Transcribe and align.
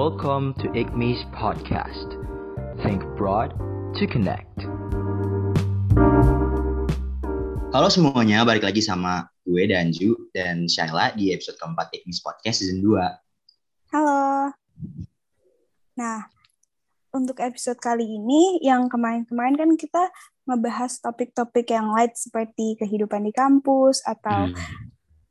Welcome 0.00 0.56
to 0.64 0.72
IGMI's 0.72 1.28
podcast. 1.28 2.16
Think 2.80 3.04
broad 3.20 3.52
to 4.00 4.08
connect. 4.08 4.64
Halo 7.68 7.92
semuanya, 7.92 8.48
balik 8.48 8.64
lagi 8.64 8.80
sama 8.80 9.28
gue 9.44 9.68
Danju 9.68 10.32
dan 10.32 10.64
Shaila 10.64 11.12
di 11.20 11.36
episode 11.36 11.60
keempat 11.60 11.92
IGMI's 11.92 12.24
Podcast 12.24 12.64
Season 12.64 12.80
2. 12.80 12.96
Halo. 13.92 14.56
Nah, 16.00 16.32
untuk 17.12 17.36
episode 17.44 17.76
kali 17.76 18.08
ini 18.08 18.56
yang 18.64 18.88
kemarin-kemarin 18.88 19.60
kan 19.60 19.70
kita 19.76 20.08
ngebahas 20.48 20.96
topik-topik 21.04 21.76
yang 21.76 21.92
light 21.92 22.16
seperti 22.16 22.72
kehidupan 22.80 23.28
di 23.28 23.36
kampus 23.36 24.00
atau 24.08 24.48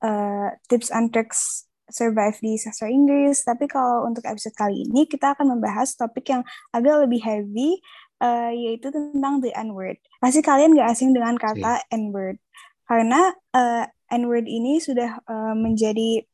uh, 0.05 0.53
tips 0.69 0.93
and 0.93 1.09
tricks 1.09 1.68
survive 1.89 2.37
di 2.41 2.55
sastra 2.55 2.89
Inggris. 2.89 3.43
Tapi 3.43 3.65
kalau 3.65 4.05
untuk 4.05 4.25
episode 4.25 4.55
kali 4.55 4.87
ini 4.87 5.05
kita 5.05 5.35
akan 5.35 5.57
membahas 5.57 5.93
topik 5.93 6.29
yang 6.29 6.41
agak 6.73 7.05
lebih 7.05 7.21
heavy, 7.21 7.81
uh, 8.23 8.51
yaitu 8.53 8.89
tentang 8.93 9.41
the 9.41 9.51
N-word. 9.53 9.97
Pasti 10.21 10.39
kalian 10.39 10.77
gak 10.77 10.95
asing 10.95 11.11
dengan 11.11 11.35
kata 11.35 11.81
yeah. 11.81 11.95
N-word. 11.97 12.37
Karena 12.85 13.33
uh, 13.53 13.85
N-word 14.09 14.49
ini 14.49 14.81
sudah 14.81 15.21
uh, 15.25 15.53
menjadi 15.53 16.25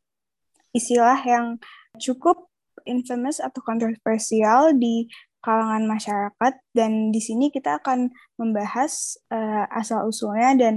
istilah 0.75 1.19
yang 1.23 1.59
cukup 1.99 2.51
infamous 2.83 3.39
atau 3.39 3.63
kontroversial 3.63 4.75
di 4.75 5.07
kalangan 5.39 5.85
masyarakat 5.85 6.53
dan 6.73 7.13
di 7.13 7.21
sini 7.21 7.53
kita 7.53 7.77
akan 7.77 8.09
membahas 8.35 9.21
uh, 9.29 9.69
asal 9.69 10.09
usulnya 10.09 10.57
dan 10.57 10.73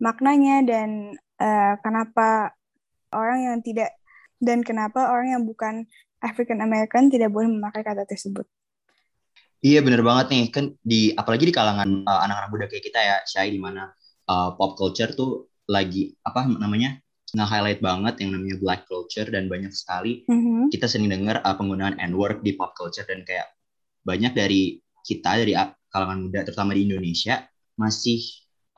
maknanya 0.00 0.64
dan 0.64 1.20
uh, 1.36 1.76
kenapa 1.84 2.56
orang 3.12 3.44
yang 3.44 3.58
tidak 3.60 3.92
dan 4.46 4.62
kenapa 4.62 5.10
orang 5.10 5.34
yang 5.34 5.42
bukan 5.42 5.84
African 6.22 6.62
American 6.62 7.10
tidak 7.10 7.34
boleh 7.34 7.50
memakai 7.50 7.82
kata 7.82 8.06
tersebut. 8.06 8.46
Iya 9.64 9.82
benar 9.82 10.06
banget 10.06 10.26
nih 10.30 10.44
kan 10.54 10.64
di 10.84 11.10
apalagi 11.16 11.50
di 11.50 11.54
kalangan 11.54 12.06
uh, 12.06 12.20
anak-anak 12.22 12.50
muda 12.54 12.66
kayak 12.70 12.84
kita 12.86 13.00
ya 13.02 13.16
Syai 13.26 13.50
di 13.50 13.58
mana 13.58 13.90
uh, 14.30 14.54
pop 14.54 14.78
culture 14.78 15.10
tuh 15.16 15.50
lagi 15.66 16.14
apa 16.22 16.46
namanya 16.46 17.02
nge-highlight 17.34 17.82
banget 17.82 18.14
yang 18.22 18.30
namanya 18.38 18.56
black 18.62 18.86
culture 18.86 19.26
dan 19.26 19.50
banyak 19.50 19.74
sekali 19.74 20.22
mm-hmm. 20.30 20.70
kita 20.70 20.86
sering 20.86 21.10
dengar 21.10 21.42
uh, 21.42 21.56
penggunaan 21.58 21.98
n-word 21.98 22.46
di 22.46 22.54
pop 22.54 22.78
culture 22.78 23.02
dan 23.08 23.26
kayak 23.26 23.50
banyak 24.06 24.30
dari 24.36 24.78
kita 25.02 25.42
dari 25.42 25.58
kalangan 25.90 26.22
muda 26.22 26.46
terutama 26.46 26.76
di 26.76 26.86
Indonesia 26.86 27.42
masih 27.74 28.22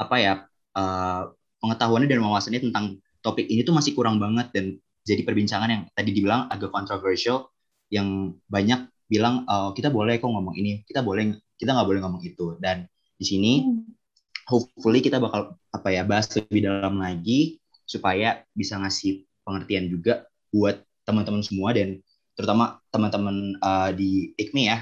apa 0.00 0.16
ya 0.16 0.32
uh, 0.78 1.28
pengetahuannya 1.60 2.08
dan 2.08 2.22
wawasannya 2.24 2.60
tentang 2.70 3.02
topik 3.20 3.44
ini 3.50 3.66
tuh 3.66 3.76
masih 3.76 3.92
kurang 3.92 4.16
banget 4.22 4.48
dan 4.54 4.78
jadi 5.08 5.24
perbincangan 5.24 5.68
yang 5.72 5.82
tadi 5.96 6.12
dibilang 6.12 6.52
agak 6.52 6.68
kontroversial 6.68 7.48
yang 7.88 8.36
banyak 8.44 8.92
bilang 9.08 9.48
oh, 9.48 9.72
kita 9.72 9.88
boleh 9.88 10.20
kok 10.20 10.28
ngomong 10.28 10.52
ini 10.60 10.84
kita 10.84 11.00
boleh 11.00 11.40
kita 11.56 11.72
nggak 11.72 11.88
boleh 11.88 12.00
ngomong 12.04 12.20
itu 12.20 12.60
dan 12.60 12.84
di 13.16 13.24
sini 13.24 13.52
hmm. 13.64 13.96
hopefully 14.44 15.00
kita 15.00 15.16
bakal 15.16 15.56
apa 15.72 15.88
ya 15.88 16.04
bahas 16.04 16.28
lebih 16.36 16.68
dalam 16.68 17.00
lagi 17.00 17.56
supaya 17.88 18.44
bisa 18.52 18.76
ngasih 18.76 19.24
pengertian 19.48 19.88
juga 19.88 20.28
buat 20.52 20.84
teman-teman 21.08 21.40
semua 21.40 21.72
dan 21.72 22.04
terutama 22.36 22.84
teman-teman 22.92 23.56
uh, 23.64 23.90
di 23.96 24.36
IKMI 24.36 24.64
ya 24.68 24.78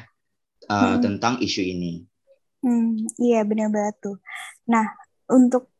uh, 0.67 0.99
hmm. 0.99 1.01
tentang 1.07 1.39
isu 1.39 1.63
ini. 1.63 2.03
Hmm, 2.67 2.99
iya 3.23 3.47
benar 3.47 3.71
banget 3.71 3.97
tuh. 4.03 4.19
Nah 4.67 4.91
untuk 5.31 5.71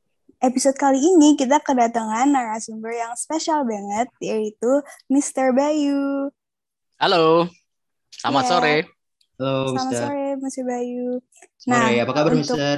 episode 0.45 0.77
kali 0.77 1.01
ini 1.01 1.33
kita 1.39 1.61
kedatangan 1.65 2.29
narasumber 2.29 2.93
yang 2.93 3.13
spesial 3.17 3.65
banget 3.65 4.09
yaitu 4.21 4.85
Mr. 5.09 5.57
Bayu. 5.57 6.29
Halo, 7.01 7.49
selamat 8.21 8.43
yeah. 8.45 8.51
sore. 8.51 8.77
Halo, 9.37 9.55
Selamat 9.69 9.85
Mister. 9.93 10.01
sore, 10.01 10.27
Mr. 10.41 10.63
Bayu. 10.65 11.09
Nah, 11.69 11.87
apa 11.93 12.13
kabar, 12.13 12.33
untuk... 12.33 12.57
Mister? 12.57 12.77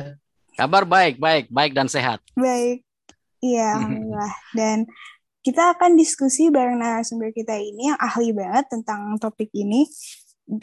Kabar 0.59 0.83
baik, 0.83 1.23
baik, 1.23 1.47
baik 1.55 1.71
dan 1.71 1.87
sehat. 1.87 2.19
Baik, 2.35 2.83
iya, 3.39 3.75
alhamdulillah. 3.79 4.35
dan 4.59 4.91
kita 5.47 5.79
akan 5.79 5.95
diskusi 5.95 6.51
bareng 6.51 6.83
narasumber 6.83 7.31
kita 7.31 7.55
ini 7.55 7.95
yang 7.95 7.99
ahli 8.03 8.35
banget 8.35 8.67
tentang 8.75 9.15
topik 9.23 9.55
ini 9.55 9.87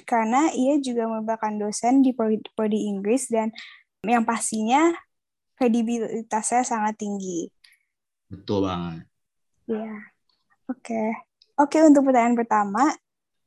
karena 0.04 0.52
ia 0.52 0.76
juga 0.84 1.08
merupakan 1.08 1.54
dosen 1.56 2.04
di 2.04 2.12
prodi 2.12 2.92
Inggris 2.92 3.32
dan 3.32 3.56
yang 4.04 4.28
pastinya 4.28 4.92
kredibilitasnya 5.56 6.64
sangat 6.64 7.00
tinggi. 7.00 7.48
Betul 8.30 8.68
banget. 8.68 9.08
Iya. 9.68 9.96
Oke. 10.70 10.82
Okay. 10.82 11.10
Oke, 11.56 11.80
okay, 11.80 11.82
untuk 11.88 12.12
pertanyaan 12.12 12.36
pertama, 12.36 12.92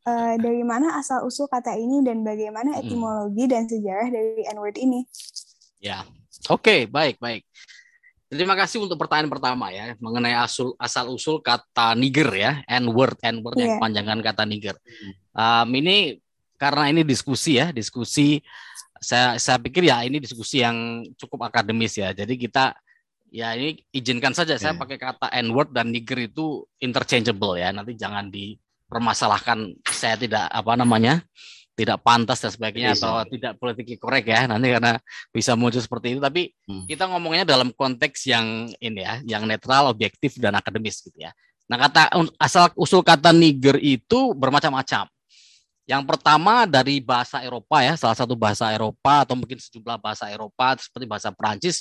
uh, 0.08 0.34
dari 0.40 0.64
mana 0.64 0.96
asal 0.96 1.28
usul 1.28 1.44
kata 1.44 1.76
ini 1.76 2.00
dan 2.00 2.24
bagaimana 2.24 2.72
hmm. 2.72 2.80
etimologi 2.80 3.44
hmm. 3.44 3.52
dan 3.52 3.62
sejarah 3.68 4.08
dari 4.08 4.42
N-word 4.48 4.76
ini? 4.80 5.04
Ya. 5.76 6.08
Oke, 6.48 6.62
okay, 6.64 6.80
baik, 6.88 7.20
baik. 7.20 7.44
Terima 8.28 8.52
kasih 8.52 8.84
untuk 8.84 9.00
pertanyaan 9.00 9.32
pertama 9.32 9.72
ya 9.72 9.96
mengenai 10.04 10.36
asal 10.36 10.76
asal 10.76 11.08
usul 11.08 11.40
kata 11.40 11.96
Niger 11.96 12.28
ya, 12.36 12.60
N-word, 12.68 13.16
N-word 13.24 13.56
yeah. 13.56 13.64
yang 13.64 13.74
iya. 13.76 13.80
panjangan 13.80 14.18
kata 14.20 14.42
Niger. 14.44 14.76
Um, 15.32 15.68
ini 15.72 16.20
karena 16.60 16.92
ini 16.92 17.08
diskusi 17.08 17.56
ya, 17.56 17.72
diskusi 17.72 18.44
saya 19.00 19.38
saya 19.40 19.58
pikir 19.62 19.88
ya 19.88 20.02
ini 20.04 20.18
diskusi 20.22 20.62
yang 20.62 21.06
cukup 21.18 21.48
akademis 21.48 21.98
ya. 21.98 22.10
Jadi 22.14 22.34
kita 22.36 22.76
ya 23.28 23.52
ini 23.54 23.78
izinkan 23.92 24.32
saja 24.32 24.56
saya 24.56 24.74
iya. 24.76 24.80
pakai 24.80 24.98
kata 24.98 25.26
n-word 25.44 25.72
dan 25.72 25.92
nigger 25.92 26.28
itu 26.30 26.66
interchangeable 26.82 27.56
ya. 27.58 27.72
Nanti 27.72 27.96
jangan 27.96 28.28
dipermasalahkan 28.28 29.78
saya 29.88 30.16
tidak 30.18 30.46
apa 30.50 30.72
namanya 30.76 31.22
tidak 31.78 32.02
pantas 32.02 32.42
dan 32.42 32.50
sebagainya 32.50 32.98
bisa. 32.98 33.06
atau 33.06 33.22
tidak 33.30 33.52
politik 33.62 33.86
korek 34.02 34.26
ya 34.26 34.50
nanti 34.50 34.74
karena 34.74 34.98
bisa 35.30 35.54
muncul 35.54 35.78
seperti 35.78 36.18
itu 36.18 36.20
tapi 36.20 36.50
hmm. 36.66 36.90
kita 36.90 37.06
ngomongnya 37.06 37.46
dalam 37.46 37.70
konteks 37.70 38.26
yang 38.26 38.66
ini 38.82 39.06
ya 39.06 39.22
yang 39.22 39.46
netral 39.46 39.86
objektif 39.86 40.34
dan 40.42 40.58
akademis 40.58 40.98
gitu 41.06 41.14
ya 41.14 41.30
nah 41.70 41.78
kata 41.78 42.10
asal 42.42 42.74
usul 42.74 43.06
kata 43.06 43.30
nigger 43.30 43.78
itu 43.78 44.34
bermacam-macam 44.34 45.06
yang 45.88 46.04
pertama 46.04 46.68
dari 46.68 47.00
bahasa 47.00 47.40
Eropa 47.40 47.80
ya, 47.80 47.96
salah 47.96 48.12
satu 48.12 48.36
bahasa 48.36 48.68
Eropa 48.68 49.24
atau 49.24 49.32
mungkin 49.32 49.56
sejumlah 49.56 49.96
bahasa 49.96 50.28
Eropa 50.28 50.76
seperti 50.76 51.08
bahasa 51.08 51.32
Perancis, 51.32 51.80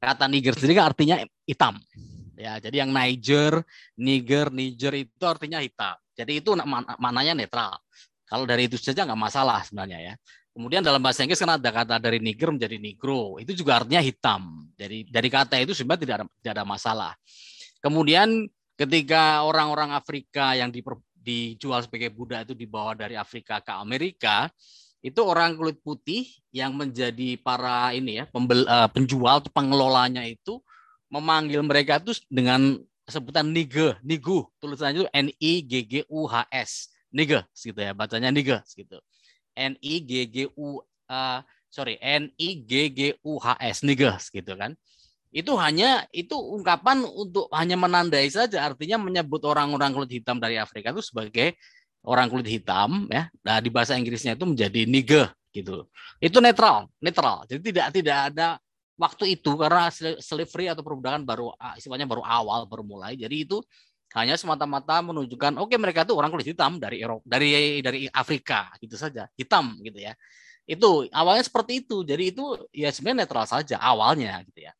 kata 0.00 0.24
Niger 0.24 0.56
sendiri 0.56 0.80
kan 0.80 0.88
artinya 0.88 1.20
hitam. 1.44 1.76
Ya, 2.32 2.56
jadi 2.56 2.80
yang 2.80 2.90
Niger, 2.96 3.60
Niger, 4.00 4.48
Niger 4.48 5.04
itu 5.04 5.24
artinya 5.28 5.60
hitam. 5.60 6.00
Jadi 6.16 6.40
itu 6.40 6.56
maknanya 6.96 7.36
netral. 7.36 7.76
Kalau 8.24 8.48
dari 8.48 8.72
itu 8.72 8.80
saja 8.80 9.04
nggak 9.04 9.20
masalah 9.20 9.60
sebenarnya 9.68 10.00
ya. 10.00 10.14
Kemudian 10.52 10.80
dalam 10.80 11.00
bahasa 11.00 11.24
Inggris 11.24 11.40
kan 11.40 11.56
ada 11.56 11.70
kata 11.72 11.96
dari 12.00 12.20
Niger 12.20 12.52
menjadi 12.52 12.76
Negro, 12.76 13.36
itu 13.36 13.52
juga 13.52 13.84
artinya 13.84 14.00
hitam. 14.00 14.68
Jadi 14.76 15.12
dari 15.12 15.28
kata 15.28 15.60
itu 15.60 15.76
sebenarnya 15.76 16.00
tidak 16.04 16.14
ada, 16.16 16.26
tidak 16.40 16.52
ada 16.56 16.64
masalah. 16.64 17.12
Kemudian 17.84 18.48
ketika 18.76 19.44
orang-orang 19.44 19.96
Afrika 19.96 20.52
yang 20.52 20.68
diper, 20.68 21.00
dijual 21.22 21.86
sebagai 21.86 22.10
budak 22.10 22.50
itu 22.50 22.54
dibawa 22.58 22.98
dari 22.98 23.14
Afrika 23.14 23.62
ke 23.62 23.70
Amerika, 23.70 24.50
itu 25.02 25.18
orang 25.22 25.54
kulit 25.54 25.78
putih 25.82 26.26
yang 26.50 26.74
menjadi 26.74 27.38
para 27.38 27.94
ini 27.94 28.22
ya 28.22 28.24
pembel, 28.26 28.66
uh, 28.66 28.86
penjual 28.90 29.42
pengelolanya 29.50 30.22
itu 30.26 30.62
memanggil 31.10 31.62
mereka 31.62 31.98
itu 32.02 32.18
dengan 32.26 32.78
sebutan 33.06 33.50
nige, 33.50 33.98
nigu, 34.02 34.46
tulisannya 34.62 35.04
itu 35.04 35.08
N 35.10 35.28
I 35.42 35.52
G 35.62 35.72
G 35.82 35.94
U 36.06 36.26
H 36.30 36.46
S, 36.50 36.70
nige 37.10 37.42
gitu 37.54 37.78
ya, 37.78 37.94
bacanya 37.94 38.30
nige 38.30 38.58
gitu. 38.74 38.98
N 39.58 39.74
I 39.82 39.94
G 40.02 40.12
G 40.26 40.36
U 40.54 40.80
uh, 41.10 41.38
sorry 41.66 41.98
N 41.98 42.30
I 42.38 42.48
G 42.62 42.72
G 42.90 43.00
U 43.26 43.42
H 43.42 43.58
S, 43.58 43.82
nige 43.82 44.10
gitu 44.30 44.54
kan 44.54 44.78
itu 45.32 45.52
hanya 45.56 46.04
itu 46.12 46.36
ungkapan 46.36 47.08
untuk 47.08 47.48
hanya 47.56 47.80
menandai 47.80 48.28
saja 48.28 48.68
artinya 48.68 49.00
menyebut 49.00 49.40
orang-orang 49.48 49.96
kulit 49.96 50.12
hitam 50.20 50.36
dari 50.36 50.60
Afrika 50.60 50.92
itu 50.92 51.00
sebagai 51.00 51.56
orang 52.04 52.28
kulit 52.28 52.52
hitam 52.52 53.08
ya. 53.08 53.32
Nah 53.40 53.56
di 53.64 53.72
bahasa 53.72 53.96
Inggrisnya 53.96 54.36
itu 54.36 54.44
menjadi 54.44 54.84
nigger 54.84 55.32
gitu. 55.56 55.88
Itu 56.20 56.38
netral 56.44 56.92
netral. 57.00 57.48
Jadi 57.48 57.72
tidak 57.72 57.86
tidak 57.96 58.18
ada 58.28 58.60
waktu 59.00 59.40
itu 59.40 59.56
karena 59.56 59.88
slavery 60.20 60.68
atau 60.68 60.84
perbudakan 60.84 61.24
baru 61.24 61.56
ah, 61.56 61.80
istilahnya 61.80 62.04
baru 62.04 62.20
awal 62.20 62.68
baru 62.68 62.84
mulai. 62.84 63.16
Jadi 63.16 63.48
itu 63.48 63.64
hanya 64.12 64.36
semata-mata 64.36 65.00
menunjukkan 65.00 65.56
oke 65.56 65.72
okay, 65.72 65.80
mereka 65.80 66.04
itu 66.04 66.12
orang 66.12 66.28
kulit 66.28 66.44
hitam 66.44 66.76
dari 66.76 67.00
Eropa 67.00 67.24
dari 67.24 67.80
dari 67.80 68.04
Afrika 68.12 68.68
gitu 68.84 69.00
saja. 69.00 69.24
Hitam 69.32 69.80
gitu 69.80 69.96
ya. 69.96 70.12
Itu 70.68 71.08
awalnya 71.08 71.40
seperti 71.40 71.80
itu. 71.88 72.04
Jadi 72.04 72.36
itu 72.36 72.44
ya 72.76 72.92
sebenarnya 72.92 73.24
netral 73.24 73.48
saja 73.48 73.80
awalnya 73.80 74.44
gitu 74.44 74.68
ya 74.68 74.76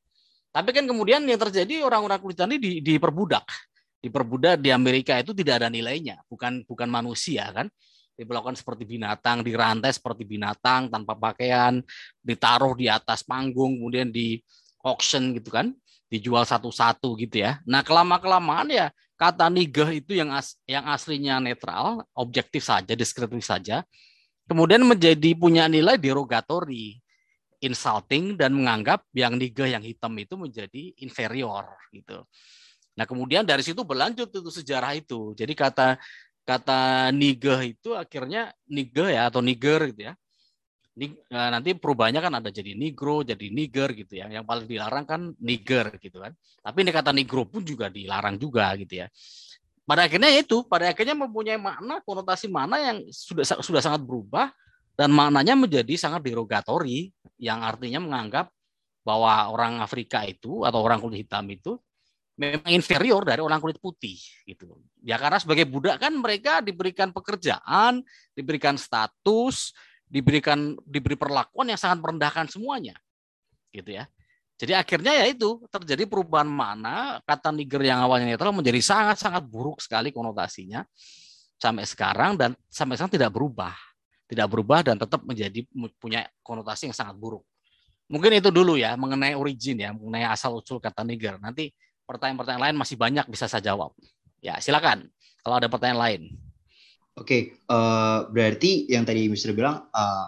tapi 0.53 0.71
kan 0.77 0.85
kemudian 0.85 1.25
yang 1.25 1.41
terjadi 1.41 1.83
orang-orang 1.83 2.21
kulit 2.21 2.37
hitam 2.37 2.53
ini 2.53 2.85
diperbudak. 2.85 3.49
Diperbudak 4.05 4.61
di 4.61 4.69
Amerika 4.69 5.17
itu 5.17 5.33
tidak 5.33 5.65
ada 5.65 5.69
nilainya, 5.73 6.21
bukan 6.29 6.63
bukan 6.69 6.89
manusia 6.93 7.49
kan. 7.51 7.73
Diperlakukan 8.13 8.61
seperti 8.61 8.85
binatang, 8.85 9.41
dirantai 9.41 9.89
seperti 9.89 10.29
binatang 10.29 10.93
tanpa 10.93 11.17
pakaian, 11.17 11.81
ditaruh 12.21 12.77
di 12.77 12.87
atas 12.93 13.25
panggung, 13.25 13.81
kemudian 13.81 14.13
di 14.13 14.39
auction 14.85 15.33
gitu 15.33 15.49
kan. 15.49 15.73
dijual 16.13 16.45
satu-satu 16.45 17.17
gitu 17.25 17.41
ya. 17.41 17.65
Nah, 17.65 17.81
kelama-kelamaan 17.81 18.69
ya 18.69 18.93
kata 19.17 19.49
nigger 19.49 19.89
itu 19.97 20.13
yang 20.13 20.29
as, 20.29 20.61
yang 20.69 20.85
aslinya 20.85 21.41
netral, 21.41 22.05
objektif 22.13 22.69
saja, 22.69 22.93
deskriptif 22.93 23.41
saja, 23.41 23.81
kemudian 24.45 24.85
menjadi 24.85 25.33
punya 25.33 25.65
nilai 25.73 25.97
derogatory, 25.97 27.01
insulting 27.63 28.35
dan 28.35 28.53
menganggap 28.53 29.07
yang 29.15 29.39
nigger 29.39 29.71
yang 29.71 29.81
hitam 29.81 30.13
itu 30.19 30.35
menjadi 30.35 30.83
inferior 30.99 31.71
gitu. 31.95 32.27
Nah, 32.99 33.07
kemudian 33.07 33.47
dari 33.47 33.63
situ 33.63 33.87
berlanjut 33.87 34.29
itu 34.29 34.51
sejarah 34.51 34.99
itu. 34.99 35.33
Jadi 35.39 35.55
kata 35.55 35.97
kata 36.43 37.15
nigger 37.15 37.63
itu 37.63 37.95
akhirnya 37.95 38.51
nigger 38.67 39.15
ya 39.15 39.31
atau 39.31 39.39
nigger 39.39 39.95
gitu 39.95 40.11
ya 40.11 40.15
Eh, 40.93 41.17
nanti 41.33 41.73
perubahannya 41.73 42.21
kan 42.21 42.35
ada 42.37 42.53
jadi 42.53 42.77
negro, 42.77 43.25
jadi 43.25 43.49
niger 43.49 43.97
gitu 43.97 44.21
ya. 44.21 44.29
Yang 44.29 44.45
paling 44.45 44.67
dilarang 44.69 45.05
kan 45.09 45.21
niger 45.41 45.89
gitu 45.97 46.21
kan. 46.21 46.37
Tapi 46.37 46.79
ini 46.85 46.93
kata 46.93 47.17
negro 47.17 47.49
pun 47.49 47.65
juga 47.65 47.89
dilarang 47.89 48.37
juga 48.37 48.77
gitu 48.77 49.01
ya. 49.01 49.09
Pada 49.89 50.05
akhirnya 50.05 50.29
itu, 50.37 50.61
pada 50.69 50.93
akhirnya 50.93 51.17
mempunyai 51.17 51.57
makna 51.57 52.05
konotasi 52.05 52.47
mana 52.53 52.77
yang 52.77 52.97
sudah 53.09 53.65
sudah 53.65 53.81
sangat 53.81 54.05
berubah 54.05 54.53
dan 54.93 55.11
maknanya 55.11 55.57
menjadi 55.57 55.95
sangat 55.97 56.25
derogatori 56.25 57.11
yang 57.41 57.65
artinya 57.65 58.03
menganggap 58.03 58.53
bahwa 59.03 59.51
orang 59.51 59.83
Afrika 59.83 60.23
itu 60.23 60.63
atau 60.63 60.79
orang 60.85 61.03
kulit 61.03 61.27
hitam 61.27 61.43
itu 61.51 61.75
memang 62.39 62.71
inferior 62.71 63.27
dari 63.27 63.43
orang 63.43 63.59
kulit 63.59 63.83
putih 63.83 64.17
gitu. 64.47 64.79
Ya 65.03 65.19
karena 65.19 65.43
sebagai 65.43 65.67
budak 65.67 65.99
kan 65.99 66.15
mereka 66.15 66.63
diberikan 66.63 67.11
pekerjaan, 67.11 68.05
diberikan 68.33 68.79
status, 68.79 69.75
diberikan 70.13 70.77
diberi 70.85 71.17
perlakuan 71.17 71.73
yang 71.73 71.81
sangat 71.81 72.05
merendahkan 72.05 72.45
semuanya 72.53 72.93
gitu 73.73 73.97
ya 73.97 74.05
jadi 74.61 74.85
akhirnya 74.85 75.25
ya 75.25 75.27
itu 75.33 75.65
terjadi 75.73 76.05
perubahan 76.05 76.47
mana 76.47 77.25
kata 77.25 77.49
niger 77.49 77.81
yang 77.81 78.05
awalnya 78.05 78.29
netral 78.29 78.53
menjadi 78.53 78.79
sangat-sangat 78.85 79.41
buruk 79.49 79.81
sekali 79.81 80.13
konotasinya 80.13 80.85
sampai 81.57 81.89
sekarang 81.89 82.37
dan 82.37 82.53
sampai 82.69 83.01
sekarang 83.01 83.17
tidak 83.17 83.33
berubah 83.33 83.73
tidak 84.33 84.49
berubah 84.49 84.81
dan 84.81 84.97
tetap 84.97 85.21
menjadi 85.29 85.69
punya 86.01 86.25
konotasi 86.41 86.89
yang 86.89 86.97
sangat 86.97 87.21
buruk 87.21 87.45
mungkin 88.09 88.33
itu 88.33 88.49
dulu 88.49 88.81
ya 88.81 88.97
mengenai 88.97 89.37
origin 89.37 89.77
ya 89.77 89.93
mengenai 89.93 90.25
asal 90.33 90.57
usul 90.57 90.81
kata 90.81 91.05
niger 91.05 91.37
nanti 91.37 91.69
pertanyaan-pertanyaan 92.09 92.73
lain 92.73 92.77
masih 92.81 92.97
banyak 92.97 93.29
bisa 93.29 93.45
saya 93.45 93.61
jawab 93.61 93.93
ya 94.41 94.57
silakan 94.57 95.13
kalau 95.45 95.61
ada 95.61 95.69
pertanyaan 95.69 96.01
lain 96.01 96.23
Oke, 97.13 97.29
okay, 97.29 97.43
uh, 97.69 97.77
eh, 97.77 98.21
berarti 98.33 98.89
yang 98.89 99.05
tadi 99.05 99.29
Mister 99.29 99.53
bilang 99.53 99.85
uh, 99.93 100.25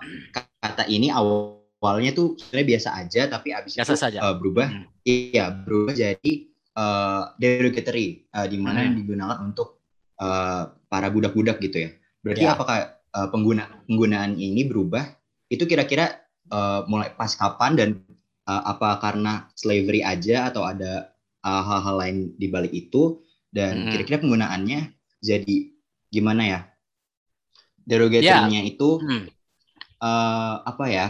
kata 0.60 0.84
ini 0.84 1.08
awalnya 1.08 2.12
tuh 2.12 2.36
sebenarnya 2.36 2.68
biasa 2.76 2.88
aja, 3.00 3.22
tapi 3.24 3.56
abis 3.56 3.72
biasa 3.80 3.96
itu 3.96 4.04
saja. 4.04 4.18
Uh, 4.20 4.36
berubah, 4.36 4.68
hmm. 4.68 4.84
iya 5.00 5.48
berubah 5.48 5.96
jadi 5.96 6.32
uh, 6.76 7.32
derogatory, 7.40 8.28
uh, 8.36 8.44
di 8.44 8.60
mana 8.60 8.84
hmm. 8.84 9.00
digunakan 9.00 9.40
untuk 9.40 9.80
uh, 10.20 10.76
para 10.84 11.08
budak-budak 11.08 11.56
gitu 11.64 11.88
ya. 11.88 11.90
Berarti 12.20 12.44
ya. 12.44 12.52
apakah 12.52 13.00
uh, 13.14 13.28
pengguna 13.30 13.86
penggunaan 13.86 14.36
ini 14.36 14.66
berubah? 14.66 15.06
Itu 15.48 15.70
kira-kira 15.70 16.20
uh, 16.50 16.84
mulai 16.90 17.14
pas 17.14 17.30
kapan 17.32 17.72
dan 17.78 17.88
uh, 18.50 18.62
apa 18.74 18.98
karena 18.98 19.46
slavery 19.54 20.02
aja 20.02 20.50
atau 20.50 20.66
ada 20.66 21.14
hal-hal 21.46 21.94
uh, 21.96 22.00
lain 22.02 22.34
di 22.36 22.50
balik 22.50 22.74
itu? 22.74 23.22
Dan 23.54 23.86
hmm. 23.86 23.90
kira-kira 23.94 24.18
penggunaannya 24.18 24.80
jadi 25.22 25.56
gimana 26.10 26.42
ya? 26.44 26.60
derogatornya 27.84 28.60
yeah. 28.64 28.72
itu 28.72 28.88
hmm. 28.98 29.24
uh, 30.00 30.56
apa 30.64 30.84
ya? 30.88 31.06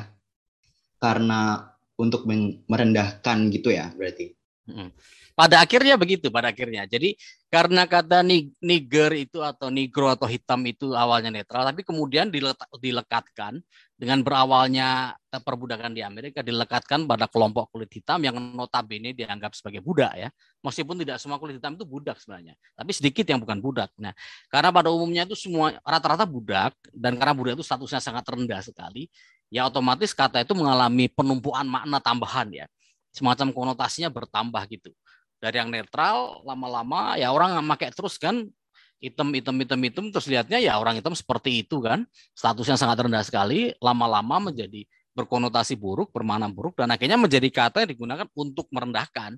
Karena 0.99 1.71
untuk 1.95 2.27
merendahkan 2.67 3.39
gitu 3.55 3.71
ya 3.71 3.95
berarti. 3.95 4.35
Hmm. 4.67 4.91
Pada 5.35 5.63
akhirnya 5.63 5.99
begitu, 5.99 6.31
pada 6.31 6.55
akhirnya. 6.55 6.87
Jadi 6.87 7.19
karena 7.55 7.87
kata 7.87 8.27
niger 8.59 9.15
itu 9.15 9.39
atau 9.39 9.71
negro 9.71 10.11
atau 10.11 10.27
hitam 10.27 10.59
itu 10.67 10.91
awalnya 10.91 11.31
netral, 11.31 11.63
tapi 11.63 11.87
kemudian 11.87 12.27
dilekatkan 12.83 13.63
dengan 13.95 14.27
berawalnya 14.27 15.15
perbudakan 15.31 15.95
di 15.95 16.03
Amerika 16.03 16.43
dilekatkan 16.43 17.07
pada 17.07 17.31
kelompok 17.31 17.71
kulit 17.71 17.95
hitam 17.95 18.19
yang 18.27 18.35
notabene 18.59 19.15
dianggap 19.15 19.55
sebagai 19.55 19.87
budak 19.87 20.19
ya. 20.19 20.35
Meskipun 20.67 20.99
tidak 20.99 21.23
semua 21.23 21.39
kulit 21.39 21.63
hitam 21.63 21.79
itu 21.79 21.87
budak 21.87 22.19
sebenarnya, 22.19 22.59
tapi 22.75 22.91
sedikit 22.91 23.23
yang 23.23 23.39
bukan 23.39 23.63
budak. 23.63 23.95
Nah, 24.03 24.11
karena 24.51 24.75
pada 24.75 24.91
umumnya 24.91 25.23
itu 25.23 25.39
semua 25.39 25.79
rata-rata 25.87 26.27
budak 26.27 26.75
dan 26.91 27.15
karena 27.15 27.39
budak 27.39 27.53
itu 27.55 27.63
statusnya 27.63 28.03
sangat 28.03 28.27
rendah 28.35 28.67
sekali, 28.67 29.07
ya 29.47 29.71
otomatis 29.71 30.11
kata 30.11 30.43
itu 30.43 30.59
mengalami 30.59 31.07
penumpuan 31.07 31.71
makna 31.71 32.03
tambahan 32.03 32.51
ya. 32.51 32.67
Semacam 33.15 33.55
konotasinya 33.55 34.11
bertambah 34.11 34.59
gitu 34.75 34.91
dari 35.45 35.61
yang 35.61 35.69
netral 35.69 36.41
lama-lama 36.41 37.21
ya 37.21 37.29
orang 37.29 37.61
pakai 37.77 37.93
terus 37.93 38.17
kan 38.17 38.49
hitam 38.97 39.29
hitam 39.37 40.09
terus 40.09 40.25
lihatnya 40.25 40.57
ya 40.57 40.81
orang 40.81 40.97
hitam 40.97 41.13
seperti 41.13 41.61
itu 41.61 41.85
kan. 41.85 42.09
Statusnya 42.33 42.81
sangat 42.81 43.05
rendah 43.05 43.21
sekali 43.21 43.77
lama-lama 43.77 44.49
menjadi 44.49 44.89
berkonotasi 45.13 45.77
buruk 45.77 46.09
bermakna 46.17 46.49
buruk 46.49 46.81
dan 46.81 46.89
akhirnya 46.89 47.21
menjadi 47.21 47.47
kata 47.53 47.85
yang 47.85 47.93
digunakan 47.93 48.27
untuk 48.33 48.73
merendahkan. 48.73 49.37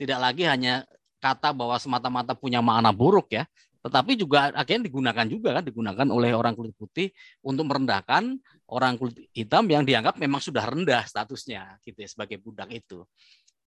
Tidak 0.00 0.18
lagi 0.18 0.48
hanya 0.48 0.88
kata 1.20 1.52
bahwa 1.52 1.76
semata-mata 1.76 2.32
punya 2.32 2.64
makna 2.64 2.88
buruk 2.96 3.28
ya 3.36 3.44
tetapi 3.84 4.16
juga 4.16 4.48
akhirnya 4.56 4.88
digunakan 4.88 5.26
juga 5.28 5.60
kan 5.60 5.64
digunakan 5.68 6.06
oleh 6.08 6.32
orang 6.32 6.56
kulit 6.56 6.72
putih 6.72 7.12
untuk 7.44 7.68
merendahkan 7.68 8.40
orang 8.72 8.96
kulit 8.96 9.28
hitam 9.36 9.68
yang 9.68 9.84
dianggap 9.84 10.16
memang 10.16 10.40
sudah 10.40 10.64
rendah 10.64 11.04
statusnya 11.04 11.76
gitu 11.84 12.00
ya 12.00 12.08
sebagai 12.08 12.40
budak 12.40 12.72
itu 12.72 13.04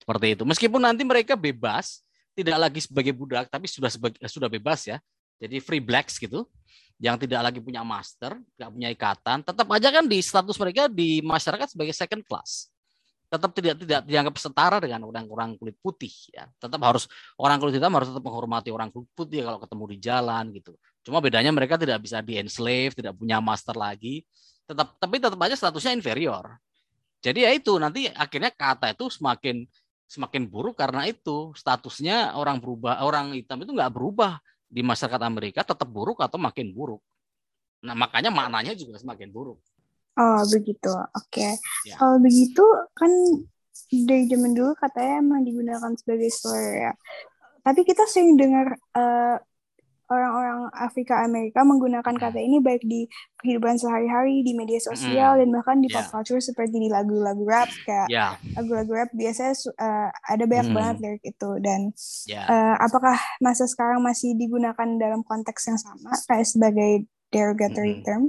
seperti 0.07 0.39
itu. 0.39 0.47
Meskipun 0.47 0.79
nanti 0.79 1.03
mereka 1.03 1.35
bebas, 1.35 1.99
tidak 2.31 2.55
lagi 2.55 2.79
sebagai 2.79 3.11
budak, 3.11 3.51
tapi 3.51 3.67
sudah 3.67 3.91
sebagai, 3.91 4.15
sudah 4.31 4.47
bebas 4.47 4.87
ya. 4.87 5.03
Jadi 5.35 5.59
free 5.59 5.83
blacks 5.83 6.15
gitu, 6.15 6.47
yang 6.95 7.19
tidak 7.19 7.51
lagi 7.51 7.59
punya 7.59 7.83
master, 7.83 8.39
nggak 8.55 8.71
punya 8.71 8.89
ikatan, 8.95 9.43
tetap 9.43 9.67
aja 9.67 9.91
kan 9.91 10.07
di 10.07 10.23
status 10.23 10.55
mereka 10.55 10.87
di 10.87 11.19
masyarakat 11.19 11.75
sebagai 11.75 11.91
second 11.91 12.23
class. 12.23 12.71
Tetap 13.27 13.51
tidak 13.51 13.83
tidak 13.83 14.01
dianggap 14.07 14.39
setara 14.39 14.79
dengan 14.79 15.03
orang-orang 15.03 15.59
kulit 15.59 15.75
putih 15.83 16.15
ya. 16.31 16.47
Tetap 16.55 16.79
harus 16.79 17.11
orang 17.35 17.59
kulit 17.59 17.75
hitam 17.75 17.91
harus 17.91 18.07
tetap 18.07 18.23
menghormati 18.23 18.71
orang 18.71 18.87
kulit 18.87 19.11
putih 19.11 19.43
kalau 19.43 19.59
ketemu 19.59 19.83
di 19.91 19.97
jalan 19.99 20.43
gitu. 20.55 20.71
Cuma 21.03 21.19
bedanya 21.19 21.51
mereka 21.51 21.75
tidak 21.75 21.99
bisa 21.99 22.23
di 22.23 22.39
enslave, 22.39 22.95
tidak 22.95 23.19
punya 23.19 23.43
master 23.43 23.75
lagi. 23.75 24.23
Tetap 24.63 24.95
tapi 24.95 25.19
tetap 25.19 25.35
aja 25.43 25.59
statusnya 25.59 25.99
inferior. 25.99 26.55
Jadi 27.19 27.43
ya 27.43 27.51
itu 27.51 27.75
nanti 27.75 28.07
akhirnya 28.07 28.55
kata 28.55 28.95
itu 28.95 29.11
semakin 29.11 29.67
semakin 30.07 30.47
buruk 30.47 30.79
karena 30.79 31.03
itu 31.05 31.51
statusnya 31.53 32.33
orang 32.39 32.63
berubah 32.63 33.03
orang 33.03 33.35
hitam 33.35 33.59
itu 33.59 33.75
nggak 33.75 33.91
berubah 33.91 34.39
di 34.67 34.79
masyarakat 34.79 35.21
Amerika 35.23 35.61
tetap 35.67 35.87
buruk 35.87 36.23
atau 36.23 36.39
makin 36.39 36.71
buruk. 36.71 37.03
Nah 37.83 37.93
makanya 37.95 38.31
maknanya 38.31 38.73
juga 38.75 38.99
semakin 38.99 39.29
buruk. 39.31 39.59
Oh 40.17 40.41
begitu, 40.49 40.89
oke. 40.89 41.29
Okay. 41.29 41.53
Ya. 41.85 41.95
Kalau 41.99 42.17
begitu 42.17 42.63
kan 42.97 43.11
dari 43.87 44.25
zaman 44.25 44.57
dulu 44.57 44.73
katanya 44.73 45.21
emang 45.21 45.45
digunakan 45.45 45.93
sebagai 45.93 46.31
slur 46.33 46.73
ya. 46.73 46.93
Tapi 47.61 47.83
kita 47.83 48.07
sering 48.07 48.39
dengar 48.39 48.79
uh, 48.95 49.37
orang-orang 50.07 50.71
Afrika 50.71 51.21
Amerika 51.23 51.61
menggunakan 51.67 52.15
hmm. 52.15 52.23
kata 52.23 52.39
ini 52.39 52.57
baik 52.63 52.83
di 52.83 53.07
kehidupan 53.37 53.77
sehari-hari 53.77 54.41
di 54.41 54.57
media 54.57 54.81
sosial 54.81 55.37
mm. 55.37 55.39
dan 55.45 55.47
bahkan 55.53 55.77
di 55.77 55.93
pop 55.93 56.01
yeah. 56.01 56.09
culture 56.09 56.41
seperti 56.41 56.81
di 56.81 56.89
lagu-lagu 56.89 57.45
rap 57.45 57.69
kayak 57.85 58.09
yeah. 58.09 58.33
lagu-lagu 58.57 58.97
rap 58.97 59.09
biasanya 59.13 59.53
uh, 59.77 60.09
ada 60.25 60.43
banyak 60.49 60.67
mm. 60.73 60.75
banget 60.75 60.95
lirik 61.05 61.23
itu 61.23 61.51
dan 61.61 61.93
yeah. 62.25 62.45
Ya. 62.49 62.49
uh, 62.49 62.75
apakah 62.81 63.13
masa 63.37 63.69
sekarang 63.69 64.01
masih 64.01 64.33
digunakan 64.33 64.89
dalam 64.97 65.21
konteks 65.21 65.69
yang 65.69 65.77
sama 65.77 66.17
kayak 66.25 66.49
sebagai 66.49 67.05
derogatory 67.29 68.01
mm. 68.01 68.03
term? 68.03 68.23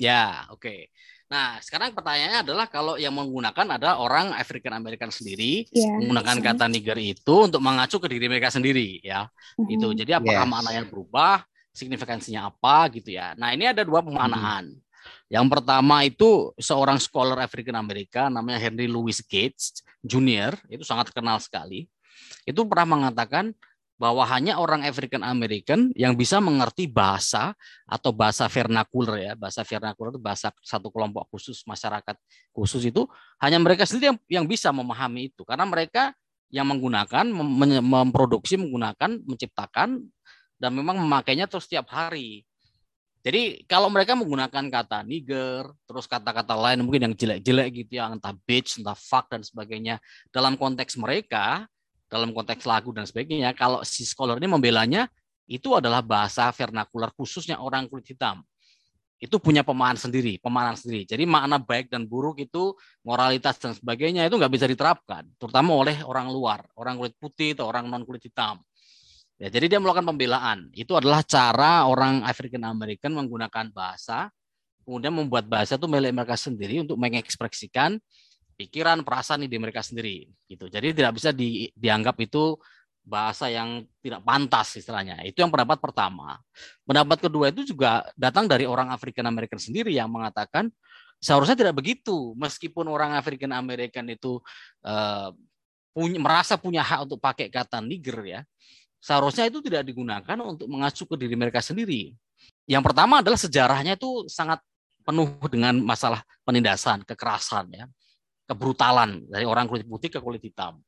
Ya, 0.00 0.08
yeah, 0.08 0.32
oke. 0.48 0.64
Okay. 0.64 0.88
Nah, 1.28 1.60
sekarang 1.60 1.92
pertanyaannya 1.92 2.40
adalah 2.40 2.66
kalau 2.72 2.96
yang 2.96 3.12
menggunakan 3.12 3.76
adalah 3.76 4.00
orang 4.00 4.32
African 4.32 4.72
American 4.72 5.12
sendiri 5.12 5.68
yeah, 5.68 6.00
menggunakan 6.00 6.40
kata 6.40 6.64
nigger 6.72 6.96
itu 6.96 7.34
untuk 7.44 7.60
mengacu 7.60 8.00
ke 8.00 8.08
diri 8.08 8.32
mereka 8.32 8.48
sendiri 8.48 9.04
ya. 9.04 9.28
Mm-hmm. 9.60 9.74
Itu. 9.76 9.88
Jadi 9.92 10.16
apakah 10.16 10.48
yes. 10.48 10.52
maknanya 10.56 10.82
berubah, 10.88 11.44
signifikansinya 11.76 12.48
apa 12.48 12.88
gitu 12.96 13.12
ya. 13.12 13.36
Nah, 13.36 13.52
ini 13.52 13.68
ada 13.68 13.84
dua 13.84 14.00
pemaknaan. 14.00 14.72
Mm-hmm. 14.72 14.86
Yang 15.28 15.46
pertama 15.52 15.96
itu 16.08 16.56
seorang 16.56 16.96
scholar 16.96 17.36
African 17.44 17.76
American 17.76 18.32
namanya 18.32 18.56
Henry 18.64 18.88
Louis 18.88 19.20
Gates 19.20 19.84
Jr. 20.00 20.56
itu 20.72 20.80
sangat 20.80 21.12
terkenal 21.12 21.36
sekali. 21.44 21.84
Itu 22.48 22.64
pernah 22.64 22.96
mengatakan 22.96 23.52
bahwa 23.98 24.22
hanya 24.30 24.62
orang 24.62 24.86
African 24.86 25.26
American 25.26 25.90
yang 25.98 26.14
bisa 26.14 26.38
mengerti 26.38 26.86
bahasa 26.86 27.52
atau 27.82 28.14
bahasa 28.14 28.46
vernakuler 28.46 29.26
ya. 29.26 29.32
Bahasa 29.34 29.66
vernakuler 29.66 30.14
itu 30.14 30.22
bahasa 30.22 30.54
satu 30.62 30.88
kelompok 30.88 31.26
khusus 31.34 31.66
masyarakat 31.66 32.14
khusus 32.54 32.86
itu 32.86 33.04
hanya 33.42 33.58
mereka 33.58 33.82
sendiri 33.84 34.14
yang, 34.14 34.18
yang 34.40 34.46
bisa 34.46 34.70
memahami 34.70 35.34
itu. 35.34 35.42
Karena 35.42 35.66
mereka 35.66 36.14
yang 36.48 36.70
menggunakan 36.70 37.26
mem 37.28 37.82
memproduksi 37.84 38.56
menggunakan 38.56 39.20
menciptakan 39.26 40.00
dan 40.56 40.70
memang 40.72 41.02
memakainya 41.02 41.50
terus 41.50 41.66
setiap 41.66 41.90
hari. 41.90 42.46
Jadi 43.18 43.66
kalau 43.66 43.90
mereka 43.90 44.14
menggunakan 44.14 44.70
kata 44.70 45.02
nigger, 45.02 45.68
terus 45.90 46.06
kata-kata 46.06 46.54
lain 46.54 46.86
mungkin 46.86 47.10
yang 47.10 47.14
jelek-jelek 47.18 47.68
gitu 47.84 47.98
ya, 47.98 48.08
entah 48.14 48.32
bitch, 48.46 48.78
entah 48.78 48.94
fuck 48.94 49.26
dan 49.26 49.42
sebagainya 49.42 49.98
dalam 50.30 50.54
konteks 50.54 50.94
mereka, 50.96 51.66
dalam 52.08 52.32
konteks 52.32 52.64
lagu 52.64 52.90
dan 52.90 53.04
sebagainya. 53.04 53.52
Kalau 53.54 53.84
si 53.84 54.02
scholar 54.02 54.40
ini 54.40 54.48
membelanya 54.48 55.06
itu 55.48 55.72
adalah 55.72 56.04
bahasa 56.04 56.48
vernakular 56.52 57.12
khususnya 57.16 57.60
orang 57.60 57.88
kulit 57.88 58.08
hitam. 58.08 58.44
Itu 59.18 59.42
punya 59.42 59.66
pemahaman 59.66 59.98
sendiri, 59.98 60.38
pemahaman 60.38 60.78
sendiri. 60.78 61.02
Jadi 61.02 61.26
makna 61.26 61.58
baik 61.58 61.90
dan 61.90 62.06
buruk 62.06 62.38
itu 62.38 62.76
moralitas 63.02 63.58
dan 63.58 63.74
sebagainya 63.74 64.24
itu 64.30 64.38
nggak 64.38 64.52
bisa 64.52 64.66
diterapkan, 64.70 65.26
terutama 65.42 65.74
oleh 65.74 66.06
orang 66.06 66.30
luar, 66.30 66.62
orang 66.78 66.94
kulit 67.02 67.14
putih 67.18 67.58
atau 67.58 67.66
orang 67.66 67.90
non 67.90 68.06
kulit 68.06 68.22
hitam. 68.22 68.62
Ya, 69.38 69.50
jadi 69.50 69.70
dia 69.74 69.78
melakukan 69.82 70.06
pembelaan. 70.06 70.70
Itu 70.74 70.98
adalah 70.98 71.22
cara 71.26 71.86
orang 71.86 72.22
African 72.26 72.62
American 72.66 73.14
menggunakan 73.14 73.70
bahasa, 73.74 74.30
kemudian 74.86 75.14
membuat 75.14 75.50
bahasa 75.50 75.74
itu 75.74 75.86
milik 75.90 76.14
mereka 76.14 76.38
sendiri 76.38 76.82
untuk 76.86 76.98
mengekspresikan 76.98 77.98
pikiran, 78.58 79.06
perasaan 79.06 79.46
ide 79.46 79.54
mereka 79.62 79.86
sendiri 79.86 80.26
gitu. 80.50 80.66
Jadi 80.66 80.90
tidak 80.90 81.14
bisa 81.14 81.30
di, 81.30 81.70
dianggap 81.78 82.18
itu 82.18 82.58
bahasa 83.06 83.46
yang 83.48 83.86
tidak 84.02 84.20
pantas 84.26 84.74
istilahnya. 84.74 85.22
Itu 85.22 85.40
yang 85.46 85.54
pendapat 85.54 85.78
pertama. 85.78 86.42
Pendapat 86.82 87.22
kedua 87.22 87.54
itu 87.54 87.62
juga 87.62 88.02
datang 88.18 88.50
dari 88.50 88.66
orang 88.66 88.90
African 88.90 89.30
American 89.30 89.62
sendiri 89.62 89.94
yang 89.94 90.10
mengatakan 90.10 90.68
seharusnya 91.22 91.54
tidak 91.54 91.78
begitu. 91.78 92.34
Meskipun 92.34 92.90
orang 92.90 93.14
African 93.14 93.54
American 93.54 94.10
itu 94.10 94.42
uh, 94.82 95.30
punya, 95.94 96.18
merasa 96.18 96.58
punya 96.58 96.82
hak 96.82 97.08
untuk 97.08 97.22
pakai 97.22 97.48
kata 97.48 97.78
nigger 97.78 98.18
ya, 98.26 98.40
seharusnya 98.98 99.46
itu 99.46 99.62
tidak 99.62 99.86
digunakan 99.86 100.36
untuk 100.42 100.66
mengacu 100.66 101.06
ke 101.06 101.14
diri 101.14 101.38
mereka 101.38 101.62
sendiri. 101.62 102.12
Yang 102.68 102.92
pertama 102.92 103.24
adalah 103.24 103.38
sejarahnya 103.40 103.96
itu 103.96 104.28
sangat 104.28 104.60
penuh 105.06 105.32
dengan 105.48 105.78
masalah 105.80 106.20
penindasan, 106.44 107.00
kekerasan 107.06 107.72
ya 107.72 107.86
kebrutalan 108.48 109.28
dari 109.28 109.44
orang 109.44 109.68
kulit 109.68 109.84
putih 109.84 110.08
ke 110.08 110.18
kulit 110.24 110.40
hitam. 110.40 110.80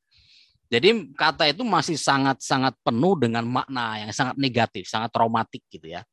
Jadi 0.70 1.12
kata 1.12 1.50
itu 1.50 1.60
masih 1.66 1.98
sangat-sangat 1.98 2.78
penuh 2.80 3.18
dengan 3.20 3.44
makna 3.44 4.00
yang 4.00 4.14
sangat 4.14 4.38
negatif, 4.40 4.88
sangat 4.88 5.12
traumatik 5.12 5.60
gitu 5.68 5.92
ya. 5.92 6.06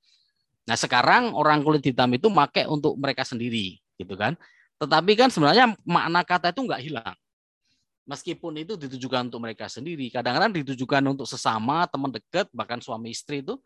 Nah 0.68 0.75
sekarang 0.75 1.32
orang 1.32 1.63
kulit 1.63 1.86
hitam 1.86 2.12
itu 2.12 2.27
pakai 2.27 2.68
untuk 2.68 3.00
mereka 3.00 3.24
sendiri 3.24 3.80
gitu 3.96 4.18
kan. 4.20 4.36
Tetapi 4.82 5.12
kan 5.16 5.30
sebenarnya 5.32 5.72
makna 5.88 6.25
kata 6.25 6.51
itu 6.51 6.62
nggak 6.68 6.82
hilang. 6.84 7.16
Meskipun 8.08 8.56
itu 8.60 8.80
ditujukan 8.80 9.27
untuk 9.27 9.44
mereka 9.44 9.68
sendiri, 9.68 10.08
kadang-kadang 10.08 10.56
ditujukan 10.63 11.04
untuk 11.12 11.27
sesama, 11.27 11.84
teman 11.92 12.08
dekat, 12.08 12.48
bahkan 12.56 12.80
suami 12.80 13.12
istri 13.12 13.44
itu 13.44 13.60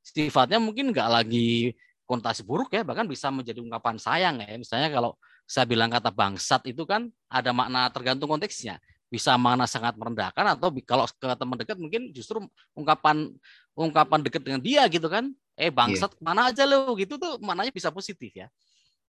sifatnya 0.00 0.56
mungkin 0.56 0.90
nggak 0.90 1.08
lagi 1.12 1.76
konotasi 2.08 2.42
buruk 2.42 2.72
ya, 2.72 2.82
bahkan 2.82 3.04
bisa 3.04 3.28
menjadi 3.28 3.60
ungkapan 3.60 4.00
sayang 4.00 4.40
ya. 4.40 4.56
Misalnya 4.56 4.88
kalau 4.90 5.14
saya 5.46 5.68
bilang 5.68 5.92
kata 5.92 6.08
bangsat 6.08 6.64
itu 6.70 6.82
kan 6.88 7.10
ada 7.28 7.50
makna 7.52 7.88
tergantung 7.92 8.30
konteksnya. 8.30 8.80
Bisa 9.12 9.36
makna 9.36 9.68
sangat 9.68 9.92
merendahkan 9.94 10.56
atau 10.56 10.72
kalau 10.88 11.04
ke 11.04 11.28
teman 11.36 11.56
dekat 11.60 11.76
mungkin 11.76 12.08
justru 12.16 12.40
ungkapan 12.72 13.28
ungkapan 13.76 14.24
dekat 14.24 14.40
dengan 14.40 14.60
dia 14.64 14.88
gitu 14.88 15.06
kan. 15.12 15.28
Eh 15.52 15.68
bangsat 15.68 16.16
yeah. 16.16 16.22
mana 16.24 16.48
aja 16.48 16.64
lo 16.64 16.96
gitu 16.96 17.20
tuh 17.20 17.36
maknanya 17.44 17.72
bisa 17.74 17.92
positif 17.92 18.32
ya. 18.32 18.48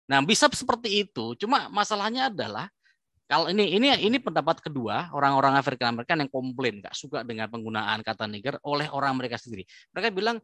Nah, 0.03 0.19
bisa 0.19 0.51
seperti 0.51 1.07
itu. 1.07 1.31
Cuma 1.39 1.71
masalahnya 1.71 2.27
adalah 2.27 2.67
kalau 3.23 3.47
ini 3.47 3.79
ini 3.79 3.87
ini 4.03 4.19
pendapat 4.19 4.59
kedua 4.59 5.09
orang-orang 5.15 5.55
Afrika 5.55 5.87
Amerika 5.87 6.13
yang 6.13 6.27
komplain 6.27 6.83
nggak 6.83 6.93
suka 6.93 7.23
dengan 7.23 7.47
penggunaan 7.47 8.03
kata 8.03 8.27
nigger 8.27 8.59
oleh 8.67 8.91
orang 8.91 9.15
mereka 9.15 9.39
sendiri. 9.39 9.63
Mereka 9.95 10.11
bilang 10.11 10.37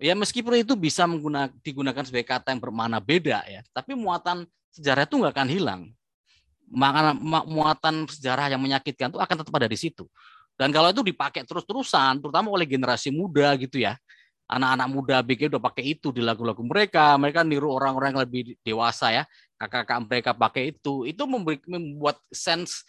ya 0.00 0.16
meskipun 0.16 0.56
itu 0.56 0.72
bisa 0.74 1.04
menggunakan 1.04 1.52
digunakan 1.60 2.02
sebagai 2.02 2.26
kata 2.26 2.56
yang 2.56 2.62
bermakna 2.64 2.98
beda 2.98 3.44
ya, 3.44 3.60
tapi 3.76 3.92
muatan 3.92 4.48
sejarah 4.74 5.04
itu 5.08 5.14
nggak 5.20 5.34
akan 5.34 5.48
hilang. 5.48 5.82
Maka 6.68 7.16
muatan 7.48 8.04
sejarah 8.04 8.52
yang 8.52 8.60
menyakitkan 8.60 9.08
itu 9.08 9.20
akan 9.20 9.36
tetap 9.40 9.54
ada 9.56 9.68
di 9.68 9.78
situ. 9.80 10.04
Dan 10.58 10.74
kalau 10.74 10.90
itu 10.90 11.00
dipakai 11.06 11.46
terus-terusan, 11.46 12.18
terutama 12.18 12.50
oleh 12.50 12.66
generasi 12.66 13.08
muda 13.14 13.54
gitu 13.56 13.78
ya, 13.78 13.94
anak-anak 14.50 14.88
muda 14.90 15.16
BG 15.22 15.48
udah 15.54 15.62
pakai 15.62 15.96
itu 15.96 16.10
di 16.10 16.18
lagu-lagu 16.18 16.60
mereka, 16.66 17.14
mereka 17.14 17.46
niru 17.46 17.70
orang-orang 17.70 18.16
yang 18.16 18.20
lebih 18.26 18.42
dewasa 18.66 19.14
ya, 19.14 19.22
kakak-kakak 19.54 19.98
mereka 20.04 20.30
pakai 20.34 20.74
itu, 20.74 21.06
itu 21.06 21.22
membuat 21.24 22.18
sense 22.34 22.82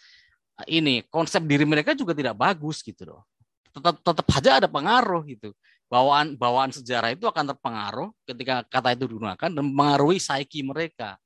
ini 0.68 1.06
konsep 1.08 1.40
diri 1.46 1.64
mereka 1.64 1.96
juga 1.96 2.12
tidak 2.12 2.36
bagus 2.36 2.84
gitu 2.84 3.06
loh. 3.08 3.22
Tetap 3.70 4.02
tetap 4.02 4.26
saja 4.28 4.50
ada 4.58 4.68
pengaruh 4.68 5.22
gitu. 5.30 5.54
Bawaan 5.86 6.34
bawaan 6.34 6.74
sejarah 6.74 7.14
itu 7.14 7.24
akan 7.26 7.54
terpengaruh 7.54 8.08
ketika 8.26 8.66
kata 8.66 8.98
itu 8.98 9.06
digunakan 9.10 9.48
dan 9.50 9.64
mengaruhi 9.64 10.18
psyche 10.18 10.66
mereka. 10.66 11.16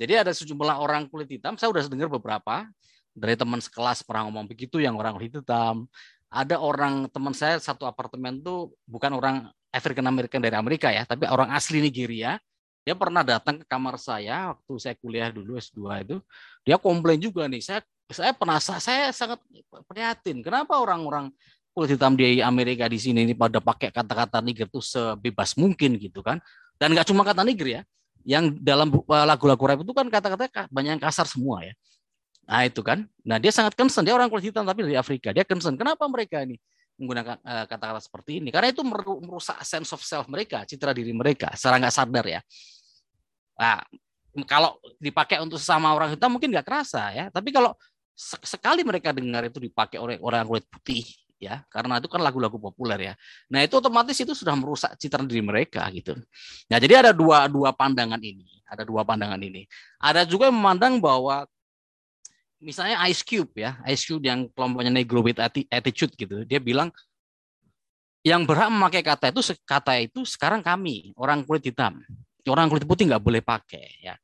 Jadi 0.00 0.12
ada 0.18 0.32
sejumlah 0.32 0.76
orang 0.80 1.06
kulit 1.06 1.28
hitam, 1.28 1.54
saya 1.60 1.70
sudah 1.70 1.84
dengar 1.86 2.08
beberapa 2.08 2.66
dari 3.12 3.36
teman 3.36 3.60
sekelas 3.60 4.00
pernah 4.02 4.28
ngomong 4.28 4.48
begitu 4.48 4.80
yang 4.80 4.96
orang 4.96 5.16
kulit 5.16 5.32
hitam. 5.36 5.86
Ada 6.32 6.56
orang 6.56 7.12
teman 7.12 7.36
saya 7.36 7.60
satu 7.60 7.84
apartemen 7.84 8.40
tuh 8.40 8.72
bukan 8.88 9.12
orang 9.12 9.52
African 9.68 10.08
American 10.08 10.40
dari 10.40 10.56
Amerika 10.56 10.88
ya, 10.88 11.04
tapi 11.04 11.28
orang 11.28 11.52
asli 11.52 11.80
Nigeria. 11.84 12.40
Dia 12.82 12.98
pernah 12.98 13.22
datang 13.22 13.62
ke 13.62 13.64
kamar 13.68 13.94
saya 13.94 14.56
waktu 14.56 14.72
saya 14.80 14.94
kuliah 14.98 15.30
dulu 15.30 15.54
S2 15.54 16.02
itu. 16.02 16.16
Dia 16.66 16.80
komplain 16.80 17.20
juga 17.20 17.46
nih, 17.46 17.62
saya 17.62 17.80
saya 18.10 18.32
penasaran, 18.34 18.82
saya 18.82 19.08
sangat 19.14 19.38
prihatin. 19.86 20.42
Kenapa 20.42 20.76
orang-orang 20.80 21.30
kulit 21.72 21.94
hitam 21.94 22.12
di 22.18 22.42
Amerika 22.44 22.88
di 22.90 23.00
sini 23.00 23.24
ini 23.24 23.32
pada 23.32 23.60
pakai 23.62 23.88
kata-kata 23.88 24.44
Niger 24.44 24.68
tuh 24.68 24.84
sebebas 24.84 25.56
mungkin 25.56 25.96
gitu 25.96 26.20
kan? 26.20 26.40
Dan 26.76 26.92
nggak 26.92 27.08
cuma 27.08 27.22
kata 27.24 27.46
Niger 27.46 27.80
ya, 27.80 27.82
yang 28.22 28.54
dalam 28.58 28.88
eh, 28.92 29.26
lagu-lagu 29.26 29.64
rap 29.66 29.80
itu 29.82 29.92
kan 29.94 30.06
kata-kata 30.08 30.68
banyak 30.70 30.98
yang 30.98 31.02
kasar 31.02 31.26
semua 31.26 31.62
ya. 31.66 31.74
Nah 32.46 32.66
itu 32.66 32.80
kan. 32.82 33.06
Nah 33.22 33.38
dia 33.38 33.54
sangat 33.54 33.74
concern. 33.78 34.02
Dia 34.02 34.14
orang 34.14 34.30
kulit 34.30 34.50
hitam 34.50 34.66
tapi 34.66 34.82
dari 34.86 34.96
Afrika. 34.98 35.30
Dia 35.30 35.46
concern. 35.46 35.78
Kenapa 35.78 36.06
mereka 36.10 36.42
ini 36.42 36.58
menggunakan 36.98 37.36
eh, 37.42 37.64
kata-kata 37.70 38.00
seperti 38.02 38.42
ini? 38.42 38.48
Karena 38.50 38.70
itu 38.70 38.82
merusak 38.86 39.62
sense 39.62 39.90
of 39.94 40.02
self 40.02 40.26
mereka, 40.26 40.66
citra 40.66 40.90
diri 40.90 41.14
mereka 41.14 41.54
secara 41.54 41.78
nggak 41.78 41.94
sadar 41.94 42.24
ya. 42.26 42.40
Nah, 43.58 43.78
kalau 44.48 44.80
dipakai 44.98 45.38
untuk 45.44 45.60
sesama 45.60 45.92
orang 45.92 46.16
hitam 46.16 46.32
mungkin 46.32 46.50
nggak 46.50 46.66
kerasa 46.66 47.12
ya. 47.12 47.28
Tapi 47.28 47.52
kalau 47.52 47.76
sekali 48.18 48.84
mereka 48.84 49.10
dengar 49.10 49.44
itu 49.48 49.58
dipakai 49.58 49.96
oleh 49.96 50.20
orang 50.20 50.44
kulit 50.44 50.68
putih 50.68 51.04
ya. 51.42 51.66
Karena 51.66 51.98
itu 51.98 52.06
kan 52.06 52.22
lagu-lagu 52.22 52.54
populer 52.62 53.12
ya. 53.12 53.14
Nah 53.50 53.66
itu 53.66 53.74
otomatis 53.82 54.14
itu 54.14 54.30
sudah 54.30 54.54
merusak 54.54 54.94
citra 54.94 55.26
diri 55.26 55.42
mereka 55.42 55.82
gitu. 55.90 56.14
Nah 56.70 56.78
jadi 56.78 57.02
ada 57.02 57.10
dua 57.10 57.50
dua 57.50 57.74
pandangan 57.74 58.22
ini. 58.22 58.46
Ada 58.70 58.86
dua 58.86 59.02
pandangan 59.02 59.42
ini. 59.42 59.66
Ada 59.98 60.22
juga 60.22 60.46
yang 60.48 60.56
memandang 60.56 61.02
bahwa 61.02 61.44
misalnya 62.62 63.02
Ice 63.10 63.26
Cube 63.26 63.50
ya 63.58 63.82
Ice 63.90 64.06
Cube 64.06 64.22
yang 64.22 64.46
kelompoknya 64.54 64.94
Negro 64.94 65.18
with 65.18 65.42
Attitude 65.66 66.14
gitu 66.14 66.46
dia 66.46 66.62
bilang 66.62 66.94
yang 68.22 68.46
berhak 68.46 68.70
memakai 68.70 69.02
kata 69.02 69.34
itu 69.34 69.42
kata 69.66 69.98
itu 69.98 70.22
sekarang 70.22 70.62
kami 70.62 71.10
orang 71.18 71.42
kulit 71.42 71.66
hitam. 71.66 71.98
Orang 72.46 72.70
kulit 72.70 72.86
putih 72.86 73.06
nggak 73.10 73.22
boleh 73.22 73.42
pakai 73.42 74.02
ya. 74.02 74.14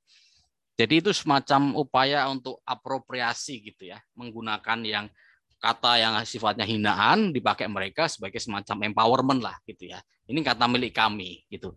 Jadi 0.79 1.03
itu 1.03 1.11
semacam 1.11 1.75
upaya 1.75 2.31
untuk 2.31 2.63
apropriasi 2.63 3.59
gitu 3.67 3.91
ya 3.91 3.99
menggunakan 4.15 4.79
yang 4.87 5.07
kata 5.59 5.99
yang 5.99 6.15
sifatnya 6.23 6.63
hinaan 6.63 7.35
dipakai 7.35 7.67
mereka 7.67 8.07
sebagai 8.07 8.39
semacam 8.39 8.87
empowerment 8.91 9.41
lah 9.43 9.59
gitu 9.67 9.91
ya. 9.91 9.99
Ini 10.31 10.39
kata 10.47 10.71
milik 10.71 10.95
kami 10.95 11.43
gitu. 11.51 11.75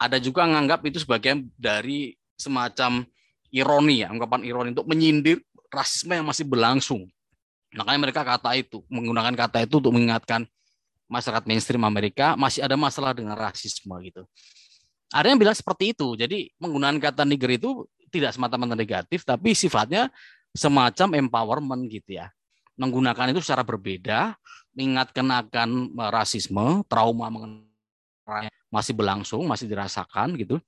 Ada 0.00 0.16
juga 0.16 0.48
menganggap 0.48 0.80
itu 0.88 1.04
sebagai 1.04 1.44
dari 1.60 2.16
semacam 2.40 3.04
ironi 3.52 4.00
ya, 4.00 4.08
ungkapan 4.08 4.40
ironi 4.48 4.72
untuk 4.72 4.88
menyindir 4.88 5.44
rasisme 5.68 6.16
yang 6.16 6.24
masih 6.24 6.48
berlangsung. 6.48 7.04
Makanya 7.76 8.00
mereka 8.00 8.22
kata 8.24 8.56
itu, 8.56 8.80
menggunakan 8.88 9.36
kata 9.36 9.68
itu 9.68 9.78
untuk 9.78 9.92
mengingatkan 9.92 10.48
masyarakat 11.10 11.44
mainstream 11.44 11.84
Amerika 11.84 12.34
masih 12.40 12.64
ada 12.64 12.74
masalah 12.74 13.12
dengan 13.12 13.36
rasisme 13.36 13.92
gitu. 14.00 14.24
Ada 15.10 15.34
yang 15.34 15.38
bilang 15.42 15.58
seperti 15.58 15.92
itu. 15.92 16.14
Jadi 16.16 16.54
menggunakan 16.56 16.96
kata 17.02 17.26
nigger 17.26 17.58
itu 17.60 17.84
tidak 18.10 18.34
semata-mata 18.34 18.74
negatif, 18.78 19.26
tapi 19.26 19.52
sifatnya 19.52 20.08
semacam 20.54 21.28
empowerment 21.28 21.86
gitu 21.90 22.18
ya 22.18 22.30
menggunakan 22.78 23.32
itu 23.32 23.40
secara 23.42 23.66
berbeda, 23.66 24.34
mengingatkan 24.74 25.26
akan 25.26 25.70
eh, 25.94 26.10
rasisme, 26.10 26.84
trauma 26.86 27.26
masih 28.70 28.94
berlangsung, 28.94 29.42
masih 29.46 29.66
dirasakan 29.66 30.38
gitu. 30.38 30.62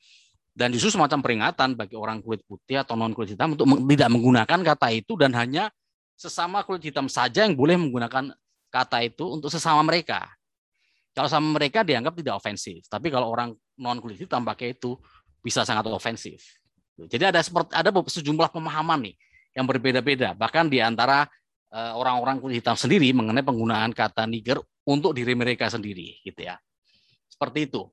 Dan 0.52 0.68
justru 0.74 0.92
semacam 0.92 1.24
peringatan 1.24 1.72
bagi 1.72 1.96
orang 1.96 2.20
kulit 2.20 2.44
putih 2.44 2.84
atau 2.84 2.92
non 2.92 3.16
kulit 3.16 3.32
hitam 3.32 3.56
untuk 3.56 3.64
tidak 3.88 4.08
menggunakan 4.12 4.58
kata 4.60 4.92
itu 4.92 5.16
dan 5.16 5.32
hanya 5.32 5.72
sesama 6.12 6.60
kulit 6.68 6.84
hitam 6.84 7.08
saja 7.08 7.48
yang 7.48 7.56
boleh 7.56 7.80
menggunakan 7.80 8.36
kata 8.68 8.98
itu 9.00 9.24
untuk 9.32 9.48
sesama 9.48 9.80
mereka. 9.80 10.28
Kalau 11.16 11.28
sama 11.28 11.56
mereka 11.56 11.80
dianggap 11.84 12.16
tidak 12.20 12.36
ofensif, 12.36 12.84
tapi 12.88 13.08
kalau 13.08 13.32
orang 13.32 13.56
non 13.80 13.96
kulit 14.00 14.20
hitam 14.20 14.44
pakai 14.44 14.76
itu 14.76 15.00
bisa 15.40 15.64
sangat 15.64 15.88
ofensif. 15.88 16.60
Jadi 17.00 17.32
ada 17.32 17.40
seperti 17.40 17.72
ada 17.72 17.88
sejumlah 17.88 18.52
pemahaman 18.52 19.08
nih 19.08 19.16
yang 19.56 19.64
berbeda-beda 19.68 20.32
bahkan 20.36 20.68
di 20.68 20.80
antara 20.80 21.28
orang-orang 21.72 22.36
kulit 22.36 22.60
hitam 22.60 22.76
sendiri 22.76 23.08
mengenai 23.16 23.40
penggunaan 23.40 23.96
kata 23.96 24.28
niger 24.28 24.60
untuk 24.84 25.16
diri 25.16 25.32
mereka 25.32 25.72
sendiri 25.72 26.20
gitu 26.20 26.44
ya. 26.44 26.60
Seperti 27.32 27.72
itu. 27.72 27.88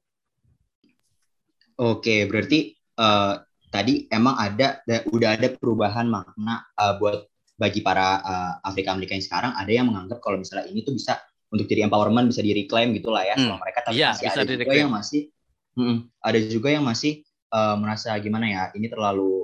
Oke, 1.79 2.27
berarti 2.27 2.75
uh, 2.99 3.39
tadi 3.71 4.09
emang 4.11 4.35
ada 4.35 4.83
udah 5.07 5.29
ada 5.39 5.47
perubahan 5.55 6.11
makna 6.11 6.67
uh, 6.75 6.99
buat 6.99 7.23
bagi 7.55 7.79
para 7.79 8.19
uh, 8.19 8.53
Afrika 8.67 8.91
Amerika 8.91 9.15
yang 9.15 9.23
sekarang 9.23 9.51
ada 9.55 9.71
yang 9.71 9.87
menganggap 9.87 10.19
kalau 10.19 10.39
misalnya 10.39 10.67
ini 10.67 10.83
tuh 10.83 10.95
bisa 10.95 11.19
untuk 11.51 11.67
jadi 11.67 11.87
empowerment 11.87 12.31
bisa 12.31 12.43
di 12.43 12.51
reclaim 12.51 12.91
gitulah 12.95 13.23
ya 13.23 13.35
hmm. 13.35 13.47
sama 13.47 13.57
mereka 13.63 13.79
tapi 13.87 13.99
ya, 13.99 14.11
masih 14.15 14.27
ada 14.27 14.53
juga 14.55 14.73
yang 14.75 14.91
masih 14.91 15.21
hmm, 15.75 15.97
ada 16.19 16.39
juga 16.43 16.69
yang 16.71 16.83
masih 16.87 17.13
uh, 17.51 17.75
merasa 17.79 18.09
gimana 18.19 18.45
ya 18.47 18.63
ini 18.75 18.87
terlalu 18.91 19.38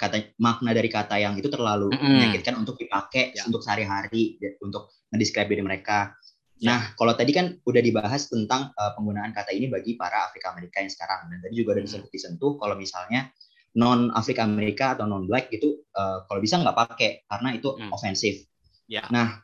kata 0.00 0.32
makna 0.40 0.72
dari 0.72 0.88
kata 0.88 1.20
yang 1.20 1.36
itu 1.36 1.52
terlalu 1.52 1.92
mm 1.92 2.00
menyakitkan 2.00 2.56
untuk 2.56 2.80
dipakai 2.80 3.36
ya. 3.36 3.44
untuk 3.44 3.60
sehari-hari 3.60 4.40
untuk 4.64 4.96
mendescribe 5.12 5.52
diri 5.52 5.60
mereka. 5.60 6.16
Ya. 6.56 6.72
Nah, 6.72 6.80
kalau 6.96 7.12
tadi 7.12 7.36
kan 7.36 7.56
udah 7.60 7.82
dibahas 7.84 8.32
tentang 8.32 8.72
uh, 8.72 8.96
penggunaan 8.96 9.36
kata 9.36 9.52
ini 9.52 9.68
bagi 9.68 10.00
para 10.00 10.28
Afrika 10.28 10.56
Amerika 10.56 10.80
yang 10.80 10.92
sekarang 10.92 11.28
dan 11.28 11.38
tadi 11.44 11.54
juga 11.56 11.76
udah 11.76 11.84
disentuh, 11.84 12.10
disentuh 12.12 12.52
kalau 12.56 12.76
misalnya 12.80 13.28
non 13.76 14.08
Afrika 14.16 14.44
Amerika 14.44 14.96
atau 14.96 15.04
non 15.04 15.28
Black 15.28 15.52
gitu 15.52 15.84
uh, 15.96 16.24
kalau 16.24 16.40
bisa 16.40 16.56
nggak 16.56 16.76
pakai 16.76 17.10
karena 17.28 17.48
itu 17.52 17.68
mm. 17.76 17.92
ofensif. 17.92 18.44
Ya. 18.88 19.04
Nah, 19.12 19.40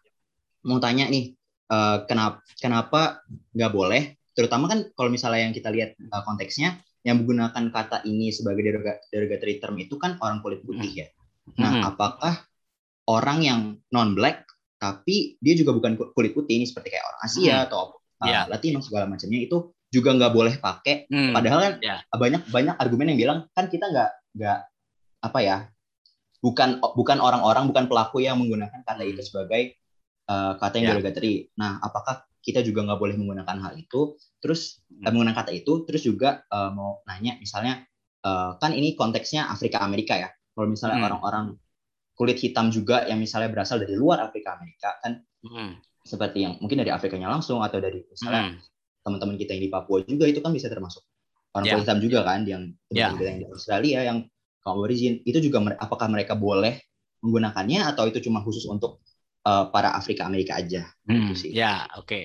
mau 0.65 0.81
tanya 0.81 1.09
nih 1.13 1.37
uh, 1.69 2.09
kenapa 2.09 2.41
kenapa 2.57 3.01
nggak 3.53 3.73
boleh? 3.73 4.03
Terutama 4.37 4.69
kan 4.69 4.89
kalau 4.93 5.09
misalnya 5.09 5.49
yang 5.49 5.55
kita 5.57 5.69
lihat 5.73 5.97
uh, 6.13 6.21
konteksnya 6.25 6.81
yang 7.07 7.23
menggunakan 7.23 7.71
kata 7.71 8.03
ini 8.03 8.35
sebagai 8.35 8.67
derogatory 9.15 9.63
term 9.63 9.79
itu 9.79 9.95
kan 9.95 10.19
orang 10.19 10.43
kulit 10.43 10.67
putih 10.67 11.07
ya. 11.07 11.09
Nah, 11.55 11.79
hmm. 11.79 11.83
apakah 11.95 12.43
orang 13.07 13.39
yang 13.47 13.61
non 13.95 14.19
black 14.19 14.43
tapi 14.77 15.39
dia 15.39 15.55
juga 15.55 15.71
bukan 15.71 15.95
kulit 16.13 16.35
putih 16.35 16.59
ini 16.59 16.67
seperti 16.67 16.99
kayak 16.99 17.07
orang 17.07 17.21
Asia 17.23 17.55
hmm. 17.55 17.67
atau 17.71 17.81
uh, 17.95 18.27
yeah. 18.27 18.45
Latino 18.51 18.83
segala 18.83 19.07
macamnya 19.07 19.39
itu 19.39 19.71
juga 19.95 20.19
nggak 20.19 20.33
boleh 20.35 20.55
pakai. 20.59 21.07
Hmm. 21.07 21.31
Padahal 21.31 21.59
kan 21.63 21.75
yeah. 21.79 22.03
banyak 22.11 22.43
banyak 22.51 22.75
argumen 22.75 23.15
yang 23.15 23.19
bilang 23.23 23.39
kan 23.55 23.71
kita 23.71 23.87
nggak 23.87 24.11
nggak 24.37 24.61
apa 25.23 25.39
ya 25.41 25.57
bukan 26.45 26.83
bukan 26.83 27.19
orang-orang 27.23 27.71
bukan 27.71 27.87
pelaku 27.87 28.21
yang 28.21 28.37
menggunakan 28.37 28.83
kata 28.85 29.03
itu 29.07 29.23
sebagai 29.23 29.79
uh, 30.27 30.59
kata 30.59 30.75
yang 30.77 30.85
yeah. 30.91 30.93
derogatory. 30.99 31.35
Nah, 31.55 31.79
apakah 31.81 32.27
kita 32.47 32.63
juga 32.63 32.87
nggak 32.87 33.01
boleh 33.03 33.19
menggunakan 33.19 33.59
hal 33.59 33.75
itu 33.75 34.15
terus 34.39 34.87
hmm. 34.87 35.11
menggunakan 35.11 35.43
kata 35.43 35.51
itu 35.51 35.83
terus 35.83 36.07
juga 36.07 36.47
uh, 36.47 36.71
mau 36.71 37.03
nanya 37.11 37.43
misalnya 37.43 37.83
uh, 38.23 38.55
kan 38.63 38.71
ini 38.71 38.95
konteksnya 38.95 39.51
Afrika 39.51 39.83
Amerika 39.83 40.15
ya 40.15 40.31
kalau 40.55 40.71
misalnya 40.71 41.03
hmm. 41.03 41.07
orang-orang 41.11 41.47
kulit 42.15 42.39
hitam 42.39 42.71
juga 42.71 43.03
yang 43.11 43.19
misalnya 43.19 43.51
berasal 43.51 43.83
dari 43.83 43.99
luar 43.99 44.23
Afrika 44.23 44.55
Amerika 44.55 44.95
kan 45.03 45.27
hmm. 45.43 45.83
seperti 46.07 46.47
yang 46.47 46.55
mungkin 46.63 46.87
dari 46.87 46.95
Afrikanya 46.95 47.27
langsung 47.27 47.61
atau 47.67 47.83
dari 47.83 48.07
misalnya 48.07 48.55
hmm. 48.55 48.63
teman-teman 49.03 49.37
kita 49.37 49.51
yang 49.59 49.63
di 49.67 49.71
Papua 49.75 50.07
juga 50.07 50.25
itu 50.31 50.39
kan 50.39 50.55
bisa 50.55 50.71
termasuk 50.71 51.03
orang 51.53 51.67
yeah. 51.67 51.75
kulit 51.75 51.85
hitam 51.91 51.99
juga 51.99 52.19
kan 52.23 52.41
yang 52.47 52.63
yeah. 52.95 53.11
yang 53.19 53.43
di 53.43 53.47
Australia 53.51 54.07
yang 54.07 54.23
origin 54.67 55.23
itu 55.23 55.39
juga 55.43 55.63
apakah 55.79 56.11
mereka 56.11 56.35
boleh 56.39 56.79
menggunakannya 57.23 57.87
atau 57.87 58.07
itu 58.11 58.23
cuma 58.23 58.43
khusus 58.43 58.67
untuk 58.67 59.03
uh, 59.47 59.71
para 59.71 59.95
Afrika 59.95 60.27
Amerika 60.27 60.59
aja. 60.59 60.91
Hmm, 61.07 61.31
gitu 61.31 61.47
sih. 61.47 61.51
Ya, 61.55 61.87
oke. 61.95 62.11
Okay. 62.11 62.25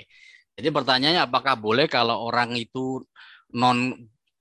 Jadi 0.58 0.68
pertanyaannya 0.74 1.24
apakah 1.30 1.56
boleh 1.56 1.86
kalau 1.86 2.26
orang 2.28 2.58
itu 2.58 3.06
non 3.54 3.94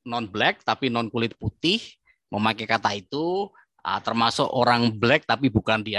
non 0.08 0.24
black 0.26 0.64
tapi 0.64 0.88
non 0.88 1.12
kulit 1.12 1.36
putih 1.36 1.78
memakai 2.32 2.64
kata 2.64 2.96
itu 2.96 3.50
uh, 3.84 4.00
termasuk 4.00 4.48
orang 4.48 4.92
black 4.96 5.26
tapi 5.28 5.52
bukan 5.52 5.84
di 5.84 5.96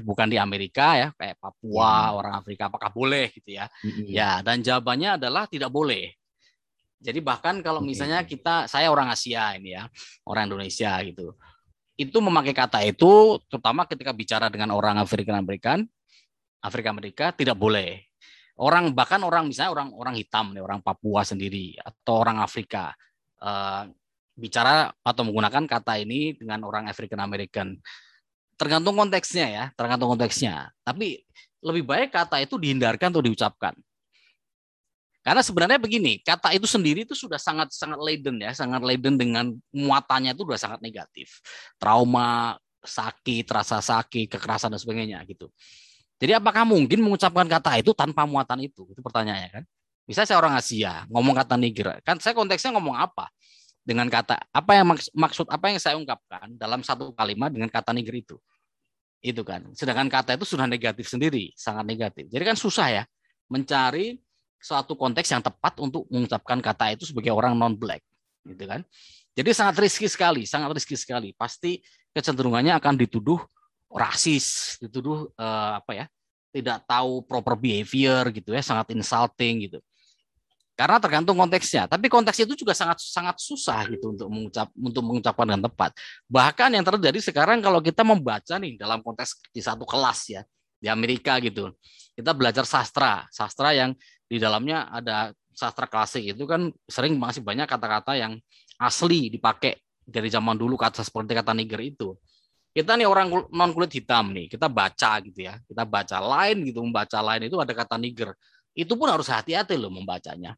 bukan 0.00 0.28
di 0.30 0.38
Amerika 0.40 0.96
ya 0.96 1.08
kayak 1.14 1.36
Papua 1.40 2.10
hmm. 2.10 2.18
orang 2.18 2.34
Afrika 2.38 2.68
apakah 2.72 2.90
boleh 2.92 3.28
gitu 3.34 3.58
ya 3.58 3.66
hmm. 3.82 4.08
ya 4.08 4.30
dan 4.40 4.62
jawabannya 4.62 5.20
adalah 5.20 5.44
tidak 5.50 5.68
boleh 5.68 6.12
jadi 7.02 7.18
bahkan 7.18 7.58
kalau 7.60 7.82
misalnya 7.82 8.22
kita 8.22 8.70
saya 8.70 8.88
orang 8.88 9.10
Asia 9.10 9.58
ini 9.58 9.74
ya 9.74 9.90
orang 10.22 10.48
Indonesia 10.48 10.94
gitu 11.02 11.34
itu 11.98 12.18
memakai 12.22 12.54
kata 12.56 12.80
itu 12.88 13.36
terutama 13.50 13.84
ketika 13.84 14.14
bicara 14.14 14.46
dengan 14.48 14.72
orang 14.72 14.96
Afrika 15.02 15.34
Amerikan 15.36 15.84
Afrika 16.62 16.94
Amerika 16.94 17.26
tidak 17.34 17.58
boleh. 17.58 18.06
Orang 18.56 18.94
bahkan 18.94 19.18
orang 19.26 19.50
misalnya 19.50 19.74
orang 19.74 19.88
orang 19.96 20.14
hitam 20.14 20.54
nih, 20.54 20.62
orang 20.62 20.80
Papua 20.80 21.26
sendiri 21.26 21.74
atau 21.82 22.22
orang 22.22 22.38
Afrika 22.38 22.94
uh, 23.42 23.90
bicara 24.38 24.94
atau 25.02 25.22
menggunakan 25.26 25.66
kata 25.66 25.98
ini 26.00 26.38
dengan 26.38 26.62
orang 26.62 26.86
African 26.86 27.20
American. 27.20 27.76
Tergantung 28.54 28.94
konteksnya 28.94 29.46
ya, 29.50 29.64
tergantung 29.74 30.14
konteksnya. 30.14 30.70
Tapi 30.86 31.18
lebih 31.64 31.82
baik 31.82 32.14
kata 32.14 32.38
itu 32.42 32.54
dihindarkan 32.60 33.10
atau 33.10 33.24
diucapkan. 33.24 33.74
Karena 35.22 35.38
sebenarnya 35.38 35.78
begini, 35.78 36.18
kata 36.18 36.50
itu 36.50 36.66
sendiri 36.66 37.06
itu 37.06 37.14
sudah 37.14 37.38
sangat 37.38 37.70
sangat 37.70 37.98
laden 38.02 38.42
ya, 38.42 38.50
sangat 38.50 38.82
laden 38.82 39.14
dengan 39.14 39.54
muatannya 39.70 40.34
itu 40.34 40.42
sudah 40.42 40.58
sangat 40.58 40.80
negatif. 40.82 41.38
Trauma, 41.78 42.58
sakit, 42.82 43.46
rasa 43.46 43.78
sakit, 43.78 44.26
kekerasan 44.26 44.74
dan 44.74 44.82
sebagainya 44.82 45.22
gitu. 45.30 45.46
Jadi 46.22 46.38
apakah 46.38 46.62
mungkin 46.62 47.02
mengucapkan 47.02 47.42
kata 47.50 47.82
itu 47.82 47.90
tanpa 47.90 48.22
muatan 48.22 48.62
itu? 48.62 48.86
Itu 48.94 49.02
pertanyaannya 49.02 49.50
kan. 49.50 49.64
Misalnya 50.06 50.28
saya 50.30 50.38
orang 50.38 50.54
Asia, 50.54 51.02
ngomong 51.10 51.34
kata 51.34 51.58
niger, 51.58 51.98
kan 52.06 52.22
saya 52.22 52.30
konteksnya 52.30 52.70
ngomong 52.78 52.94
apa? 52.94 53.26
Dengan 53.82 54.06
kata 54.06 54.38
apa 54.54 54.70
yang 54.78 54.94
maksud 54.94 55.50
apa 55.50 55.74
yang 55.74 55.82
saya 55.82 55.98
ungkapkan 55.98 56.54
dalam 56.54 56.86
satu 56.86 57.10
kalimat 57.10 57.50
dengan 57.50 57.66
kata 57.66 57.90
niger 57.90 58.14
itu. 58.14 58.36
Itu 59.18 59.42
kan. 59.42 59.66
Sedangkan 59.74 60.06
kata 60.06 60.38
itu 60.38 60.46
sudah 60.46 60.70
negatif 60.70 61.10
sendiri, 61.10 61.50
sangat 61.58 61.82
negatif. 61.90 62.30
Jadi 62.30 62.42
kan 62.46 62.54
susah 62.54 63.02
ya 63.02 63.04
mencari 63.50 64.14
suatu 64.62 64.94
konteks 64.94 65.26
yang 65.26 65.42
tepat 65.42 65.74
untuk 65.82 66.06
mengucapkan 66.06 66.62
kata 66.62 66.94
itu 66.94 67.02
sebagai 67.02 67.34
orang 67.34 67.58
non 67.58 67.74
black, 67.74 68.06
gitu 68.46 68.62
kan. 68.70 68.86
Jadi 69.34 69.50
sangat 69.50 69.74
riski 69.82 70.06
sekali, 70.06 70.46
sangat 70.46 70.70
riski 70.70 70.94
sekali. 70.94 71.34
Pasti 71.34 71.82
kecenderungannya 72.14 72.78
akan 72.78 72.94
dituduh 72.94 73.42
rasis, 73.92 74.78
dituduh 74.80 75.28
uh, 75.36 75.78
apa 75.78 75.92
ya, 75.92 76.06
tidak 76.52 76.84
tahu 76.84 77.24
proper 77.24 77.56
behavior 77.56 78.28
gitu 78.32 78.52
ya, 78.52 78.64
sangat 78.64 78.92
insulting 78.92 79.68
gitu. 79.68 79.78
Karena 80.72 80.96
tergantung 80.96 81.36
konteksnya. 81.36 81.84
Tapi 81.84 82.08
konteks 82.08 82.42
itu 82.42 82.56
juga 82.56 82.72
sangat 82.72 83.04
sangat 83.04 83.36
susah 83.38 83.86
gitu 83.92 84.16
untuk 84.16 84.28
mengucap 84.32 84.68
untuk 84.72 85.02
mengucapkan 85.04 85.44
dengan 85.44 85.68
tepat. 85.68 85.92
Bahkan 86.26 86.68
yang 86.72 86.84
terjadi 86.84 87.18
sekarang 87.20 87.60
kalau 87.60 87.84
kita 87.84 88.00
membaca 88.02 88.56
nih 88.56 88.80
dalam 88.80 89.04
konteks 89.04 89.52
di 89.52 89.60
satu 89.60 89.84
kelas 89.84 90.20
ya 90.32 90.42
di 90.80 90.88
Amerika 90.88 91.36
gitu. 91.44 91.70
Kita 92.12 92.32
belajar 92.32 92.64
sastra, 92.64 93.28
sastra 93.28 93.72
yang 93.76 93.92
di 94.26 94.40
dalamnya 94.40 94.88
ada 94.88 95.30
sastra 95.52 95.84
klasik 95.84 96.32
itu 96.32 96.44
kan 96.48 96.72
sering 96.88 97.20
masih 97.20 97.44
banyak 97.44 97.68
kata-kata 97.68 98.16
yang 98.16 98.40
asli 98.80 99.28
dipakai 99.28 99.76
dari 100.02 100.32
zaman 100.32 100.56
dulu 100.56 100.74
kata 100.74 101.04
seperti 101.04 101.36
kata 101.36 101.52
niger 101.52 101.78
itu 101.84 102.16
kita 102.72 102.96
nih 102.96 103.04
orang 103.04 103.28
non 103.52 103.70
kulit 103.76 103.92
hitam 103.92 104.32
nih, 104.32 104.48
kita 104.48 104.64
baca 104.64 105.20
gitu 105.20 105.44
ya, 105.44 105.60
kita 105.68 105.84
baca 105.84 106.16
lain 106.24 106.64
gitu, 106.64 106.80
membaca 106.80 107.20
lain 107.20 107.44
itu 107.52 107.60
ada 107.60 107.72
kata 107.76 108.00
niger. 108.00 108.32
Itu 108.72 108.96
pun 108.96 109.12
harus 109.12 109.28
hati-hati 109.28 109.76
loh 109.76 109.92
membacanya. 109.92 110.56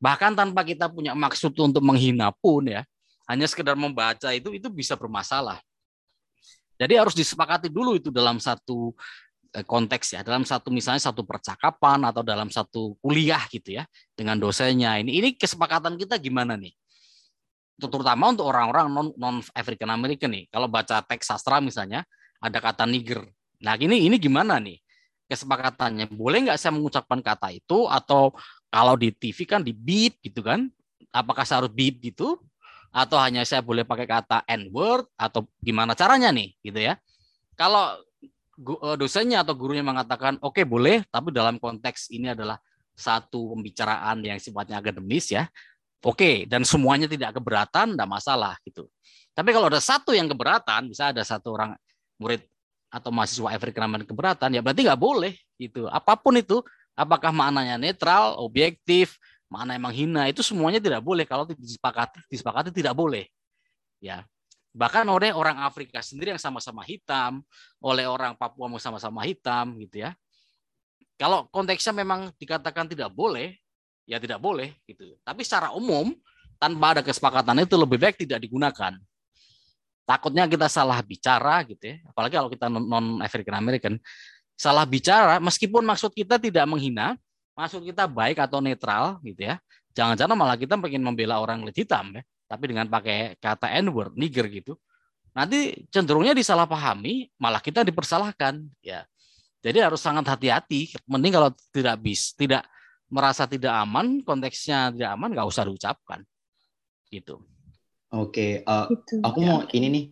Bahkan 0.00 0.32
tanpa 0.32 0.64
kita 0.64 0.88
punya 0.88 1.12
maksud 1.12 1.52
untuk 1.60 1.84
menghina 1.84 2.32
pun 2.32 2.64
ya, 2.64 2.80
hanya 3.28 3.44
sekedar 3.44 3.76
membaca 3.76 4.32
itu 4.32 4.56
itu 4.56 4.72
bisa 4.72 4.96
bermasalah. 4.96 5.60
Jadi 6.80 6.96
harus 6.96 7.12
disepakati 7.12 7.68
dulu 7.68 8.00
itu 8.00 8.08
dalam 8.08 8.40
satu 8.40 8.96
eh, 9.52 9.60
konteks 9.60 10.16
ya, 10.16 10.24
dalam 10.24 10.48
satu 10.48 10.72
misalnya 10.72 11.04
satu 11.04 11.28
percakapan 11.28 12.08
atau 12.08 12.24
dalam 12.24 12.48
satu 12.48 12.96
kuliah 13.04 13.44
gitu 13.52 13.76
ya 13.76 13.84
dengan 14.16 14.40
dosennya. 14.40 14.96
Ini 14.96 15.12
ini 15.12 15.28
kesepakatan 15.36 16.00
kita 16.00 16.16
gimana 16.16 16.56
nih? 16.56 16.72
Terutama 17.88 18.28
untuk 18.34 18.50
orang-orang 18.50 18.92
non 18.92 19.08
non 19.16 19.40
African 19.56 19.88
American 19.94 20.34
nih. 20.36 20.44
Kalau 20.52 20.68
baca 20.68 21.00
teks 21.00 21.32
sastra 21.32 21.62
misalnya 21.64 22.04
ada 22.36 22.60
kata 22.60 22.84
niger. 22.84 23.24
Nah 23.64 23.80
ini 23.80 24.04
ini 24.04 24.20
gimana 24.20 24.60
nih 24.60 24.76
kesepakatannya? 25.30 26.10
Boleh 26.10 26.50
nggak 26.50 26.58
saya 26.58 26.74
mengucapkan 26.74 27.22
kata 27.22 27.54
itu 27.54 27.86
atau 27.86 28.34
kalau 28.68 28.98
di 28.98 29.14
TV 29.14 29.46
kan 29.46 29.62
di 29.62 29.70
beep 29.70 30.18
gitu 30.20 30.42
kan? 30.42 30.66
Apakah 31.14 31.46
saya 31.46 31.64
harus 31.64 31.72
beep 31.72 32.02
gitu? 32.02 32.36
Atau 32.90 33.16
hanya 33.22 33.46
saya 33.46 33.62
boleh 33.62 33.86
pakai 33.86 34.04
kata 34.04 34.42
n 34.50 34.66
word 34.74 35.06
atau 35.14 35.46
gimana 35.62 35.94
caranya 35.94 36.34
nih 36.34 36.52
gitu 36.66 36.82
ya? 36.82 36.98
Kalau 37.54 37.96
eh, 38.66 38.96
dosennya 38.98 39.46
atau 39.46 39.54
gurunya 39.54 39.86
mengatakan 39.86 40.36
oke 40.42 40.58
okay, 40.58 40.64
boleh, 40.66 41.06
tapi 41.06 41.30
dalam 41.30 41.62
konteks 41.62 42.10
ini 42.10 42.34
adalah 42.34 42.58
satu 43.00 43.56
pembicaraan 43.56 44.20
yang 44.20 44.36
sifatnya 44.36 44.82
akademis 44.82 45.32
ya, 45.32 45.48
Oke, 46.00 46.48
dan 46.48 46.64
semuanya 46.64 47.04
tidak 47.04 47.36
keberatan, 47.36 47.92
tidak 47.92 48.08
masalah 48.08 48.56
gitu. 48.64 48.88
Tapi 49.36 49.52
kalau 49.52 49.68
ada 49.68 49.84
satu 49.84 50.16
yang 50.16 50.32
keberatan, 50.32 50.88
bisa 50.88 51.12
ada 51.12 51.20
satu 51.20 51.52
orang 51.52 51.76
murid 52.16 52.40
atau 52.88 53.12
mahasiswa 53.12 53.52
African 53.52 53.84
American 53.86 54.08
keberatan, 54.16 54.48
ya 54.56 54.60
berarti 54.64 54.80
nggak 54.82 55.00
boleh 55.00 55.36
gitu. 55.60 55.86
Apa 55.92 56.16
pun 56.16 56.40
itu, 56.40 56.64
apakah 56.96 57.30
maknanya 57.30 57.76
netral, 57.76 58.40
objektif, 58.40 59.20
mana 59.52 59.76
yang 59.76 59.84
menghina, 59.84 60.24
itu 60.26 60.40
semuanya 60.40 60.80
tidak 60.80 61.04
boleh 61.04 61.28
kalau 61.28 61.44
disepakati, 61.44 62.24
disepakati 62.32 62.72
tidak 62.72 62.96
boleh. 62.96 63.28
Ya, 64.00 64.24
bahkan 64.72 65.04
oleh 65.04 65.36
orang 65.36 65.60
Afrika 65.60 66.00
sendiri 66.00 66.32
yang 66.32 66.40
sama-sama 66.40 66.80
hitam, 66.88 67.44
oleh 67.76 68.08
orang 68.08 68.32
Papua 68.40 68.72
yang 68.72 68.80
sama-sama 68.80 69.20
hitam, 69.28 69.76
gitu 69.76 70.08
ya. 70.08 70.16
Kalau 71.20 71.44
konteksnya 71.52 71.92
memang 71.92 72.32
dikatakan 72.40 72.88
tidak 72.88 73.12
boleh, 73.12 73.60
ya 74.08 74.20
tidak 74.20 74.38
boleh 74.38 74.74
gitu. 74.88 75.16
Tapi 75.22 75.42
secara 75.44 75.72
umum 75.72 76.12
tanpa 76.60 76.98
ada 76.98 77.02
kesepakatan 77.02 77.64
itu 77.64 77.74
lebih 77.78 77.96
baik 77.96 78.20
tidak 78.20 78.44
digunakan. 78.44 78.94
takutnya 80.08 80.42
kita 80.50 80.66
salah 80.66 80.98
bicara 81.06 81.62
gitu 81.62 81.86
ya. 81.86 82.02
Apalagi 82.10 82.34
kalau 82.34 82.50
kita 82.50 82.66
non 82.66 83.22
African 83.22 83.54
American. 83.54 83.94
Salah 84.58 84.82
bicara 84.82 85.38
meskipun 85.38 85.86
maksud 85.86 86.12
kita 86.12 86.36
tidak 86.36 86.66
menghina 86.66 87.14
maksud 87.54 87.86
kita 87.86 88.10
baik 88.10 88.42
atau 88.42 88.58
netral 88.58 89.22
gitu 89.22 89.46
ya. 89.46 89.62
Jangan-jangan 89.94 90.34
malah 90.34 90.58
kita 90.58 90.74
pengen 90.78 91.06
membela 91.06 91.38
orang 91.38 91.62
kulit 91.62 91.78
hitam 91.78 92.10
ya. 92.10 92.22
Tapi 92.50 92.64
dengan 92.74 92.90
pakai 92.90 93.38
kata 93.38 93.70
n 93.78 93.86
word 93.94 94.18
nigger 94.18 94.50
gitu. 94.50 94.74
Nanti 95.30 95.86
cenderungnya 95.94 96.34
disalahpahami 96.34 97.30
malah 97.38 97.62
kita 97.62 97.86
dipersalahkan 97.86 98.66
ya. 98.82 99.06
Jadi 99.62 99.78
harus 99.78 100.02
sangat 100.02 100.26
hati-hati. 100.26 100.90
Mending 101.06 101.32
kalau 101.38 101.50
tidak 101.70 101.96
bis 102.02 102.34
tidak 102.34 102.66
merasa 103.10 103.44
tidak 103.50 103.74
aman 103.74 104.22
konteksnya 104.22 104.94
tidak 104.94 105.10
aman 105.18 105.34
nggak 105.34 105.48
usah 105.50 105.66
diucapkan 105.66 106.22
gitu 107.10 107.42
oke 108.14 108.62
uh, 108.64 108.86
gitu. 108.88 109.14
aku 109.26 109.38
mau 109.42 109.66
ini 109.74 109.86
nih 109.90 110.04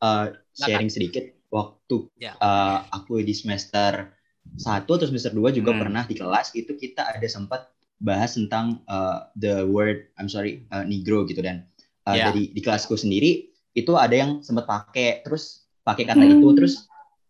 uh, 0.00 0.32
sharing 0.56 0.88
sedikit 0.88 1.36
waktu 1.52 2.08
ya. 2.16 2.34
uh, 2.40 2.88
aku 2.90 3.20
di 3.20 3.36
semester 3.36 4.16
satu 4.56 4.96
atau 4.96 5.06
semester 5.06 5.36
dua 5.36 5.52
juga 5.52 5.76
hmm. 5.76 5.80
pernah 5.80 6.02
di 6.08 6.14
kelas 6.16 6.56
itu 6.56 6.74
kita 6.74 7.04
ada 7.04 7.28
sempat 7.28 7.68
bahas 8.00 8.36
tentang 8.36 8.80
uh, 8.88 9.28
the 9.36 9.64
word 9.68 10.08
I'm 10.16 10.28
sorry 10.28 10.64
uh, 10.72 10.84
negro 10.84 11.24
gitu 11.28 11.40
dan 11.44 11.68
uh, 12.08 12.16
yeah. 12.16 12.32
dari 12.32 12.52
di 12.52 12.60
kelasku 12.60 12.96
sendiri 12.96 13.52
itu 13.76 13.92
ada 13.96 14.16
yang 14.16 14.40
sempat 14.40 14.64
pakai 14.64 15.20
terus 15.24 15.68
pakai 15.84 16.08
kata 16.08 16.24
hmm. 16.24 16.40
itu 16.40 16.48
terus 16.56 16.74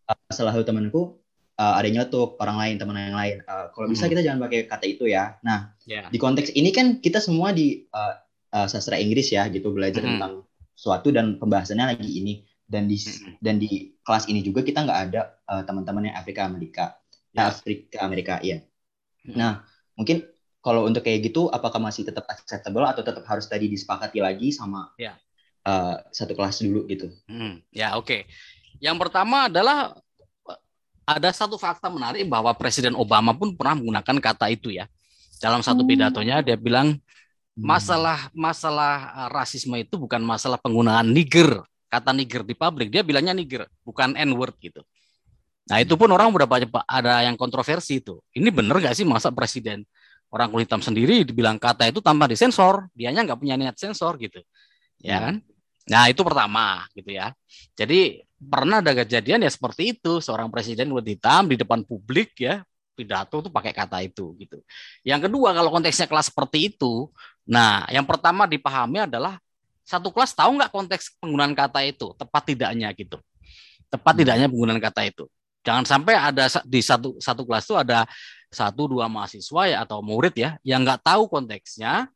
uh, 0.07 0.31
salah 0.31 0.55
satu 0.55 0.67
temanku 0.67 1.19
uh, 1.59 1.75
ada 1.77 1.87
yang 1.88 2.05
nyetuk 2.05 2.37
orang 2.40 2.57
lain 2.57 2.75
teman 2.81 2.97
yang 2.97 3.19
lain 3.19 3.37
uh, 3.45 3.73
kalau 3.73 3.90
bisa 3.90 4.07
hmm. 4.07 4.12
kita 4.16 4.21
jangan 4.25 4.40
pakai 4.49 4.61
kata 4.69 4.87
itu 4.87 5.05
ya 5.11 5.37
nah 5.42 5.73
yeah. 5.85 6.09
di 6.09 6.19
konteks 6.21 6.55
ini 6.57 6.71
kan 6.73 7.01
kita 7.01 7.19
semua 7.21 7.53
di 7.53 7.85
uh, 7.92 8.14
uh, 8.55 8.66
sastra 8.69 8.97
Inggris 8.97 9.33
ya 9.33 9.49
gitu 9.53 9.73
belajar 9.73 10.01
hmm. 10.05 10.11
tentang 10.16 10.33
suatu 10.77 11.09
dan 11.12 11.40
pembahasannya 11.40 11.97
lagi 11.97 12.11
ini 12.21 12.45
dan 12.66 12.87
di 12.87 12.99
hmm. 12.99 13.40
dan 13.40 13.57
di 13.57 13.97
kelas 14.05 14.29
ini 14.29 14.40
juga 14.45 14.61
kita 14.62 14.85
nggak 14.85 15.01
ada 15.11 15.37
uh, 15.49 15.62
teman-teman 15.64 16.12
yang 16.12 16.16
Afrika 16.16 16.45
Amerika 16.45 16.85
yeah. 17.33 17.49
Afrika 17.49 17.97
Amerika 18.05 18.35
ya 18.45 18.61
hmm. 19.25 19.35
nah 19.35 19.64
mungkin 19.97 20.25
kalau 20.61 20.83
untuk 20.83 21.07
kayak 21.07 21.31
gitu 21.31 21.47
apakah 21.47 21.79
masih 21.79 22.03
tetap 22.03 22.27
acceptable 22.27 22.83
atau 22.83 23.07
tetap 23.07 23.23
harus 23.25 23.47
tadi 23.47 23.71
disepakati 23.71 24.19
lagi 24.19 24.51
sama 24.51 24.90
yeah 24.99 25.14
uh, 25.66 25.95
satu 26.14 26.33
kelas 26.38 26.62
dulu 26.62 26.87
gitu. 26.87 27.11
Hmm, 27.27 27.61
ya 27.75 27.99
oke. 27.99 28.07
Okay. 28.07 28.21
Yang 28.79 28.97
pertama 29.09 29.51
adalah 29.51 29.99
ada 31.07 31.31
satu 31.31 31.55
fakta 31.55 31.87
menarik 31.87 32.27
bahwa 32.27 32.51
Presiden 32.59 32.99
Obama 32.99 33.31
pun 33.31 33.55
pernah 33.55 33.79
menggunakan 33.79 34.16
kata 34.19 34.51
itu 34.51 34.75
ya. 34.75 34.90
Dalam 35.38 35.62
satu 35.62 35.87
hmm. 35.87 35.90
pidatonya 35.95 36.37
dia 36.42 36.59
bilang 36.59 36.99
hmm. 36.99 37.62
masalah 37.62 38.27
masalah 38.35 38.95
eh, 39.14 39.29
rasisme 39.31 39.79
itu 39.79 39.95
bukan 39.95 40.19
masalah 40.21 40.59
penggunaan 40.59 41.07
nigger 41.07 41.62
kata 41.87 42.11
nigger 42.11 42.42
di 42.42 42.59
publik 42.59 42.90
dia 42.90 43.07
bilangnya 43.07 43.31
nigger 43.31 43.71
bukan 43.87 44.19
n 44.19 44.35
word 44.35 44.59
gitu. 44.59 44.83
Nah 45.71 45.79
itu 45.79 45.95
pun 45.95 46.11
orang 46.11 46.35
udah 46.35 46.47
banyak 46.47 46.71
ada 46.87 47.23
yang 47.23 47.38
kontroversi 47.38 48.03
itu. 48.03 48.19
Ini 48.35 48.51
benar 48.51 48.83
gak 48.83 48.99
sih 48.99 49.07
masa 49.07 49.31
presiden 49.31 49.87
orang 50.31 50.51
kulit 50.51 50.66
hitam 50.66 50.83
sendiri 50.83 51.23
dibilang 51.23 51.57
kata 51.57 51.87
itu 51.87 52.03
tanpa 52.03 52.27
disensor, 52.27 52.90
dianya 52.92 53.23
nggak 53.23 53.38
punya 53.38 53.55
niat 53.55 53.79
sensor 53.79 54.19
gitu, 54.19 54.42
ya 54.99 55.23
kan? 55.23 55.35
Nah, 55.87 56.11
itu 56.11 56.21
pertama 56.27 56.83
gitu 56.99 57.14
ya. 57.14 57.31
Jadi 57.79 58.26
pernah 58.37 58.85
ada 58.85 58.92
kejadian 58.92 59.44
ya 59.44 59.51
seperti 59.51 59.96
itu, 59.96 60.20
seorang 60.20 60.53
presiden 60.53 60.92
kulit 60.92 61.16
hitam 61.16 61.49
di 61.49 61.57
depan 61.57 61.83
publik 61.83 62.37
ya 62.40 62.61
pidato 62.96 63.44
tuh 63.44 63.53
pakai 63.53 63.77
kata 63.77 64.01
itu 64.01 64.33
gitu. 64.40 64.61
Yang 65.05 65.29
kedua 65.29 65.53
kalau 65.53 65.68
konteksnya 65.68 66.09
kelas 66.09 66.33
seperti 66.33 66.72
itu, 66.72 67.12
nah 67.44 67.85
yang 67.92 68.09
pertama 68.09 68.49
dipahami 68.49 69.05
adalah 69.05 69.37
satu 69.87 70.11
kelas 70.11 70.33
tahu 70.33 70.57
nggak 70.59 70.72
konteks 70.72 71.20
penggunaan 71.20 71.53
kata 71.53 71.85
itu 71.85 72.16
tepat 72.16 72.42
tidaknya 72.49 72.88
gitu. 72.96 73.20
Tepat 73.92 74.12
hmm. 74.16 74.20
tidaknya 74.25 74.46
penggunaan 74.49 74.81
kata 74.81 75.03
itu. 75.07 75.25
Jangan 75.62 75.85
sampai 75.85 76.14
ada 76.16 76.49
di 76.64 76.81
satu 76.81 77.20
satu 77.20 77.42
kelas 77.44 77.68
itu 77.68 77.77
ada 77.77 78.09
satu 78.49 78.88
dua 78.88 79.07
mahasiswa 79.11 79.62
ya 79.68 79.85
atau 79.85 80.01
murid 80.01 80.35
ya 80.35 80.57
yang 80.64 80.83
nggak 80.83 81.05
tahu 81.05 81.29
konteksnya, 81.29 82.09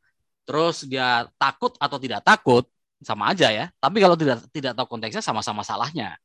terus 0.48 0.88
dia 0.88 1.28
takut 1.36 1.76
atau 1.76 1.98
tidak 2.00 2.24
takut, 2.24 2.64
sama 3.00 3.32
aja 3.32 3.48
ya. 3.48 3.72
Tapi 3.80 3.98
kalau 3.98 4.14
tidak 4.14 4.44
tidak 4.52 4.72
tahu 4.76 4.96
konteksnya 4.96 5.24
sama-sama 5.24 5.64
salahnya. 5.64 6.16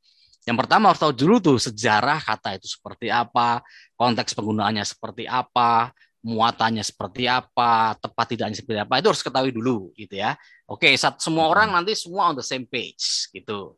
Yang 0.45 0.57
pertama 0.61 0.93
harus 0.93 1.01
tahu 1.01 1.13
dulu 1.15 1.35
tuh 1.41 1.57
sejarah 1.57 2.21
kata 2.21 2.61
itu 2.61 2.69
seperti 2.69 3.09
apa, 3.09 3.65
konteks 3.97 4.38
penggunaannya 4.38 4.85
seperti 4.85 5.25
apa, 5.25 5.89
muatannya 6.21 6.85
seperti 6.85 7.25
apa, 7.25 7.97
tepat 7.97 8.25
tidaknya 8.38 8.53
seperti 8.53 8.79
apa, 8.85 9.01
itu 9.01 9.09
harus 9.09 9.25
ketahui 9.25 9.49
dulu 9.49 9.89
gitu 9.97 10.21
ya. 10.21 10.38
Oke, 10.69 10.93
saat 11.01 11.17
semua 11.17 11.49
orang 11.49 11.73
nanti 11.73 11.97
semua 11.97 12.29
on 12.29 12.38
the 12.38 12.45
same 12.45 12.69
page 12.69 13.25
gitu. 13.33 13.73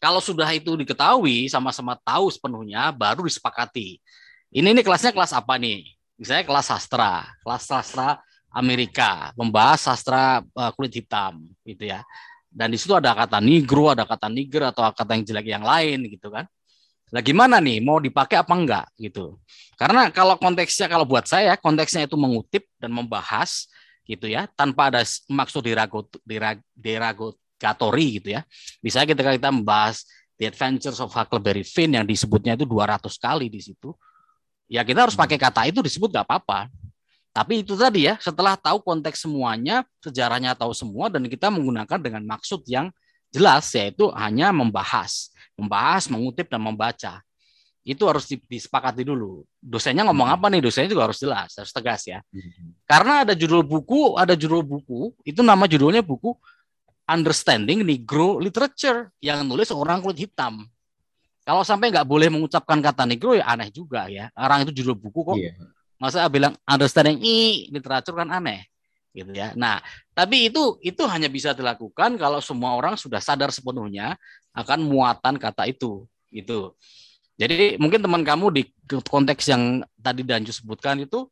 Kalau 0.00 0.20
sudah 0.24 0.48
itu 0.56 0.72
diketahui, 0.72 1.52
sama-sama 1.52 1.96
tahu 2.00 2.32
sepenuhnya, 2.32 2.88
baru 2.96 3.24
disepakati. 3.28 4.00
Ini 4.56 4.72
ini 4.72 4.80
kelasnya 4.80 5.12
kelas 5.12 5.36
apa 5.36 5.60
nih? 5.60 5.84
Misalnya 6.16 6.48
kelas 6.48 6.72
sastra, 6.72 7.28
kelas 7.44 7.64
sastra 7.68 8.24
Amerika, 8.56 9.36
membahas 9.36 9.84
sastra 9.84 10.40
uh, 10.40 10.72
kulit 10.72 10.96
hitam 10.96 11.44
gitu 11.60 11.92
ya 11.92 12.00
dan 12.56 12.72
di 12.72 12.80
situ 12.80 12.96
ada 12.96 13.12
kata 13.12 13.36
negro, 13.36 13.92
ada 13.92 14.08
kata 14.08 14.32
niger 14.32 14.72
atau 14.72 14.88
kata 14.88 15.12
yang 15.12 15.24
jelek 15.28 15.46
yang 15.52 15.60
lain 15.60 16.08
gitu 16.08 16.32
kan. 16.32 16.48
Nah 17.12 17.20
gimana 17.20 17.60
nih 17.60 17.84
mau 17.84 18.00
dipakai 18.00 18.40
apa 18.40 18.56
enggak 18.56 18.86
gitu. 18.96 19.36
Karena 19.76 20.08
kalau 20.08 20.40
konteksnya 20.40 20.88
kalau 20.88 21.04
buat 21.04 21.28
saya 21.28 21.60
konteksnya 21.60 22.08
itu 22.08 22.16
mengutip 22.16 22.64
dan 22.80 22.96
membahas 22.96 23.68
gitu 24.08 24.24
ya 24.24 24.48
tanpa 24.56 24.88
ada 24.88 25.04
maksud 25.28 25.60
diragot 25.60 26.08
deragotori 26.72 28.06
gitu 28.24 28.40
ya. 28.40 28.40
Misalnya 28.80 29.12
ketika 29.12 29.30
kita 29.36 29.50
membahas 29.52 30.08
The 30.40 30.48
Adventures 30.48 30.96
of 31.04 31.12
Huckleberry 31.12 31.64
Finn 31.64 31.92
yang 31.92 32.08
disebutnya 32.08 32.56
itu 32.56 32.64
200 32.64 33.04
kali 33.20 33.52
di 33.52 33.60
situ. 33.60 33.92
Ya 34.66 34.80
kita 34.80 35.04
harus 35.04 35.14
pakai 35.14 35.36
kata 35.36 35.68
itu 35.68 35.84
disebut 35.84 36.08
nggak 36.08 36.24
apa-apa. 36.24 36.72
Tapi 37.36 37.60
itu 37.60 37.76
tadi 37.76 38.08
ya, 38.08 38.16
setelah 38.16 38.56
tahu 38.56 38.80
konteks 38.80 39.28
semuanya, 39.28 39.84
sejarahnya 40.00 40.56
tahu 40.56 40.72
semua, 40.72 41.12
dan 41.12 41.28
kita 41.28 41.52
menggunakan 41.52 42.00
dengan 42.00 42.24
maksud 42.24 42.64
yang 42.64 42.88
jelas, 43.28 43.68
yaitu 43.76 44.08
hanya 44.16 44.56
membahas. 44.56 45.28
Membahas, 45.52 46.08
mengutip, 46.08 46.48
dan 46.48 46.64
membaca. 46.64 47.20
Itu 47.84 48.08
harus 48.08 48.24
disepakati 48.24 49.04
dulu. 49.04 49.44
Dosennya 49.60 50.08
ngomong 50.08 50.32
apa 50.32 50.48
nih? 50.48 50.64
Dosennya 50.64 50.96
juga 50.96 51.12
harus 51.12 51.20
jelas, 51.20 51.52
harus 51.60 51.72
tegas 51.76 52.08
ya. 52.08 52.24
Karena 52.88 53.28
ada 53.28 53.36
judul 53.36 53.60
buku, 53.60 54.16
ada 54.16 54.32
judul 54.32 54.64
buku, 54.64 55.12
itu 55.20 55.44
nama 55.44 55.68
judulnya 55.68 56.00
buku 56.00 56.32
Understanding 57.04 57.84
Negro 57.84 58.40
Literature, 58.40 59.12
yang 59.20 59.44
nulis 59.44 59.68
orang 59.76 60.00
kulit 60.00 60.24
hitam. 60.24 60.64
Kalau 61.44 61.62
sampai 61.62 61.92
nggak 61.92 62.08
boleh 62.08 62.32
mengucapkan 62.32 62.80
kata 62.80 63.04
negro 63.04 63.36
ya 63.36 63.44
aneh 63.44 63.68
juga 63.70 64.08
ya. 64.08 64.32
Orang 64.34 64.64
itu 64.66 64.82
judul 64.82 64.96
buku 64.98 65.20
kok. 65.20 65.36
Yeah 65.36 65.75
masa 65.96 66.28
bilang 66.28 66.52
understanding 66.68 67.20
i 67.24 67.68
literatur 67.72 68.16
kan 68.16 68.28
aneh 68.28 68.68
gitu 69.16 69.32
ya. 69.32 69.56
Nah, 69.56 69.80
tapi 70.12 70.52
itu 70.52 70.76
itu 70.84 71.00
hanya 71.08 71.32
bisa 71.32 71.56
dilakukan 71.56 72.20
kalau 72.20 72.44
semua 72.44 72.76
orang 72.76 73.00
sudah 73.00 73.16
sadar 73.16 73.48
sepenuhnya 73.48 74.20
akan 74.52 74.84
muatan 74.84 75.40
kata 75.40 75.64
itu 75.64 76.04
gitu. 76.28 76.76
Jadi 77.36 77.80
mungkin 77.80 78.00
teman 78.00 78.24
kamu 78.24 78.46
di 78.52 78.62
konteks 78.88 79.48
yang 79.48 79.84
tadi 80.00 80.24
Danju 80.24 80.52
sebutkan 80.52 81.00
itu 81.00 81.28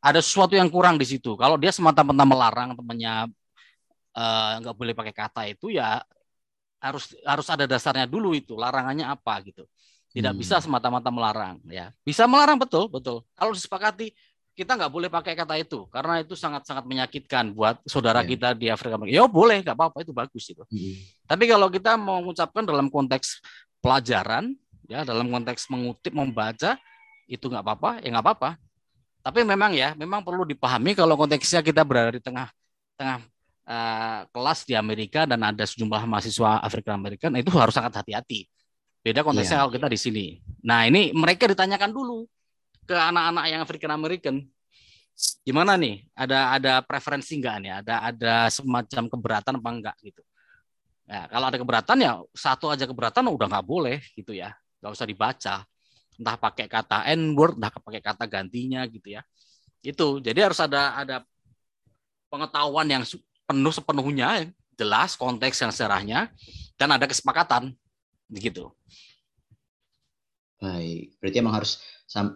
ada 0.00 0.20
sesuatu 0.20 0.56
yang 0.56 0.68
kurang 0.72 0.96
di 0.96 1.04
situ. 1.08 1.36
Kalau 1.36 1.56
dia 1.60 1.72
semata-mata 1.72 2.24
melarang 2.24 2.76
temannya 2.76 3.28
eh, 4.16 4.52
nggak 4.64 4.74
uh, 4.76 4.78
boleh 4.78 4.92
pakai 4.96 5.14
kata 5.16 5.42
itu 5.52 5.72
ya 5.72 6.00
harus 6.80 7.16
harus 7.24 7.46
ada 7.48 7.64
dasarnya 7.64 8.04
dulu 8.04 8.36
itu 8.36 8.56
larangannya 8.56 9.08
apa 9.08 9.40
gitu. 9.44 9.64
Tidak 10.16 10.32
hmm. 10.32 10.40
bisa 10.40 10.56
semata-mata 10.64 11.12
melarang, 11.12 11.60
ya. 11.68 11.92
Bisa 12.00 12.24
melarang 12.24 12.56
betul, 12.56 12.88
betul. 12.88 13.20
Kalau 13.36 13.52
disepakati 13.52 14.16
kita 14.56 14.72
nggak 14.72 14.88
boleh 14.88 15.12
pakai 15.12 15.36
kata 15.36 15.60
itu 15.60 15.84
karena 15.92 16.24
itu 16.24 16.32
sangat-sangat 16.32 16.88
menyakitkan 16.88 17.52
buat 17.52 17.76
saudara 17.84 18.24
yeah. 18.24 18.30
kita 18.32 18.48
di 18.56 18.66
Afrika. 18.72 18.96
Ya 19.04 19.28
boleh, 19.28 19.60
nggak 19.60 19.76
apa-apa 19.76 20.00
itu 20.00 20.16
bagus 20.16 20.48
itu. 20.48 20.64
Hmm. 20.64 20.96
Tapi 21.28 21.44
kalau 21.44 21.68
kita 21.68 22.00
mau 22.00 22.24
mengucapkan 22.24 22.64
dalam 22.64 22.88
konteks 22.88 23.44
pelajaran, 23.84 24.56
ya 24.88 25.04
dalam 25.04 25.28
konteks 25.28 25.68
mengutip, 25.68 26.16
membaca, 26.16 26.80
itu 27.28 27.44
nggak 27.44 27.60
apa-apa, 27.60 27.90
ya 28.00 28.08
nggak 28.16 28.24
apa-apa. 28.24 28.50
Tapi 29.20 29.44
memang 29.44 29.76
ya, 29.76 29.92
memang 29.92 30.24
perlu 30.24 30.48
dipahami 30.48 30.96
kalau 30.96 31.20
konteksnya 31.20 31.60
kita 31.60 31.84
berada 31.84 32.16
di 32.16 32.22
tengah 32.24 32.48
tengah 32.96 33.20
uh, 33.68 34.24
kelas 34.32 34.64
di 34.64 34.72
Amerika 34.72 35.28
dan 35.28 35.44
ada 35.44 35.68
sejumlah 35.68 36.08
mahasiswa 36.08 36.64
Afrika 36.64 36.96
Amerika, 36.96 37.28
itu 37.28 37.52
harus 37.60 37.76
sangat 37.76 37.92
hati-hati. 38.00 38.48
Beda 39.06 39.22
konteksnya 39.22 39.54
yeah. 39.54 39.62
kalau 39.62 39.70
kita 39.70 39.86
di 39.86 39.98
sini. 40.02 40.26
Nah, 40.66 40.82
ini 40.82 41.14
mereka 41.14 41.46
ditanyakan 41.46 41.94
dulu 41.94 42.26
ke 42.82 42.90
anak-anak 42.90 43.44
yang 43.46 43.60
African 43.62 43.94
American. 43.94 44.36
Gimana 45.46 45.78
nih? 45.78 46.02
Ada 46.10 46.58
ada 46.58 46.72
preferensi 46.82 47.38
enggak 47.38 47.56
nih? 47.62 47.72
Ada 47.86 47.94
ada 48.02 48.34
semacam 48.50 49.06
keberatan 49.06 49.62
apa 49.62 49.70
enggak 49.70 49.96
gitu. 50.02 50.26
Ya, 51.06 51.30
kalau 51.30 51.46
ada 51.46 51.54
keberatan 51.54 51.96
ya 52.02 52.18
satu 52.34 52.66
aja 52.66 52.82
keberatan 52.82 53.30
udah 53.30 53.46
nggak 53.46 53.62
boleh 53.62 54.02
gitu 54.18 54.34
ya. 54.34 54.50
Nggak 54.82 54.92
usah 54.98 55.06
dibaca. 55.06 55.56
Entah 56.18 56.34
pakai 56.34 56.66
kata 56.66 57.06
N 57.14 57.38
word, 57.38 57.62
entah 57.62 57.70
pakai 57.70 58.02
kata 58.02 58.26
gantinya 58.26 58.82
gitu 58.90 59.14
ya. 59.14 59.22
Itu. 59.86 60.18
Jadi 60.18 60.42
harus 60.42 60.58
ada 60.58 60.98
ada 60.98 61.22
pengetahuan 62.26 62.90
yang 62.90 63.06
penuh 63.46 63.70
sepenuhnya 63.70 64.50
jelas 64.74 65.14
konteks 65.14 65.62
yang 65.62 65.70
sejarahnya 65.70 66.26
dan 66.74 66.90
ada 66.90 67.06
kesepakatan 67.06 67.70
begitu. 68.26 68.70
Baik, 70.56 71.20
berarti 71.20 71.36
emang 71.38 71.56
harus 71.60 71.84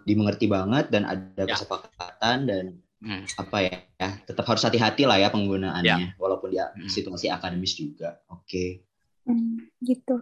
dimengerti 0.05 0.45
banget 0.51 0.93
dan 0.93 1.09
ada 1.09 1.43
ya. 1.47 1.57
kesepakatan 1.57 2.37
dan 2.45 2.65
hmm. 3.01 3.25
apa 3.41 3.57
ya, 3.65 3.77
ya 3.97 4.11
tetap 4.29 4.45
harus 4.45 4.63
hati-hati 4.67 5.09
lah 5.09 5.17
ya 5.17 5.33
penggunaannya 5.33 5.97
ya. 5.97 6.09
walaupun 6.21 6.53
dia 6.53 6.69
hmm. 6.75 6.91
situasi 6.91 7.33
akademis 7.33 7.79
juga. 7.81 8.21
Oke. 8.29 8.45
Okay. 8.45 8.69
Hmm, 9.25 9.73
gitu. 9.81 10.21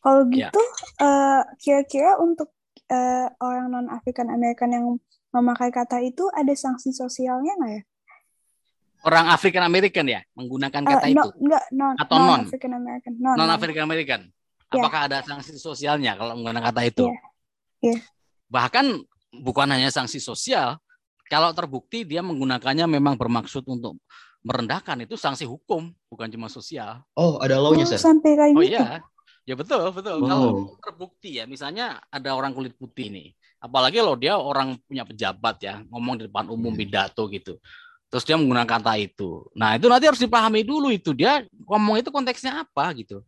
Kalau 0.00 0.24
ya. 0.32 0.48
gitu 0.48 0.60
ya. 0.60 1.04
uh, 1.04 1.42
kira-kira 1.60 2.16
untuk 2.16 2.52
uh, 2.88 3.28
orang 3.40 3.72
non 3.72 3.86
African 3.92 4.32
American 4.32 4.70
yang 4.72 4.86
memakai 5.34 5.68
kata 5.74 6.00
itu 6.00 6.28
ada 6.32 6.52
sanksi 6.56 6.94
sosialnya 6.94 7.52
nggak 7.60 7.72
ya? 7.72 7.82
Orang 9.04 9.28
African 9.28 9.68
American 9.68 10.08
ya 10.08 10.24
menggunakan 10.32 10.80
kata 10.80 11.04
uh, 11.04 11.12
no, 11.12 11.24
itu? 11.28 11.30
Enggak, 11.44 11.64
non, 11.76 11.94
atau 12.00 12.16
non, 12.16 12.40
African 12.48 12.72
American. 12.72 13.12
Non, 13.20 13.34
non 13.36 13.50
African 13.52 13.84
American. 13.84 14.20
Ya. 14.74 14.82
Apakah 14.82 15.00
ada 15.06 15.18
sanksi 15.22 15.56
sosialnya 15.56 16.18
kalau 16.18 16.34
menggunakan 16.38 16.70
kata 16.70 16.82
itu? 16.86 17.06
Yeah. 17.06 17.94
Yeah. 17.94 18.00
Bahkan 18.50 18.86
bukan 19.42 19.66
hanya 19.70 19.90
sanksi 19.90 20.18
sosial, 20.22 20.78
kalau 21.30 21.50
terbukti 21.56 22.04
dia 22.04 22.20
menggunakannya 22.20 22.86
memang 22.86 23.16
bermaksud 23.16 23.64
untuk 23.66 23.98
merendahkan 24.44 25.08
itu 25.08 25.16
sanksi 25.16 25.48
hukum, 25.48 25.88
bukan 26.12 26.28
cuma 26.28 26.52
sosial. 26.52 27.00
Oh, 27.16 27.40
ada 27.40 27.56
law-nya, 27.56 27.88
oh, 27.88 27.96
Sampai 27.96 28.36
kayak 28.36 28.54
oh, 28.54 28.62
gitu. 28.62 28.76
iya. 28.76 29.00
Ya 29.44 29.54
betul, 29.56 29.92
betul. 29.92 30.20
Oh. 30.20 30.28
Kalau 30.28 30.48
terbukti 30.80 31.40
ya, 31.40 31.44
misalnya 31.44 32.00
ada 32.08 32.32
orang 32.32 32.56
kulit 32.56 32.76
putih 32.76 33.12
nih, 33.12 33.28
apalagi 33.60 34.00
loh 34.00 34.16
dia 34.16 34.36
orang 34.40 34.76
punya 34.84 35.04
pejabat 35.04 35.56
ya, 35.60 35.74
ngomong 35.92 36.20
di 36.20 36.22
depan 36.28 36.48
umum 36.48 36.72
hmm. 36.72 36.80
pidato 36.80 37.28
gitu. 37.28 37.60
Terus 38.08 38.24
dia 38.24 38.36
menggunakan 38.38 38.68
kata 38.68 38.94
itu. 39.00 39.44
Nah, 39.56 39.76
itu 39.76 39.90
nanti 39.90 40.06
harus 40.06 40.22
dipahami 40.22 40.64
dulu 40.64 40.88
itu 40.92 41.10
dia 41.12 41.44
ngomong 41.66 42.00
itu 42.00 42.08
konteksnya 42.08 42.64
apa 42.64 42.94
gitu. 42.96 43.20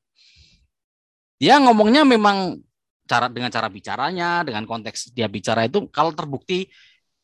Dia 1.37 1.61
ngomongnya 1.61 2.03
memang 2.09 2.61
cara 3.07 3.31
dengan 3.31 3.53
cara 3.53 3.69
bicaranya, 3.71 4.43
dengan 4.43 4.65
konteks 4.67 5.15
dia 5.15 5.31
bicara 5.31 5.69
itu 5.69 5.87
kalau 5.93 6.11
terbukti 6.11 6.67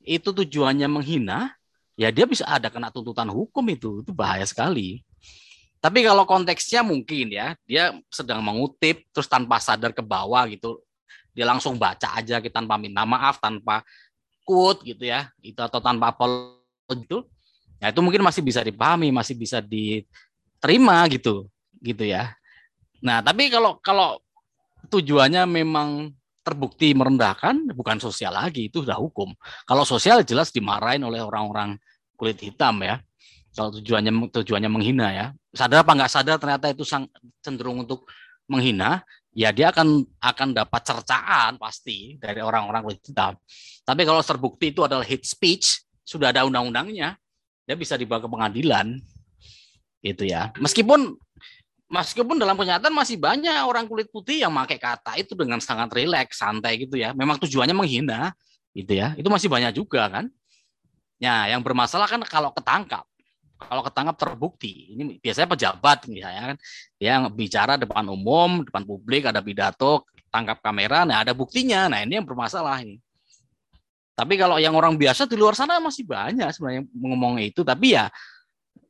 itu 0.02 0.28
tujuannya 0.30 0.86
menghina, 0.86 1.54
ya 1.96 2.10
dia 2.14 2.26
bisa 2.26 2.46
ada 2.46 2.68
kena 2.68 2.92
tuntutan 2.92 3.28
hukum 3.30 3.64
itu. 3.72 4.04
Itu 4.04 4.12
bahaya 4.14 4.44
sekali. 4.46 5.02
Tapi 5.82 6.06
kalau 6.06 6.22
konteksnya 6.22 6.86
mungkin 6.86 7.34
ya, 7.34 7.58
dia 7.66 7.90
sedang 8.06 8.38
mengutip 8.38 9.02
terus 9.10 9.26
tanpa 9.26 9.58
sadar 9.58 9.90
ke 9.90 9.98
bawah 9.98 10.46
gitu. 10.46 10.78
Dia 11.34 11.42
langsung 11.48 11.74
baca 11.74 12.12
aja 12.14 12.38
gitu 12.38 12.54
tanpa 12.54 12.78
minta 12.78 13.02
maaf, 13.02 13.42
tanpa 13.42 13.82
quote 14.46 14.86
gitu 14.86 15.10
ya. 15.10 15.26
Itu 15.42 15.58
atau 15.58 15.82
tanpa 15.82 16.14
apologi 16.14 17.02
itu. 17.02 17.26
Ya 17.82 17.90
itu 17.90 17.98
mungkin 17.98 18.22
masih 18.22 18.46
bisa 18.46 18.62
dipahami, 18.62 19.10
masih 19.10 19.34
bisa 19.34 19.58
diterima 19.58 21.02
gitu. 21.10 21.50
Gitu 21.82 22.06
ya. 22.06 22.30
Nah, 23.02 23.18
tapi 23.20 23.50
kalau 23.50 23.82
kalau 23.82 24.22
tujuannya 24.88 25.44
memang 25.46 26.14
terbukti 26.42 26.94
merendahkan, 26.94 27.70
bukan 27.74 28.02
sosial 28.02 28.34
lagi, 28.34 28.66
itu 28.66 28.82
sudah 28.82 28.98
hukum. 28.98 29.30
Kalau 29.66 29.86
sosial 29.86 30.26
jelas 30.26 30.50
dimarahin 30.50 31.02
oleh 31.06 31.22
orang-orang 31.22 31.78
kulit 32.18 32.38
hitam 32.38 32.82
ya. 32.82 32.98
Kalau 33.52 33.74
tujuannya 33.78 34.32
tujuannya 34.32 34.70
menghina 34.70 35.08
ya. 35.12 35.26
Sadar 35.52 35.84
apa 35.84 35.92
nggak 35.92 36.10
sadar 36.10 36.36
ternyata 36.40 36.72
itu 36.72 36.82
sang, 36.88 37.04
cenderung 37.44 37.84
untuk 37.84 38.08
menghina 38.48 39.04
ya 39.32 39.48
dia 39.52 39.72
akan 39.72 40.04
akan 40.20 40.48
dapat 40.52 40.82
cercaan 40.84 41.56
pasti 41.60 42.16
dari 42.16 42.40
orang-orang 42.40 42.80
kulit 42.84 43.02
hitam. 43.04 43.36
Tapi 43.84 44.02
kalau 44.08 44.24
terbukti 44.24 44.72
itu 44.72 44.80
adalah 44.86 45.04
hate 45.04 45.26
speech 45.26 45.84
sudah 46.02 46.32
ada 46.32 46.48
undang-undangnya 46.48 47.20
dia 47.66 47.76
bisa 47.78 47.94
dibawa 47.94 48.20
ke 48.20 48.28
pengadilan. 48.28 48.98
Itu 50.02 50.26
ya. 50.26 50.50
Meskipun 50.58 51.14
meskipun 51.92 52.40
dalam 52.40 52.56
kenyataan 52.56 52.90
masih 52.90 53.20
banyak 53.20 53.52
orang 53.68 53.84
kulit 53.84 54.08
putih 54.08 54.40
yang 54.40 54.50
pakai 54.64 54.80
kata 54.80 55.12
itu 55.20 55.36
dengan 55.36 55.60
sangat 55.60 55.92
rileks 55.92 56.40
santai 56.40 56.80
gitu 56.80 56.96
ya. 56.96 57.12
Memang 57.12 57.36
tujuannya 57.36 57.76
menghina 57.76 58.32
gitu 58.72 58.96
ya. 58.96 59.12
Itu 59.14 59.28
masih 59.28 59.52
banyak 59.52 59.76
juga 59.76 60.08
kan. 60.08 60.32
Ya 61.20 61.52
yang 61.52 61.60
bermasalah 61.60 62.08
kan 62.08 62.24
kalau 62.24 62.50
ketangkap. 62.56 63.04
Kalau 63.60 63.84
ketangkap 63.84 64.16
terbukti. 64.16 64.96
Ini 64.96 65.20
biasanya 65.20 65.48
pejabat 65.52 66.08
misalnya 66.08 66.42
kan. 66.50 66.56
Dia 66.96 67.20
bicara 67.28 67.76
depan 67.76 68.08
umum 68.08 68.64
depan 68.64 68.82
publik 68.88 69.28
ada 69.28 69.44
pidato 69.44 70.08
tangkap 70.32 70.64
kamera 70.64 71.04
nah 71.04 71.20
ada 71.20 71.36
buktinya. 71.36 71.92
Nah 71.92 72.00
ini 72.00 72.16
yang 72.16 72.26
bermasalah 72.26 72.80
ini. 72.80 72.96
Tapi 74.12 74.36
kalau 74.40 74.56
yang 74.60 74.76
orang 74.76 74.96
biasa 74.96 75.24
di 75.28 75.36
luar 75.40 75.56
sana 75.56 75.80
masih 75.80 76.08
banyak 76.08 76.48
sebenarnya 76.56 76.82
ngomong 76.96 77.36
itu. 77.44 77.60
Tapi 77.60 78.00
ya 78.00 78.08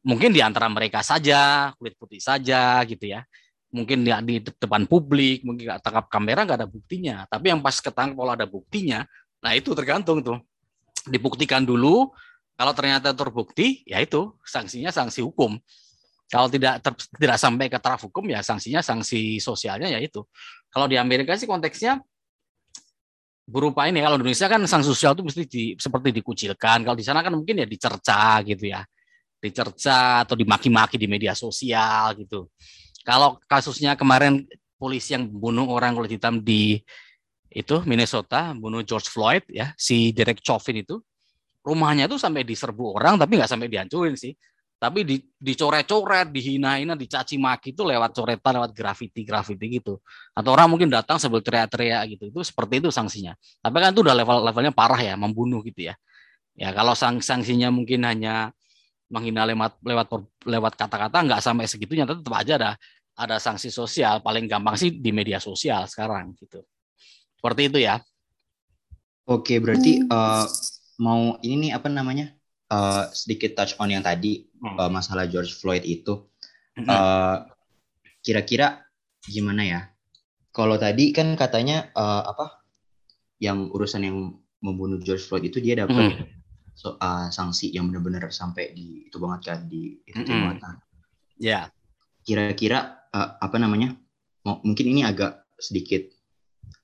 mungkin 0.03 0.35
di 0.35 0.43
antara 0.43 0.67
mereka 0.67 1.01
saja 1.01 1.71
kulit 1.79 1.95
putih 1.95 2.19
saja 2.19 2.83
gitu 2.87 3.07
ya 3.07 3.23
mungkin 3.73 4.05
di, 4.05 4.11
di 4.27 4.35
depan 4.45 4.85
publik 4.85 5.47
mungkin 5.47 5.73
nggak 5.73 5.81
tangkap 5.81 6.07
kamera 6.11 6.45
nggak 6.45 6.59
ada 6.63 6.69
buktinya 6.69 7.17
tapi 7.31 7.55
yang 7.55 7.63
pas 7.63 7.79
ketangkap 7.79 8.19
kalau 8.19 8.33
ada 8.35 8.47
buktinya 8.47 9.07
nah 9.41 9.55
itu 9.55 9.73
tergantung 9.73 10.21
tuh 10.21 10.39
dibuktikan 11.09 11.63
dulu 11.63 12.11
kalau 12.63 12.73
ternyata 12.77 13.11
terbukti, 13.17 13.83
ya 13.89 13.99
itu 13.99 14.37
sanksinya 14.45 14.93
sanksi 14.93 15.25
hukum. 15.25 15.57
Kalau 16.31 16.47
tidak 16.47 16.81
ter, 16.81 16.93
tidak 17.19 17.37
sampai 17.41 17.67
ke 17.69 17.75
taraf 17.83 18.07
hukum, 18.07 18.25
ya 18.31 18.39
sanksinya 18.39 18.79
sanksi 18.81 19.43
sosialnya 19.43 19.91
ya 19.91 20.01
itu. 20.01 20.25
Kalau 20.71 20.89
di 20.89 20.97
Amerika 20.97 21.37
sih 21.37 21.51
konteksnya 21.51 22.01
berupa 23.51 23.91
ini. 23.91 24.01
Kalau 24.01 24.15
di 24.15 24.31
Indonesia 24.31 24.47
kan 24.47 24.63
sanksi 24.63 24.89
sosial 24.89 25.13
itu 25.19 25.23
mesti 25.27 25.43
di, 25.51 25.63
seperti 25.75 26.15
dikucilkan. 26.15 26.87
Kalau 26.87 26.97
di 26.97 27.05
sana 27.05 27.21
kan 27.21 27.35
mungkin 27.35 27.65
ya 27.65 27.67
dicerca 27.67 28.41
gitu 28.47 28.71
ya, 28.71 28.87
dicerca 29.43 30.23
atau 30.23 30.39
dimaki-maki 30.39 30.95
di 30.95 31.11
media 31.11 31.35
sosial 31.35 32.15
gitu. 32.15 32.47
Kalau 33.03 33.43
kasusnya 33.51 33.99
kemarin 33.99 34.47
polisi 34.79 35.19
yang 35.19 35.27
bunuh 35.27 35.67
orang 35.67 35.99
kulit 35.99 36.15
hitam 36.15 36.39
di 36.39 36.79
itu 37.51 37.83
Minnesota, 37.85 38.55
bunuh 38.55 38.87
George 38.87 39.11
Floyd 39.11 39.43
ya, 39.51 39.75
si 39.75 40.15
Derek 40.15 40.39
Chauvin 40.41 40.87
itu, 40.87 41.03
rumahnya 41.67 42.07
tuh 42.07 42.23
sampai 42.23 42.47
diserbu 42.47 42.95
orang 42.95 43.19
tapi 43.19 43.37
nggak 43.37 43.51
sampai 43.51 43.67
dihancurin 43.67 44.15
sih 44.15 44.33
tapi 44.83 45.07
di, 45.07 45.23
dicoret-coret, 45.39 46.35
dihina-hina, 46.35 46.99
dicaci 46.99 47.39
maki 47.39 47.71
itu 47.71 47.87
lewat 47.87 48.19
coretan, 48.19 48.59
lewat 48.59 48.75
grafiti-grafiti 48.75 49.79
gitu. 49.79 50.03
Atau 50.35 50.59
orang 50.59 50.67
mungkin 50.75 50.91
datang 50.91 51.23
sambil 51.23 51.39
teriak-teriak 51.39 52.19
gitu. 52.19 52.35
Itu 52.35 52.43
seperti 52.43 52.83
itu 52.83 52.91
sanksinya. 52.91 53.39
Tapi 53.63 53.79
kan 53.79 53.95
itu 53.95 54.03
udah 54.03 54.11
level-levelnya 54.11 54.75
parah 54.75 54.99
ya, 54.99 55.15
membunuh 55.15 55.63
gitu 55.63 55.87
ya. 55.87 55.95
Ya 56.59 56.75
kalau 56.75 56.99
sanksinya 56.99 57.71
mungkin 57.71 58.03
hanya 58.03 58.51
menghina 59.13 59.45
lewat 59.45 59.77
lewat 59.85 60.07
lewat 60.49 60.73
kata-kata 60.81 61.21
nggak 61.29 61.43
sampai 61.45 61.69
segitunya, 61.69 62.09
tetap 62.09 62.33
aja 62.33 62.57
ada 62.57 62.71
ada 63.13 63.37
sanksi 63.37 63.69
sosial. 63.69 64.25
Paling 64.25 64.49
gampang 64.49 64.75
sih 64.81 64.89
di 64.89 65.13
media 65.13 65.37
sosial 65.37 65.85
sekarang 65.85 66.33
gitu. 66.41 66.65
Seperti 67.37 67.69
itu 67.69 67.79
ya. 67.85 68.01
Oke, 69.29 69.61
berarti 69.61 70.03
uh, 70.09 70.49
mau 70.99 71.37
ini 71.45 71.69
nih 71.69 71.73
apa 71.77 71.87
namanya 71.93 72.33
uh, 72.73 73.05
sedikit 73.13 73.53
touch 73.53 73.77
on 73.77 73.93
yang 73.93 74.01
tadi 74.01 74.49
hmm. 74.61 74.77
uh, 74.81 74.91
masalah 74.91 75.29
George 75.29 75.53
Floyd 75.53 75.85
itu 75.85 76.25
hmm. 76.81 76.89
uh, 76.89 77.45
kira-kira 78.25 78.81
gimana 79.23 79.63
ya 79.63 79.81
kalau 80.55 80.81
tadi 80.81 81.13
kan 81.13 81.37
katanya 81.37 81.93
uh, 81.93 82.23
apa 82.27 82.65
yang 83.43 83.69
urusan 83.75 84.03
yang 84.07 84.17
membunuh 84.63 84.99
George 85.03 85.27
Floyd 85.27 85.47
itu 85.47 85.59
dia 85.59 85.83
dapat 85.83 86.17
hmm. 86.17 86.42
So, 86.73 86.97
uh, 86.99 87.29
sanksi 87.29 87.73
yang 87.73 87.89
benar-benar 87.89 88.29
sampai 88.33 88.73
di 88.73 89.07
itu 89.09 89.17
banget 89.21 89.41
kan 89.53 89.59
di 89.69 90.01
itu 90.05 90.21
hmm. 90.25 90.59
ya 90.59 90.73
yeah. 91.39 91.65
kira-kira 92.23 93.09
uh, 93.13 93.39
apa 93.39 93.57
namanya 93.61 93.95
mungkin 94.43 94.87
ini 94.91 95.07
agak 95.07 95.47
sedikit 95.59 96.03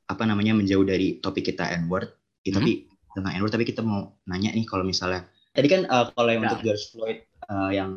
apa 0.08 0.24
namanya 0.24 0.54
menjauh 0.54 0.86
dari 0.86 1.18
topik 1.20 1.52
kita 1.52 1.68
N-word, 1.84 2.08
mm 2.08 2.16
-hmm. 2.48 2.54
tapi 2.54 2.70
tentang 3.12 3.32
Edward 3.34 3.52
tapi 3.52 3.66
kita 3.66 3.82
mau 3.82 4.14
nanya 4.30 4.54
nih 4.54 4.64
kalau 4.64 4.86
misalnya 4.86 5.26
tadi 5.52 5.66
kan 5.66 5.82
uh, 5.90 6.06
kalau 6.14 6.30
yang 6.30 6.42
ya. 6.44 6.48
untuk 6.48 6.62
George 6.62 6.84
Floyd 6.94 7.18
uh, 7.50 7.70
yang 7.74 7.90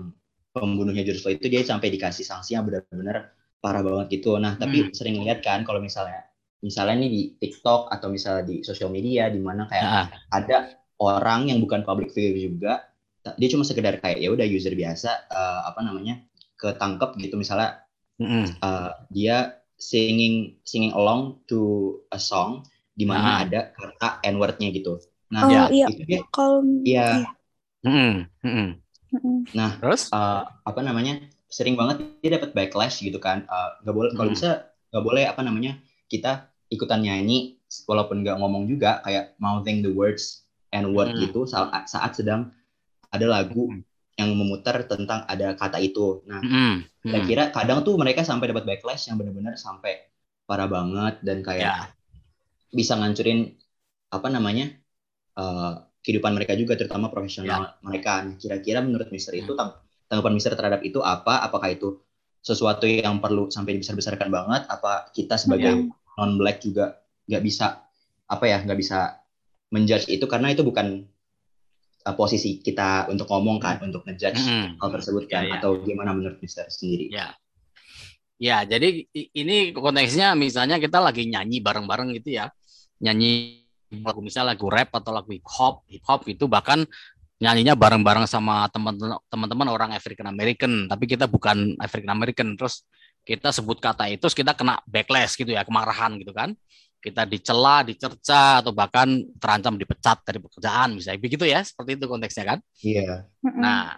pembunuhnya 0.52 1.06
George 1.06 1.22
Floyd 1.22 1.38
itu 1.40 1.48
dia 1.48 1.62
sampai 1.62 1.94
dikasih 1.94 2.26
sanksi 2.26 2.58
yang 2.58 2.66
benar-benar 2.66 3.32
parah 3.62 3.86
banget 3.86 4.20
gitu. 4.20 4.36
Nah, 4.42 4.58
tapi 4.58 4.90
hmm. 4.90 4.92
sering 4.98 5.22
lihat 5.22 5.46
kan 5.46 5.62
kalau 5.62 5.78
misalnya 5.78 6.26
misalnya 6.66 7.06
nih 7.06 7.12
di 7.14 7.22
TikTok 7.38 7.94
atau 7.94 8.10
misalnya 8.10 8.44
di 8.50 8.66
sosial 8.66 8.90
media 8.90 9.30
di 9.30 9.38
mana 9.38 9.70
kayak 9.70 9.86
ya. 9.86 10.02
ada 10.34 10.58
orang 11.02 11.50
yang 11.50 11.58
bukan 11.58 11.82
public 11.82 12.14
figure 12.14 12.38
juga 12.38 12.86
dia 13.38 13.50
cuma 13.50 13.66
sekedar 13.66 14.02
kayak 14.02 14.22
ya 14.22 14.30
udah 14.34 14.46
user 14.46 14.74
biasa 14.74 15.30
uh, 15.30 15.62
apa 15.70 15.82
namanya 15.86 16.22
ketangkep 16.58 17.18
gitu 17.22 17.38
misalnya 17.38 17.82
mm 18.22 18.62
uh, 18.62 18.94
dia 19.10 19.62
singing 19.82 20.62
singing 20.62 20.94
along 20.94 21.42
to 21.50 21.98
a 22.14 22.22
song 22.22 22.62
di 22.94 23.10
mana 23.10 23.26
nah. 23.26 23.38
ada 23.42 23.60
kata 23.74 24.22
n-wordnya 24.30 24.70
gitu. 24.70 25.02
Nah, 25.34 25.42
oh, 25.48 25.50
ya, 25.50 25.64
iya. 25.74 25.86
itu 25.90 26.04
dia. 26.06 26.22
Kalau 26.30 26.62
iya. 26.86 27.26
Mm 27.82 28.30
-hmm. 28.46 28.68
Nah, 29.58 29.70
terus 29.82 30.14
uh, 30.14 30.46
apa 30.46 30.80
namanya? 30.86 31.18
Sering 31.50 31.74
banget 31.76 32.06
dia 32.22 32.38
dapat 32.38 32.54
backlash 32.54 33.02
gitu 33.02 33.18
kan. 33.18 33.50
Nggak 33.82 33.90
uh, 33.90 33.98
boleh 33.98 34.12
kalau 34.14 34.30
bisa 34.30 34.70
nggak 34.94 35.04
boleh 35.04 35.24
apa 35.26 35.42
namanya? 35.42 35.82
Kita 36.06 36.46
ikutan 36.70 37.02
nyanyi 37.02 37.58
walaupun 37.90 38.22
nggak 38.22 38.38
ngomong 38.38 38.70
juga 38.70 39.02
kayak 39.02 39.34
mouthing 39.42 39.82
the 39.82 39.90
words 39.90 40.46
and 40.72 40.92
word 40.96 41.14
mm. 41.14 41.22
gitu 41.30 41.46
saat 41.48 41.88
saat 41.88 42.12
sedang 42.16 42.52
ada 43.12 43.26
lagu 43.28 43.68
yang 44.20 44.32
memutar 44.36 44.84
tentang 44.88 45.24
ada 45.28 45.56
kata 45.56 45.80
itu. 45.84 46.24
Nah, 46.28 46.42
Mm-mm. 46.44 46.84
saya 47.04 47.22
Mm. 47.22 47.28
kira 47.28 47.44
kadang 47.50 47.80
tuh 47.82 47.96
mereka 47.98 48.22
sampai 48.24 48.52
dapat 48.52 48.64
backlash 48.68 49.10
yang 49.10 49.18
benar-benar 49.20 49.56
sampai 49.58 50.06
parah 50.46 50.70
banget 50.70 51.22
dan 51.24 51.42
kayak 51.42 51.66
Ya. 51.66 51.76
bisa 52.72 52.96
ngancurin 53.00 53.52
apa 54.12 54.28
namanya 54.32 54.72
eh, 55.38 55.74
kehidupan 56.04 56.34
mereka 56.34 56.54
juga 56.58 56.74
terutama 56.80 57.08
profesional 57.14 57.78
mereka. 57.86 58.26
Nah, 58.26 58.36
Kira-kira 58.42 58.80
menurut 58.82 59.10
Mister 59.14 59.34
itu 59.38 59.54
tang- 59.60 59.78
tanggapan 60.10 60.34
Mister 60.38 60.54
terhadap 60.58 60.82
itu 60.86 61.00
apa? 61.04 61.46
Apakah 61.46 61.70
itu 61.72 62.02
sesuatu 62.42 62.90
yang 62.90 63.22
perlu 63.22 63.50
sampai 63.54 63.78
dibesar-besarkan 63.78 64.30
banget? 64.34 64.66
Apa 64.70 65.14
kita 65.14 65.38
sebagai 65.38 65.94
non 66.18 66.36
black 66.42 66.62
juga 66.66 67.00
nggak 67.30 67.44
bisa 67.46 67.82
apa 68.28 68.46
ya 68.48 68.58
nggak 68.66 68.80
bisa 68.80 69.21
menjudge 69.72 70.12
itu 70.12 70.28
karena 70.28 70.52
itu 70.52 70.68
bukan 70.68 71.08
uh, 72.04 72.16
posisi 72.20 72.60
kita 72.60 73.08
untuk 73.08 73.32
ngomong 73.32 73.58
kan 73.58 73.80
untuk 73.80 74.04
ngejudge 74.04 74.44
Mm-mm. 74.44 74.78
hal 74.78 74.90
tersebut 74.92 75.32
kan 75.32 75.48
Ya, 75.48 75.56
ya. 75.56 75.56
atau 75.64 75.80
gimana 75.80 76.12
menurut 76.12 76.38
Mister 76.44 76.68
sendiri? 76.68 77.08
Ya. 77.10 77.34
Ya, 78.42 78.66
jadi 78.66 79.06
ini 79.14 79.70
konteksnya 79.70 80.34
misalnya 80.34 80.82
kita 80.82 80.98
lagi 80.98 81.30
nyanyi 81.30 81.62
bareng-bareng 81.62 82.10
gitu 82.18 82.42
ya. 82.42 82.50
Nyanyi 82.98 83.62
lagu 84.02 84.18
misalnya 84.26 84.58
lagu 84.58 84.66
rap 84.66 84.90
atau 84.98 85.14
lagu 85.14 85.30
hip 85.30 85.46
hop, 85.46 85.86
hip 85.86 86.02
hop 86.10 86.26
itu 86.26 86.50
bahkan 86.50 86.82
nyanyinya 87.38 87.78
bareng-bareng 87.78 88.26
sama 88.26 88.66
teman- 88.74 88.98
teman-teman 89.30 89.68
orang 89.70 89.90
African 89.94 90.26
American, 90.26 90.90
tapi 90.90 91.06
kita 91.06 91.30
bukan 91.30 91.78
African 91.78 92.18
American. 92.18 92.58
Terus 92.58 92.82
kita 93.22 93.54
sebut 93.54 93.78
kata 93.78 94.10
itu 94.10 94.18
terus 94.26 94.34
kita 94.34 94.58
kena 94.58 94.82
backlash 94.90 95.38
gitu 95.38 95.54
ya, 95.54 95.62
kemarahan 95.62 96.18
gitu 96.18 96.34
kan. 96.34 96.58
Kita 97.02 97.26
dicela, 97.26 97.82
dicerca 97.82 98.62
atau 98.62 98.70
bahkan 98.72 99.26
terancam 99.42 99.74
dipecat 99.74 100.22
dari 100.22 100.38
pekerjaan 100.38 100.94
misalnya. 100.94 101.18
Begitu 101.18 101.50
ya, 101.50 101.66
seperti 101.66 101.98
itu 101.98 102.06
konteksnya 102.06 102.46
kan. 102.46 102.60
Iya. 102.86 103.26
Mm-mm. 103.42 103.58
Nah, 103.58 103.98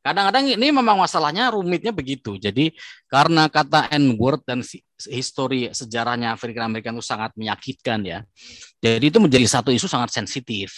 kadang-kadang 0.00 0.48
ini 0.48 0.70
memang 0.70 0.96
masalahnya 0.96 1.50
rumitnya 1.50 1.90
begitu. 1.90 2.38
Jadi 2.38 2.72
karena 3.10 3.50
kata 3.50 3.90
N-word 3.92 4.46
dan 4.46 4.62
si- 4.62 4.86
histori 5.10 5.68
sejarahnya 5.74 6.38
Afrika 6.38 6.64
Amerika 6.64 6.94
itu 6.94 7.04
sangat 7.04 7.34
menyakitkan 7.36 8.00
ya. 8.06 8.22
Jadi 8.80 9.10
itu 9.12 9.18
menjadi 9.18 9.46
satu 9.50 9.74
isu 9.74 9.90
sangat 9.90 10.14
sensitif. 10.14 10.72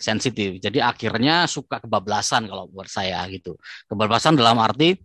Sensitif. 0.00 0.58
Jadi 0.58 0.82
akhirnya 0.82 1.46
suka 1.46 1.78
kebablasan 1.78 2.50
kalau 2.50 2.66
buat 2.66 2.90
saya 2.90 3.22
gitu. 3.30 3.54
Kebablasan 3.86 4.34
dalam 4.34 4.58
arti 4.58 4.98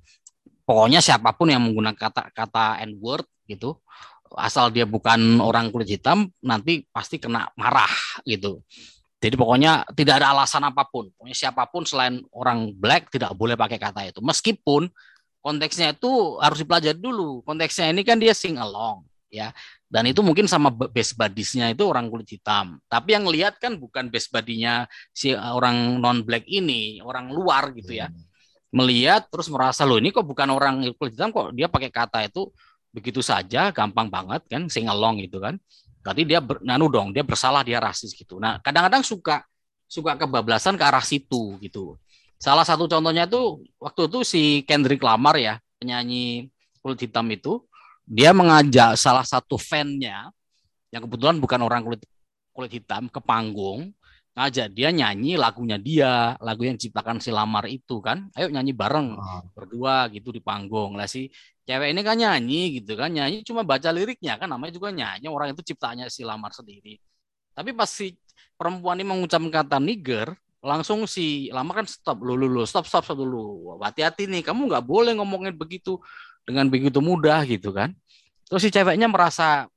pokoknya 0.66 1.00
siapa 1.00 1.32
pun 1.38 1.48
yang 1.54 1.62
menggunakan 1.62 1.96
kata 1.96 2.34
kata 2.34 2.82
N-word 2.90 3.24
gitu 3.48 3.80
asal 4.36 4.74
dia 4.74 4.84
bukan 4.84 5.40
orang 5.40 5.72
kulit 5.72 5.96
hitam 5.96 6.28
nanti 6.44 6.84
pasti 6.92 7.22
kena 7.22 7.48
marah 7.56 7.92
gitu. 8.28 8.60
Jadi 9.18 9.34
pokoknya 9.34 9.82
tidak 9.98 10.22
ada 10.22 10.38
alasan 10.38 10.62
apa 10.70 10.86
pun. 10.86 11.10
Pokoknya 11.18 11.38
siapa 11.38 11.66
pun 11.70 11.82
selain 11.88 12.22
orang 12.30 12.70
black 12.78 13.10
tidak 13.10 13.34
boleh 13.34 13.58
pakai 13.58 13.82
kata 13.82 14.06
itu. 14.06 14.22
Meskipun 14.22 14.86
konteksnya 15.42 15.98
itu 15.98 16.38
harus 16.38 16.62
dipelajari 16.62 17.02
dulu. 17.02 17.42
Konteksnya 17.42 17.90
ini 17.90 18.06
kan 18.06 18.22
dia 18.22 18.38
sing 18.38 18.62
along 18.62 19.02
ya. 19.34 19.50
Dan 19.88 20.04
itu 20.12 20.20
mungkin 20.20 20.52
sama 20.52 20.68
base 20.70 21.16
buddies-nya 21.16 21.72
itu 21.72 21.88
orang 21.88 22.12
kulit 22.12 22.28
hitam. 22.28 22.78
Tapi 22.92 23.16
yang 23.16 23.26
lihat 23.26 23.58
kan 23.58 23.80
bukan 23.80 24.12
base 24.12 24.28
buddy-nya 24.28 24.86
si 25.16 25.32
orang 25.34 25.98
non 25.98 26.28
black 26.28 26.44
ini, 26.46 27.00
orang 27.00 27.32
luar 27.32 27.72
gitu 27.74 27.96
ya. 27.96 28.12
Melihat 28.70 29.32
terus 29.32 29.48
merasa 29.48 29.88
loh 29.88 29.96
ini 29.98 30.12
kok 30.12 30.28
bukan 30.28 30.52
orang 30.52 30.84
kulit 31.00 31.16
hitam 31.16 31.32
kok 31.32 31.56
dia 31.56 31.72
pakai 31.72 31.90
kata 31.90 32.28
itu 32.28 32.52
begitu 32.98 33.22
saja 33.22 33.70
gampang 33.70 34.10
banget 34.10 34.42
kan 34.50 34.66
sing 34.66 34.90
along 34.90 35.22
gitu 35.22 35.38
kan. 35.38 35.62
Berarti 36.02 36.26
dia 36.26 36.42
ber, 36.42 36.58
nanu 36.66 36.90
dong, 36.90 37.14
dia 37.14 37.22
bersalah, 37.22 37.62
dia 37.62 37.78
rasis 37.78 38.18
gitu. 38.18 38.42
Nah, 38.42 38.58
kadang-kadang 38.66 39.06
suka 39.06 39.46
suka 39.86 40.18
kebablasan 40.18 40.74
ke 40.74 40.82
arah 40.82 41.06
situ 41.06 41.62
gitu. 41.62 41.94
Salah 42.42 42.66
satu 42.66 42.90
contohnya 42.90 43.30
itu 43.30 43.62
waktu 43.78 44.02
itu 44.10 44.20
si 44.26 44.42
Kendrick 44.66 45.04
Lamar 45.06 45.38
ya, 45.38 45.62
penyanyi 45.78 46.50
kulit 46.82 46.98
hitam 47.06 47.30
itu, 47.30 47.62
dia 48.08 48.34
mengajak 48.34 48.98
salah 48.98 49.28
satu 49.28 49.60
fan-nya 49.60 50.32
yang 50.90 51.06
kebetulan 51.06 51.38
bukan 51.38 51.60
orang 51.62 51.84
kulit 51.84 52.02
kulit 52.56 52.72
hitam 52.72 53.12
ke 53.12 53.20
panggung, 53.22 53.92
ngajak 54.38 54.72
dia 54.72 54.90
nyanyi 54.94 55.36
lagunya 55.36 55.76
dia, 55.76 56.40
lagu 56.40 56.64
yang 56.64 56.80
diciptakan 56.80 57.20
si 57.20 57.36
Lamar 57.36 57.68
itu 57.68 58.00
kan. 58.00 58.32
Ayo 58.38 58.48
nyanyi 58.48 58.72
bareng 58.72 59.18
Oh, 59.18 59.42
berdua 59.52 60.08
gitu 60.14 60.32
di 60.32 60.40
panggung. 60.40 60.96
Lah 60.96 61.10
si 61.10 61.28
cewek 61.68 61.92
ini 61.92 62.02
kan 62.02 62.16
nyanyi 62.16 62.80
gitu 62.80 62.96
kan, 62.96 63.12
nyanyi 63.12 63.44
cuma 63.44 63.68
baca 63.68 63.92
liriknya 63.92 64.40
kan 64.40 64.48
namanya 64.48 64.72
juga 64.72 64.90
nyanyi, 64.96 65.28
orang 65.28 65.52
itu 65.52 65.62
ciptanya 65.68 66.08
si 66.08 66.24
Lamar 66.24 66.56
sendiri. 66.56 66.96
Tapi 67.52 67.76
pas 67.76 67.92
si 67.92 68.16
perempuan 68.56 68.96
ini 68.96 69.06
mengucapkan 69.06 69.52
kata 69.52 69.78
nigger, 69.84 70.32
langsung 70.64 71.04
si 71.04 71.52
Lamar 71.52 71.84
kan 71.84 71.88
stop 71.92 72.24
lu 72.24 72.40
lu, 72.40 72.48
lu 72.48 72.64
stop 72.64 72.88
stop 72.88 73.04
stop 73.04 73.20
dulu. 73.20 73.76
Hati-hati 73.84 74.32
nih, 74.32 74.48
kamu 74.48 74.72
nggak 74.72 74.86
boleh 74.88 75.12
ngomongin 75.20 75.52
begitu 75.52 76.00
dengan 76.48 76.72
begitu 76.72 77.04
mudah 77.04 77.44
gitu 77.44 77.76
kan. 77.76 77.92
Terus 78.48 78.64
si 78.64 78.72
ceweknya 78.72 79.12
merasa 79.12 79.68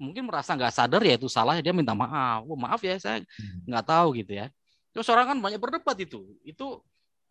mungkin 0.00 0.30
merasa 0.30 0.56
nggak 0.56 0.72
sadar 0.72 1.02
ya 1.04 1.18
itu 1.18 1.26
salah 1.26 1.58
dia 1.58 1.74
minta 1.74 1.92
maaf. 1.92 2.46
Oh, 2.46 2.54
maaf 2.54 2.80
ya 2.80 2.94
saya 3.02 3.26
nggak 3.66 3.84
tahu 3.84 4.22
gitu 4.22 4.38
ya. 4.38 4.46
Terus 4.94 5.06
orang 5.10 5.34
kan 5.34 5.38
banyak 5.42 5.58
berdebat 5.58 5.98
itu. 5.98 6.38
Itu 6.46 6.86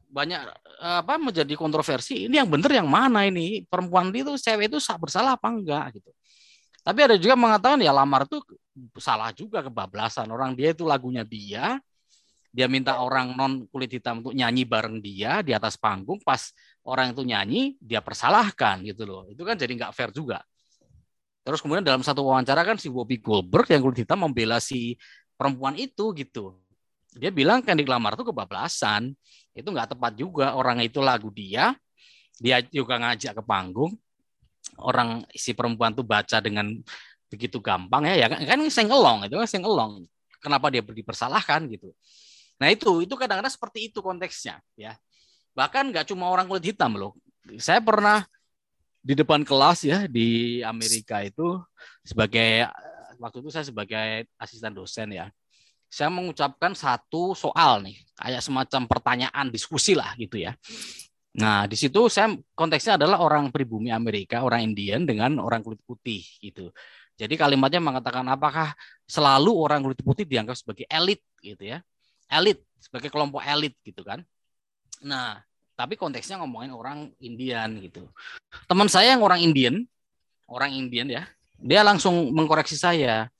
banyak 0.09 0.39
eh, 0.81 0.97
apa 1.05 1.21
menjadi 1.21 1.53
kontroversi. 1.53 2.25
Ini 2.25 2.41
yang 2.43 2.49
benar 2.49 2.71
yang 2.73 2.89
mana 2.89 3.29
ini? 3.29 3.63
Perempuan 3.69 4.09
itu 4.09 4.33
cewek 4.35 4.73
itu 4.73 4.81
sa- 4.81 4.97
bersalah 4.97 5.37
apa 5.37 5.47
enggak 5.53 6.01
gitu. 6.01 6.09
Tapi 6.81 6.99
ada 7.05 7.15
juga 7.21 7.37
mengatakan 7.37 7.77
ya 7.79 7.93
lamar 7.93 8.25
itu 8.25 8.41
salah 8.97 9.29
juga 9.31 9.61
kebablasan. 9.61 10.25
Orang 10.33 10.57
dia 10.57 10.73
itu 10.73 10.87
lagunya 10.89 11.21
dia, 11.21 11.77
dia 12.49 12.65
minta 12.65 12.97
orang 12.97 13.37
non 13.37 13.69
kulit 13.69 13.93
hitam 13.93 14.25
untuk 14.25 14.33
nyanyi 14.33 14.65
bareng 14.65 14.97
dia 14.97 15.45
di 15.45 15.53
atas 15.53 15.77
panggung 15.77 16.17
pas 16.25 16.49
orang 16.81 17.13
itu 17.13 17.21
nyanyi 17.21 17.77
dia 17.77 18.01
persalahkan 18.01 18.81
gitu 18.81 19.05
loh. 19.05 19.23
Itu 19.29 19.45
kan 19.45 19.53
jadi 19.53 19.69
nggak 19.69 19.93
fair 19.93 20.09
juga. 20.09 20.41
Terus 21.45 21.61
kemudian 21.61 21.85
dalam 21.85 22.01
satu 22.01 22.25
wawancara 22.25 22.65
kan 22.65 22.77
si 22.81 22.89
Bobby 22.89 23.21
Goldberg 23.21 23.69
yang 23.69 23.81
kulit 23.85 24.01
hitam 24.05 24.25
membela 24.25 24.57
si 24.57 24.97
perempuan 25.37 25.77
itu 25.77 26.11
gitu. 26.17 26.57
Dia 27.17 27.33
bilang 27.33 27.65
Kendrick 27.65 27.89
Lamar 27.89 28.13
itu 28.13 28.25
kebablasan. 28.27 29.13
Itu 29.55 29.73
nggak 29.73 29.97
tepat 29.97 30.13
juga. 30.13 30.53
Orang 30.53 30.83
itu 30.83 31.01
lagu 31.01 31.33
dia, 31.33 31.73
dia 32.37 32.61
juga 32.69 33.01
ngajak 33.01 33.41
ke 33.41 33.43
panggung. 33.43 33.93
Orang 34.79 35.25
si 35.33 35.57
perempuan 35.57 35.91
tuh 35.95 36.05
baca 36.05 36.37
dengan 36.39 36.69
begitu 37.29 37.61
gampang 37.61 38.09
ya, 38.09 38.25
ya 38.25 38.27
kan, 38.27 38.41
kan 38.41 38.59
sengelong 38.69 39.25
itu 39.29 39.35
kan 39.37 39.49
sengelong. 39.49 40.05
Kenapa 40.41 40.71
dia 40.73 40.81
dipersalahkan 40.81 41.67
gitu? 41.69 41.93
Nah 42.57 42.73
itu 42.73 43.05
itu 43.05 43.13
kadang-kadang 43.15 43.51
seperti 43.53 43.91
itu 43.91 43.99
konteksnya 44.01 44.59
ya. 44.73 44.97
Bahkan 45.53 45.93
nggak 45.93 46.09
cuma 46.09 46.31
orang 46.31 46.49
kulit 46.49 46.73
hitam 46.73 46.95
loh. 46.97 47.15
Saya 47.59 47.83
pernah 47.83 48.23
di 48.99 49.15
depan 49.15 49.47
kelas 49.47 49.87
ya 49.87 50.05
di 50.11 50.59
Amerika 50.63 51.23
itu 51.23 51.59
sebagai 52.03 52.67
waktu 53.15 53.37
itu 53.39 53.49
saya 53.51 53.65
sebagai 53.67 54.27
asisten 54.35 54.75
dosen 54.75 55.15
ya 55.15 55.31
saya 55.89 56.13
mengucapkan 56.13 56.77
satu 56.77 57.33
soal 57.33 57.81
nih 57.81 57.97
kayak 58.13 58.45
semacam 58.45 58.85
pertanyaan 58.85 59.49
diskusi 59.49 59.97
lah 59.97 60.13
gitu 60.15 60.37
ya. 60.37 60.53
Nah 61.41 61.65
di 61.65 61.73
situ 61.73 62.05
saya 62.07 62.29
konteksnya 62.53 63.01
adalah 63.01 63.19
orang 63.25 63.49
pribumi 63.49 63.89
Amerika 63.89 64.45
orang 64.45 64.69
Indian 64.69 65.03
dengan 65.03 65.41
orang 65.41 65.65
kulit 65.65 65.81
putih 65.83 66.21
gitu. 66.39 66.69
Jadi 67.19 67.35
kalimatnya 67.35 67.83
mengatakan 67.83 68.23
apakah 68.31 68.71
selalu 69.09 69.51
orang 69.51 69.83
kulit 69.83 69.99
putih 70.05 70.23
dianggap 70.23 70.55
sebagai 70.55 70.85
elit? 70.87 71.19
gitu 71.41 71.63
ya. 71.63 71.79
Elit 72.29 72.59
sebagai 72.77 73.09
kelompok 73.09 73.41
elit 73.43 73.73
gitu 73.81 74.05
kan. 74.05 74.21
Nah 75.03 75.41
tapi 75.79 75.95
konteksnya 75.95 76.37
ngomongin 76.43 76.75
orang 76.75 77.09
Indian 77.23 77.79
gitu. 77.79 78.03
Teman 78.67 78.91
saya 78.91 79.15
yang 79.15 79.23
orang 79.23 79.39
Indian, 79.39 79.79
orang 80.51 80.75
Indian 80.75 81.07
ya, 81.07 81.23
dia 81.55 81.87
langsung 81.87 82.35
mengkoreksi 82.35 82.75
saya. 82.75 83.31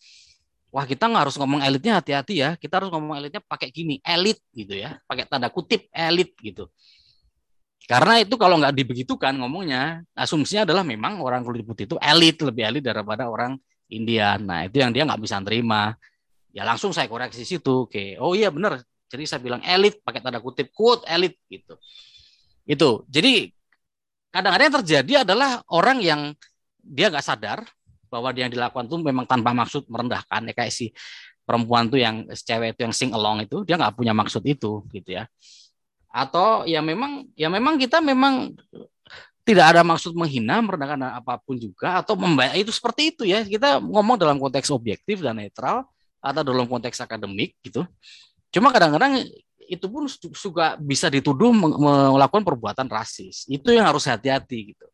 Wah 0.69 0.86
kita 0.86 1.10
nggak 1.10 1.23
harus 1.29 1.36
ngomong 1.41 1.65
elitnya 1.65 1.97
hati-hati 1.97 2.45
ya, 2.45 2.49
kita 2.58 2.77
harus 2.77 2.89
ngomong 2.93 3.17
elitnya 3.17 3.41
pakai 3.41 3.73
gini, 3.73 3.97
elit 4.05 4.38
gitu 4.53 4.77
ya, 4.77 5.01
pakai 5.10 5.25
tanda 5.25 5.49
kutip 5.49 5.89
elit 5.89 6.34
gitu. 6.39 6.69
Karena 7.89 8.21
itu 8.21 8.38
kalau 8.38 8.62
nggak 8.62 8.77
dibegitukan 8.77 9.34
ngomongnya, 9.34 10.05
asumsinya 10.13 10.69
adalah 10.69 10.86
memang 10.86 11.25
orang 11.25 11.41
kulit 11.41 11.65
putih 11.65 11.89
itu 11.89 11.97
elit, 11.97 12.38
lebih 12.45 12.63
elit 12.69 12.84
daripada 12.86 13.25
orang 13.25 13.58
Indian. 13.89 14.46
Nah 14.46 14.69
itu 14.69 14.77
yang 14.77 14.94
dia 14.94 15.10
nggak 15.10 15.17
bisa 15.25 15.41
terima. 15.41 15.98
Ya 16.54 16.62
langsung 16.65 16.94
saya 16.94 17.10
koreksi 17.10 17.41
situ, 17.41 17.89
oke, 17.89 18.21
oh 18.21 18.37
iya 18.37 18.54
benar. 18.54 18.77
Jadi 19.10 19.25
saya 19.25 19.41
bilang 19.41 19.65
elit 19.65 20.06
pakai 20.06 20.21
tanda 20.21 20.37
kutip 20.37 20.69
quote 20.69 21.02
elit 21.10 21.33
gitu 21.50 21.81
itu 22.69 22.89
jadi 23.10 23.50
kadang-kadang 24.29 24.65
yang 24.69 24.77
terjadi 24.85 25.13
adalah 25.25 25.65
orang 25.73 25.98
yang 26.06 26.21
dia 26.77 27.10
nggak 27.10 27.25
sadar 27.25 27.65
bahwa 28.10 28.33
yang 28.33 28.51
dilakukan 28.51 28.89
itu 28.89 28.97
memang 28.99 29.25
tanpa 29.29 29.53
maksud 29.55 29.85
merendahkan 29.87 30.41
ya 30.49 30.53
kayak 30.53 30.73
si 30.73 30.91
perempuan 31.45 31.89
tuh 31.89 32.01
yang 32.01 32.25
cewek 32.29 32.77
itu 32.77 32.81
yang 32.85 32.93
sing 32.93 33.10
along 33.13 33.45
itu 33.45 33.63
dia 33.65 33.77
nggak 33.77 33.95
punya 33.95 34.13
maksud 34.13 34.43
itu 34.45 34.85
gitu 34.93 35.10
ya 35.15 35.25
atau 36.10 36.65
ya 36.65 36.81
memang 36.81 37.29
ya 37.37 37.47
memang 37.47 37.77
kita 37.77 38.01
memang 38.01 38.53
tidak 39.45 39.65
ada 39.77 39.81
maksud 39.81 40.13
menghina 40.13 40.62
merendahkan 40.62 41.21
apa 41.21 41.41
pun 41.41 41.57
juga 41.57 42.01
atau 42.01 42.13
membayar 42.17 42.53
itu 42.57 42.69
seperti 42.69 43.13
itu 43.13 43.23
ya 43.25 43.45
kita 43.45 43.81
ngomong 43.81 44.17
dalam 44.17 44.37
konteks 44.37 44.69
objektif 44.73 45.21
dan 45.21 45.37
netral 45.37 45.85
atau 46.21 46.41
dalam 46.41 46.65
konteks 46.65 46.97
akademik 47.01 47.57
gitu 47.62 47.85
cuma 48.49 48.73
kadang-kadang 48.73 49.25
itu 49.69 49.85
pun 49.85 50.10
juga 50.33 50.73
bisa 50.81 51.07
dituduh 51.13 51.53
melakukan 51.53 52.41
perbuatan 52.41 52.89
rasis. 52.89 53.45
Itu 53.45 53.69
yang 53.69 53.85
harus 53.85 54.10
hati-hati 54.10 54.73
gitu. 54.73 54.89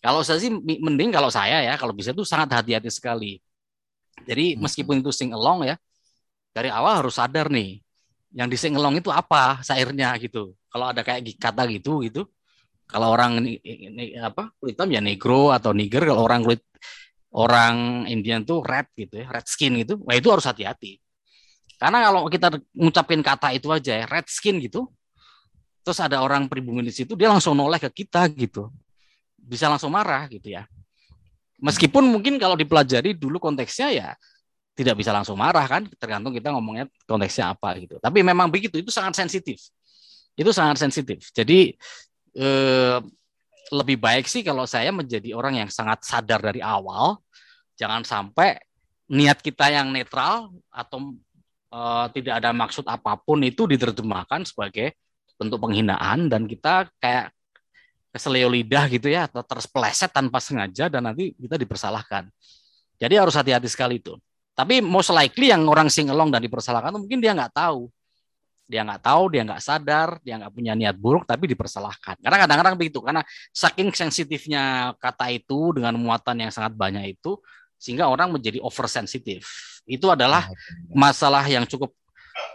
Kalau 0.00 0.20
saya 0.22 0.38
sih 0.38 0.52
mending 0.52 1.10
kalau 1.10 1.32
saya 1.32 1.64
ya 1.64 1.74
kalau 1.80 1.96
bisa 1.96 2.12
itu 2.12 2.22
sangat 2.22 2.62
hati-hati 2.62 2.90
sekali. 2.92 3.40
Jadi 4.24 4.54
hmm. 4.56 4.60
meskipun 4.62 5.00
itu 5.00 5.12
sing 5.12 5.32
along 5.32 5.68
ya 5.68 5.76
dari 6.52 6.72
awal 6.72 7.04
harus 7.04 7.16
sadar 7.16 7.52
nih 7.52 7.80
yang 8.36 8.48
di 8.48 8.56
sing 8.56 8.76
along 8.76 9.00
itu 9.00 9.08
apa 9.12 9.60
sairnya 9.64 10.12
gitu. 10.20 10.56
Kalau 10.68 10.92
ada 10.92 11.00
kayak 11.00 11.24
kata 11.40 11.64
gitu 11.72 12.04
gitu. 12.04 12.28
Kalau 12.86 13.10
orang 13.10 13.42
ini, 13.42 13.58
ini 13.66 14.14
apa 14.14 14.54
kulit 14.62 14.78
hitam 14.78 14.86
ya 14.94 15.02
negro 15.02 15.50
atau 15.50 15.74
niger 15.74 16.06
kalau 16.06 16.22
orang 16.22 16.46
kulit 16.46 16.62
orang 17.34 18.06
Indian 18.06 18.46
tuh 18.46 18.62
red 18.62 18.86
gitu 18.94 19.24
ya, 19.24 19.26
red 19.26 19.46
skin 19.50 19.74
gitu. 19.82 19.98
Wah 20.06 20.14
itu 20.14 20.30
harus 20.30 20.46
hati-hati. 20.46 21.02
Karena 21.82 22.06
kalau 22.08 22.30
kita 22.30 22.48
ngucapin 22.78 23.20
kata 23.26 23.52
itu 23.58 23.68
aja 23.74 23.92
ya, 24.00 24.06
red 24.06 24.30
skin 24.30 24.62
gitu, 24.62 24.86
terus 25.82 25.98
ada 25.98 26.22
orang 26.22 26.46
pribumi 26.46 26.80
di 26.86 26.94
situ, 26.94 27.18
dia 27.18 27.28
langsung 27.28 27.58
noleh 27.58 27.82
ke 27.82 27.90
kita 28.06 28.24
gitu 28.32 28.70
bisa 29.46 29.70
langsung 29.70 29.94
marah 29.94 30.26
gitu 30.26 30.50
ya. 30.50 30.66
Meskipun 31.62 32.04
mungkin 32.04 32.36
kalau 32.36 32.58
dipelajari 32.58 33.16
dulu 33.16 33.40
konteksnya 33.40 33.88
ya 33.94 34.08
tidak 34.76 35.00
bisa 35.00 35.08
langsung 35.08 35.40
marah 35.40 35.64
kan, 35.64 35.88
tergantung 35.96 36.36
kita 36.36 36.52
ngomongnya 36.52 36.84
konteksnya 37.08 37.56
apa 37.56 37.80
gitu. 37.80 37.96
Tapi 37.96 38.20
memang 38.20 38.52
begitu, 38.52 38.76
itu 38.76 38.92
sangat 38.92 39.16
sensitif. 39.16 39.56
Itu 40.36 40.52
sangat 40.52 40.76
sensitif. 40.76 41.32
Jadi 41.32 41.72
eh, 42.36 42.98
lebih 43.72 43.96
baik 43.96 44.28
sih 44.28 44.44
kalau 44.44 44.68
saya 44.68 44.92
menjadi 44.92 45.32
orang 45.32 45.64
yang 45.64 45.70
sangat 45.72 46.04
sadar 46.04 46.44
dari 46.44 46.60
awal, 46.60 47.24
jangan 47.80 48.04
sampai 48.04 48.60
niat 49.08 49.40
kita 49.40 49.72
yang 49.72 49.88
netral 49.96 50.52
atau 50.68 51.16
eh, 51.72 52.06
tidak 52.12 52.44
ada 52.44 52.52
maksud 52.52 52.84
apa 52.84 53.16
pun 53.16 53.40
itu 53.48 53.64
diterjemahkan 53.64 54.44
sebagai 54.44 54.92
bentuk 55.40 55.56
penghinaan 55.56 56.28
dan 56.28 56.44
kita 56.44 56.92
kayak 57.00 57.32
keselio 58.16 58.48
lidah 58.48 58.88
gitu 58.88 59.12
ya 59.12 59.28
atau 59.28 59.44
terpeleset 59.44 60.08
tanpa 60.08 60.40
sengaja 60.40 60.88
dan 60.88 61.04
nanti 61.04 61.36
kita 61.36 61.60
dipersalahkan. 61.60 62.32
Jadi 62.96 63.14
harus 63.20 63.36
hati-hati 63.36 63.68
sekali 63.68 64.00
itu. 64.00 64.16
Tapi 64.56 64.80
most 64.80 65.12
likely 65.12 65.52
yang 65.52 65.68
orang 65.68 65.92
sing 65.92 66.08
along 66.08 66.32
dan 66.32 66.40
dipersalahkan 66.40 66.96
itu 66.96 67.00
mungkin 67.04 67.20
dia 67.20 67.36
nggak 67.36 67.52
tahu. 67.52 67.92
Dia 68.66 68.82
nggak 68.82 69.04
tahu, 69.04 69.22
dia 69.30 69.42
nggak 69.46 69.62
sadar, 69.62 70.08
dia 70.24 70.34
nggak 70.40 70.50
punya 70.50 70.72
niat 70.72 70.96
buruk 70.96 71.28
tapi 71.28 71.44
dipersalahkan. 71.46 72.18
Karena 72.18 72.38
kadang-kadang 72.40 72.74
begitu, 72.74 72.98
karena 73.04 73.22
saking 73.54 73.94
sensitifnya 73.94 74.96
kata 74.98 75.30
itu 75.30 75.76
dengan 75.76 75.94
muatan 76.00 76.40
yang 76.40 76.50
sangat 76.50 76.74
banyak 76.74 77.14
itu 77.14 77.38
sehingga 77.76 78.08
orang 78.08 78.32
menjadi 78.32 78.58
oversensitif. 78.64 79.44
Itu 79.84 80.10
adalah 80.10 80.50
masalah 80.90 81.44
yang 81.46 81.68
cukup 81.68 81.92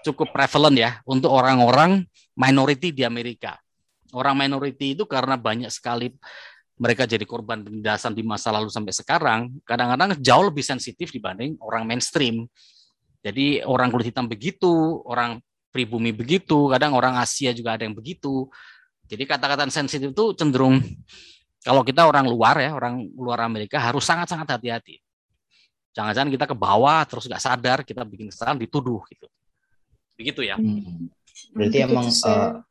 cukup 0.03 0.34
prevalent 0.34 0.76
ya 0.76 0.91
untuk 1.07 1.32
orang-orang 1.32 2.03
minority 2.36 2.91
di 2.91 3.05
Amerika 3.05 3.62
orang 4.12 4.36
minority 4.38 4.93
itu 4.95 5.03
karena 5.07 5.36
banyak 5.39 5.72
sekali 5.72 6.14
mereka 6.82 7.05
jadi 7.05 7.22
korban 7.30 7.62
penindasan 7.62 8.18
di 8.18 8.26
masa 8.26 8.49
lalu 8.49 8.74
sampai 8.74 8.89
sekarang, 8.89 9.53
kadang-kadang 9.70 10.18
jauh 10.18 10.49
lebih 10.49 10.66
sensitif 10.66 11.14
dibanding 11.14 11.53
orang 11.62 11.86
mainstream. 11.86 12.49
Jadi 13.22 13.62
orang 13.62 13.93
kulit 13.93 14.09
hitam 14.09 14.26
begitu, 14.26 14.97
orang 15.05 15.38
pribumi 15.70 16.09
begitu, 16.09 16.74
kadang 16.74 16.97
orang 16.97 17.22
Asia 17.22 17.53
juga 17.53 17.78
ada 17.78 17.86
yang 17.86 17.93
begitu. 17.93 18.49
Jadi 19.05 19.30
kata-kata 19.30 19.70
sensitif 19.70 20.09
itu 20.09 20.34
cenderung 20.34 20.82
kalau 21.62 21.86
kita 21.86 22.09
orang 22.09 22.26
luar 22.26 22.57
ya, 22.57 22.74
orang 22.74 23.05
luar 23.14 23.45
Amerika 23.45 23.78
harus 23.78 24.01
sangat-sangat 24.01 24.57
hati-hati. 24.57 24.97
Jangan-jangan 25.93 26.34
kita 26.34 26.45
ke 26.49 26.55
bawah 26.57 27.05
terus 27.05 27.30
nggak 27.30 27.43
sadar 27.43 27.80
kita 27.86 28.01
bikin 28.01 28.34
kesalahan 28.34 28.57
dituduh 28.57 29.05
gitu. 29.14 29.30
Begitu 30.18 30.49
ya. 30.49 30.57
Hmm. 30.57 31.14
Berarti 31.53 31.78
emang 31.86 32.09
uh, 32.09 32.64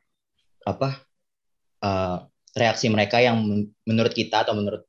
apa 0.66 1.04
uh, 1.84 2.24
reaksi 2.56 2.90
mereka 2.90 3.22
yang 3.22 3.40
menurut 3.86 4.12
kita 4.12 4.42
atau 4.42 4.54
menurut 4.56 4.82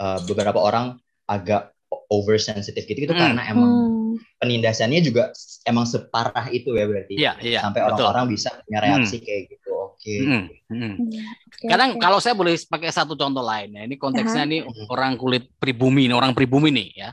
uh, 0.00 0.18
beberapa 0.24 0.60
orang 0.60 0.96
agak 1.28 1.74
oversensitif 2.10 2.84
gitu 2.84 3.06
itu 3.08 3.14
hmm. 3.14 3.22
karena 3.22 3.42
emang 3.48 3.70
hmm. 3.70 4.14
penindasannya 4.42 5.00
juga 5.00 5.30
emang 5.64 5.86
separah 5.86 6.50
itu 6.50 6.74
ya 6.74 6.84
berarti 6.84 7.14
ya, 7.16 7.32
ya, 7.40 7.60
sampai 7.64 7.80
orang-orang 7.86 8.34
bisa 8.34 8.50
punya 8.64 8.80
reaksi 8.82 9.16
hmm. 9.20 9.24
kayak 9.24 9.42
gitu 9.50 9.70
oke 9.72 9.96
okay. 9.98 10.18
hmm. 10.20 10.44
hmm. 10.70 10.94
okay, 11.48 11.68
kadang 11.70 11.90
okay. 11.96 12.02
kalau 12.02 12.18
saya 12.18 12.34
boleh 12.34 12.54
pakai 12.58 12.90
satu 12.90 13.14
contoh 13.14 13.44
lain 13.44 13.74
ya 13.74 13.82
ini 13.86 13.96
konteksnya 13.96 14.44
uh 14.44 14.48
-huh. 14.50 14.52
nih 14.52 14.90
orang 14.90 15.12
kulit 15.16 15.44
pribumi 15.56 16.10
nih 16.10 16.16
orang 16.16 16.32
pribumi 16.34 16.70
nih 16.74 16.88
ya 16.94 17.10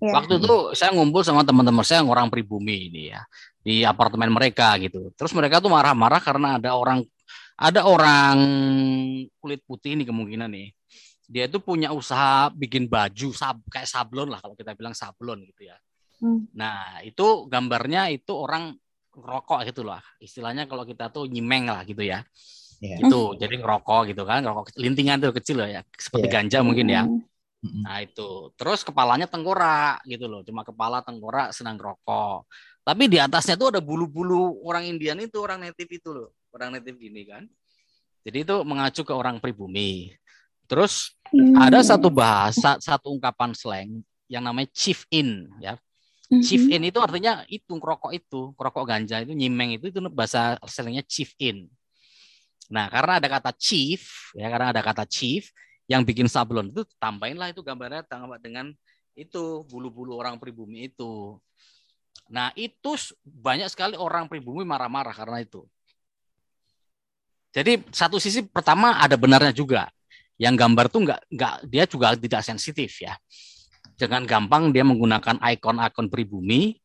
yeah. 0.00 0.12
waktu 0.16 0.40
itu 0.42 0.74
saya 0.74 0.90
ngumpul 0.96 1.22
sama 1.22 1.46
teman-teman 1.46 1.84
saya 1.86 2.02
yang 2.02 2.10
orang 2.10 2.28
pribumi 2.32 2.90
ini 2.90 3.12
ya 3.14 3.22
di 3.62 3.86
apartemen 3.86 4.32
mereka 4.34 4.74
gitu 4.82 5.14
terus 5.14 5.30
mereka 5.36 5.62
tuh 5.62 5.70
marah-marah 5.70 6.18
karena 6.18 6.58
ada 6.58 6.74
orang 6.74 7.06
ada 7.62 7.86
orang 7.86 8.38
kulit 9.38 9.62
putih 9.62 9.94
ini 9.94 10.02
kemungkinan 10.02 10.50
nih 10.50 10.74
dia 11.30 11.46
itu 11.46 11.62
punya 11.62 11.94
usaha 11.94 12.50
bikin 12.50 12.90
baju 12.90 13.30
sab 13.30 13.62
kayak 13.70 13.86
sablon 13.86 14.34
lah 14.34 14.42
kalau 14.42 14.58
kita 14.58 14.74
bilang 14.74 14.92
sablon 14.92 15.46
gitu 15.46 15.70
ya 15.70 15.78
hmm. 16.18 16.50
nah 16.58 16.98
itu 17.06 17.46
gambarnya 17.46 18.10
itu 18.10 18.34
orang 18.34 18.74
rokok 19.14 19.62
gitu 19.70 19.86
lah 19.86 20.02
istilahnya 20.18 20.66
kalau 20.66 20.82
kita 20.82 21.08
tuh 21.14 21.30
nyimeng 21.30 21.70
lah 21.70 21.86
gitu 21.86 22.02
ya 22.02 22.26
yeah. 22.82 22.98
itu 22.98 23.38
jadi 23.38 23.54
ngerokok 23.62 24.10
gitu 24.10 24.26
kan 24.26 24.42
rokok 24.42 24.74
lintingan 24.74 25.22
tuh 25.22 25.30
kecil 25.30 25.62
loh 25.62 25.70
ya 25.70 25.86
seperti 25.94 26.26
yeah. 26.26 26.34
ganja 26.34 26.58
mungkin 26.66 26.88
ya 26.90 27.04
hmm. 27.06 27.30
Nah 27.62 28.02
itu, 28.02 28.50
terus 28.58 28.82
kepalanya 28.82 29.30
tengkorak 29.30 30.02
gitu 30.10 30.26
loh, 30.26 30.42
cuma 30.42 30.66
kepala 30.66 30.98
tengkorak 30.98 31.54
senang 31.54 31.78
rokok. 31.78 32.42
Tapi 32.82 33.06
di 33.06 33.22
atasnya 33.22 33.54
tuh 33.54 33.70
ada 33.70 33.78
bulu-bulu 33.78 34.66
orang 34.66 34.90
Indian 34.90 35.14
itu, 35.22 35.38
orang 35.38 35.62
native 35.62 35.86
itu 35.94 36.10
loh 36.10 36.34
orang 36.52 36.78
native 36.78 37.00
gini 37.00 37.26
kan. 37.26 37.44
Jadi 38.22 38.46
itu 38.46 38.56
mengacu 38.62 39.02
ke 39.02 39.10
orang 39.10 39.42
pribumi. 39.42 40.14
Terus 40.70 41.12
hmm. 41.34 41.58
ada 41.58 41.82
satu 41.82 42.08
bahasa, 42.08 42.78
satu 42.78 43.10
ungkapan 43.10 43.50
slang 43.52 44.00
yang 44.30 44.46
namanya 44.46 44.70
chief 44.70 45.04
in 45.10 45.50
ya. 45.58 45.76
Hmm. 46.30 46.40
Chief 46.40 46.62
in 46.70 46.88
itu 46.88 46.96
artinya 47.02 47.44
itu 47.50 47.76
rokok 47.76 48.14
itu, 48.14 48.54
rokok 48.56 48.84
ganja 48.88 49.20
itu 49.20 49.36
nyimeng 49.36 49.76
itu 49.76 49.90
itu 49.90 49.98
bahasa 50.08 50.56
slangnya 50.64 51.04
chief 51.04 51.34
in. 51.42 51.68
Nah, 52.72 52.88
karena 52.88 53.20
ada 53.20 53.28
kata 53.28 53.52
chief 53.52 54.32
ya, 54.32 54.48
karena 54.48 54.72
ada 54.72 54.80
kata 54.80 55.04
chief 55.04 55.52
yang 55.90 56.06
bikin 56.06 56.30
sablon 56.30 56.72
itu 56.72 56.88
tambahinlah 56.96 57.52
itu 57.52 57.60
gambarnya 57.60 58.06
tambah 58.06 58.40
dengan 58.40 58.72
itu 59.12 59.66
bulu-bulu 59.68 60.16
orang 60.16 60.40
pribumi 60.40 60.88
itu. 60.88 61.36
Nah, 62.32 62.48
itu 62.56 62.96
banyak 63.20 63.68
sekali 63.68 64.00
orang 64.00 64.24
pribumi 64.24 64.64
marah-marah 64.64 65.12
karena 65.12 65.44
itu. 65.44 65.68
Jadi 67.52 67.84
satu 67.92 68.16
sisi 68.16 68.40
pertama 68.48 68.96
ada 68.96 69.14
benarnya 69.20 69.52
juga. 69.52 69.92
Yang 70.40 70.54
gambar 70.64 70.84
tuh 70.88 71.00
nggak 71.04 71.20
nggak 71.28 71.54
dia 71.68 71.84
juga 71.84 72.16
tidak 72.16 72.42
sensitif 72.42 72.90
ya. 73.04 73.14
Jangan 74.00 74.24
gampang 74.24 74.72
dia 74.72 74.82
menggunakan 74.82 75.38
ikon-ikon 75.38 76.08
pribumi 76.08 76.80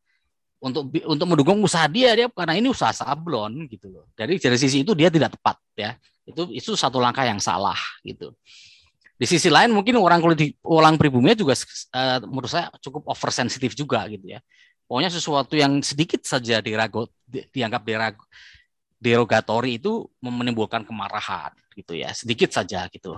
untuk 0.59 0.91
untuk 1.07 1.25
mendukung 1.25 1.57
usaha 1.63 1.87
dia 1.87 2.13
dia 2.13 2.27
karena 2.27 2.59
ini 2.59 2.67
usaha 2.67 2.91
sablon 2.91 3.65
gitu 3.71 3.87
loh. 3.89 4.05
Jadi 4.13 4.37
dari 4.37 4.57
sisi 4.59 4.83
itu 4.83 4.91
dia 4.91 5.07
tidak 5.07 5.39
tepat 5.39 5.57
ya. 5.79 5.95
Itu 6.27 6.51
itu 6.51 6.75
satu 6.75 6.99
langkah 6.99 7.23
yang 7.23 7.39
salah 7.39 7.79
gitu. 8.03 8.35
Di 9.17 9.25
sisi 9.25 9.49
lain 9.49 9.73
mungkin 9.73 9.97
orang 9.97 10.21
kulit 10.21 10.59
orang 10.61 10.99
pribumi 10.99 11.33
juga 11.33 11.57
uh, 11.95 12.21
menurut 12.27 12.51
saya 12.51 12.69
cukup 12.83 13.07
oversensitif 13.09 13.73
juga 13.73 14.05
gitu 14.11 14.37
ya. 14.37 14.43
Pokoknya 14.85 15.09
sesuatu 15.09 15.55
yang 15.57 15.79
sedikit 15.81 16.21
saja 16.27 16.61
diragu 16.61 17.07
di, 17.25 17.43
dianggap 17.49 17.81
diragu 17.87 18.21
derogatori 18.97 19.77
itu 19.77 20.09
menimbulkan 20.21 20.83
kemarahan 20.83 21.53
gitu 21.77 21.93
ya. 21.93 22.11
Sedikit 22.13 22.49
saja 22.49 22.89
gitu. 22.89 23.17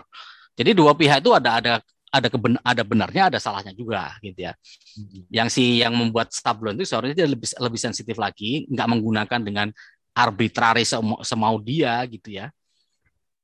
Jadi 0.60 0.76
dua 0.76 0.92
pihak 0.92 1.24
itu 1.24 1.32
ada 1.32 1.60
ada 1.60 1.74
ada 2.10 2.28
keben, 2.28 2.58
ada 2.66 2.82
benarnya 2.84 3.24
ada 3.32 3.40
salahnya 3.40 3.72
juga 3.72 4.18
gitu 4.20 4.50
ya. 4.50 4.54
Hmm. 4.98 5.24
yang 5.30 5.48
si 5.48 5.80
yang 5.80 5.94
membuat 5.94 6.34
sablon 6.34 6.76
itu 6.76 6.90
seharusnya 6.90 7.24
dia 7.24 7.28
lebih 7.30 7.48
lebih 7.48 7.80
sensitif 7.80 8.18
lagi 8.18 8.66
nggak 8.68 8.88
menggunakan 8.90 9.40
dengan 9.40 9.68
arbitrari 10.12 10.84
semau, 10.84 11.56
dia 11.64 12.04
gitu 12.10 12.36
ya. 12.36 12.52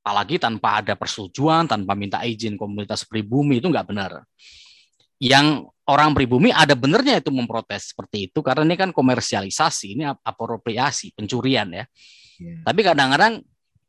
Apalagi 0.06 0.38
tanpa 0.38 0.84
ada 0.84 0.94
persetujuan 0.94 1.66
tanpa 1.66 1.98
minta 1.98 2.22
izin 2.22 2.60
komunitas 2.60 3.08
pribumi 3.08 3.64
itu 3.64 3.72
nggak 3.72 3.88
benar. 3.90 4.22
Yang 5.18 5.72
orang 5.88 6.12
pribumi 6.12 6.52
ada 6.52 6.76
benernya 6.76 7.22
itu 7.22 7.32
memprotes 7.32 7.96
seperti 7.96 8.28
itu 8.30 8.44
karena 8.44 8.68
ini 8.68 8.76
kan 8.76 8.90
komersialisasi 8.92 9.96
ini 9.96 10.04
apropriasi 10.04 11.16
pencurian 11.16 11.70
ya 11.72 11.86
Yeah. 12.42 12.62
Tapi 12.64 12.82
kadang-kadang 12.84 13.44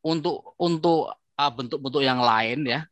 untuk 0.07 0.55
untuk 0.57 1.11
uh, 1.15 1.53
bentuk-bentuk 1.53 2.03
yang 2.03 2.23
lain 2.23 2.63
ya 2.67 2.87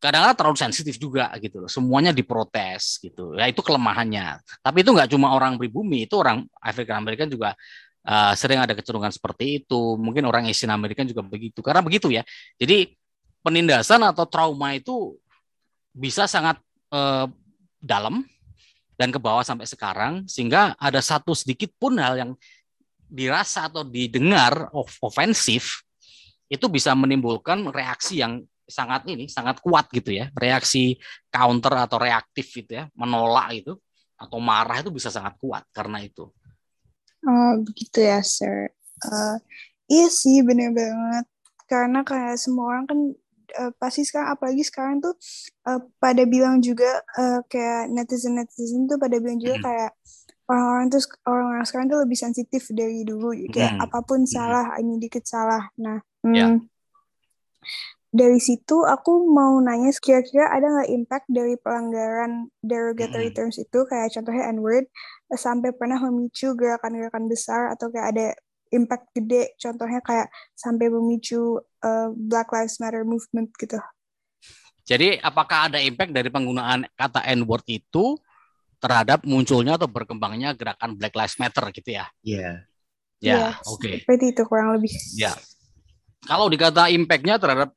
kadang-kadang 0.00 0.36
terlalu 0.36 0.58
sensitif 0.58 0.96
juga 0.96 1.28
gitu 1.36 1.60
loh. 1.60 1.70
Semuanya 1.70 2.10
diprotes 2.10 2.96
gitu. 3.04 3.36
Ya 3.36 3.46
itu 3.46 3.60
kelemahannya. 3.60 4.40
Tapi 4.64 4.80
itu 4.80 4.90
nggak 4.96 5.12
cuma 5.12 5.36
orang 5.36 5.60
pribumi, 5.60 6.08
itu 6.08 6.16
orang 6.16 6.48
Afrika 6.56 6.96
Amerika 6.96 7.28
juga 7.28 7.52
uh, 8.08 8.32
sering 8.32 8.64
ada 8.64 8.72
kecenderungan 8.72 9.12
seperti 9.12 9.60
itu. 9.60 10.00
Mungkin 10.00 10.24
orang 10.24 10.48
Asian 10.48 10.72
Amerika 10.72 11.04
juga 11.04 11.20
begitu. 11.20 11.60
Karena 11.60 11.84
begitu 11.84 12.08
ya. 12.08 12.24
Jadi 12.56 12.96
penindasan 13.44 14.00
atau 14.00 14.24
trauma 14.24 14.72
itu 14.72 15.20
bisa 15.92 16.24
sangat 16.24 16.56
uh, 16.96 17.28
dalam 17.76 18.24
dan 18.96 19.12
ke 19.12 19.20
bawah 19.20 19.44
sampai 19.44 19.68
sekarang 19.68 20.24
sehingga 20.28 20.76
ada 20.80 21.00
satu 21.00 21.32
sedikit 21.36 21.72
pun 21.76 21.96
hal 21.96 22.20
yang 22.20 22.32
dirasa 23.10 23.66
atau 23.66 23.82
didengar 23.82 24.70
ofensif 25.02 25.82
itu 26.46 26.66
bisa 26.70 26.94
menimbulkan 26.94 27.66
reaksi 27.74 28.22
yang 28.22 28.42
sangat 28.70 29.02
ini 29.10 29.26
sangat 29.26 29.58
kuat 29.58 29.90
gitu 29.90 30.14
ya. 30.14 30.30
Reaksi 30.32 30.94
counter 31.28 31.74
atau 31.84 31.98
reaktif 31.98 32.54
gitu 32.54 32.78
ya 32.78 32.86
menolak 32.94 33.50
itu 33.52 33.74
atau 34.14 34.38
marah 34.38 34.78
itu 34.78 34.94
bisa 34.94 35.10
sangat 35.10 35.34
kuat 35.42 35.66
karena 35.74 35.98
itu. 36.00 36.30
Oh 37.26 37.52
begitu 37.66 38.00
ya 38.00 38.22
sir. 38.22 38.70
Uh, 39.02 39.36
iya 39.90 40.06
sih 40.08 40.40
bener 40.46 40.70
banget. 40.70 41.26
Karena 41.66 42.06
kayak 42.06 42.38
semua 42.38 42.74
orang 42.74 42.84
kan 42.86 42.98
uh, 43.58 43.72
pasti 43.76 44.06
sekarang 44.06 44.38
apalagi 44.38 44.62
sekarang 44.62 45.02
tuh 45.02 45.14
uh, 45.66 45.80
pada 45.98 46.22
bilang 46.24 46.62
juga 46.62 47.02
uh, 47.18 47.42
kayak 47.46 47.90
netizen 47.90 48.38
netizen 48.38 48.86
tuh 48.86 48.96
pada 49.00 49.18
bilang 49.18 49.40
juga 49.40 49.56
hmm. 49.58 49.64
kayak 49.64 49.90
orang-orang 50.50 50.90
tuh 50.90 51.02
orang-orang 51.30 51.62
sekarang 51.62 51.86
tuh 51.86 52.02
lebih 52.02 52.18
sensitif 52.18 52.66
dari 52.74 53.06
dulu 53.06 53.30
kayak 53.54 53.78
hmm. 53.78 53.84
apa 53.86 53.98
pun 54.02 54.26
hmm. 54.26 54.30
salah 54.34 54.74
ini 54.82 54.98
dikit 54.98 55.22
salah. 55.22 55.70
Nah 55.78 56.02
hmm, 56.26 56.34
yeah 56.34 56.58
dari 58.10 58.42
situ 58.42 58.82
aku 58.82 59.30
mau 59.30 59.62
nanya 59.62 59.94
kira-kira 59.94 60.50
ada 60.50 60.66
nggak 60.66 60.90
impact 60.90 61.26
dari 61.30 61.54
pelanggaran 61.54 62.50
derogatory 62.58 63.30
terms 63.30 63.54
itu? 63.62 63.86
Kayak 63.86 64.18
contohnya 64.18 64.50
N-word 64.50 64.86
sampai 65.30 65.70
pernah 65.70 66.02
memicu 66.02 66.58
gerakan-gerakan 66.58 67.30
besar 67.30 67.70
atau 67.70 67.86
kayak 67.94 68.06
ada 68.10 68.26
impact 68.74 69.14
gede? 69.14 69.54
Contohnya 69.62 70.02
kayak 70.02 70.26
sampai 70.58 70.90
memicu 70.90 71.62
uh, 71.86 72.10
Black 72.18 72.50
Lives 72.50 72.82
Matter 72.82 73.06
movement 73.06 73.54
gitu. 73.54 73.78
Jadi 74.82 75.22
apakah 75.22 75.70
ada 75.70 75.78
impact 75.78 76.10
dari 76.10 76.34
penggunaan 76.34 76.90
kata 76.98 77.22
N-word 77.38 77.62
itu 77.70 78.18
terhadap 78.80 79.22
munculnya 79.28 79.76
atau 79.76 79.86
berkembangnya 79.86 80.56
gerakan 80.56 80.96
Black 80.96 81.14
Lives 81.14 81.36
Matter 81.36 81.64
gitu 81.70 81.90
ya? 81.94 82.08
Iya. 82.24 82.40
Yeah. 82.40 82.56
Ya, 83.20 83.28
yeah, 83.36 83.52
oke. 83.68 83.84
Okay. 83.84 83.96
Seperti 84.00 84.32
itu 84.32 84.42
kurang 84.48 84.72
lebih. 84.72 84.88
Ya. 85.12 85.30
Yeah. 85.30 85.36
Kalau 86.24 86.48
dikata 86.48 86.88
impact-nya 86.88 87.36
terhadap 87.36 87.76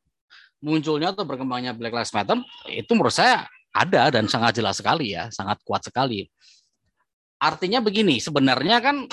munculnya 0.64 1.12
atau 1.12 1.28
berkembangnya 1.28 1.76
Black 1.76 1.92
Lives 1.92 2.16
Matter 2.16 2.40
itu 2.72 2.92
menurut 2.96 3.12
saya 3.12 3.44
ada 3.76 4.08
dan 4.08 4.32
sangat 4.32 4.56
jelas 4.56 4.80
sekali 4.80 5.12
ya, 5.12 5.28
sangat 5.36 5.60
kuat 5.68 5.84
sekali. 5.84 6.32
Artinya 7.44 7.84
begini, 7.84 8.24
sebenarnya 8.24 8.80
kan 8.80 9.04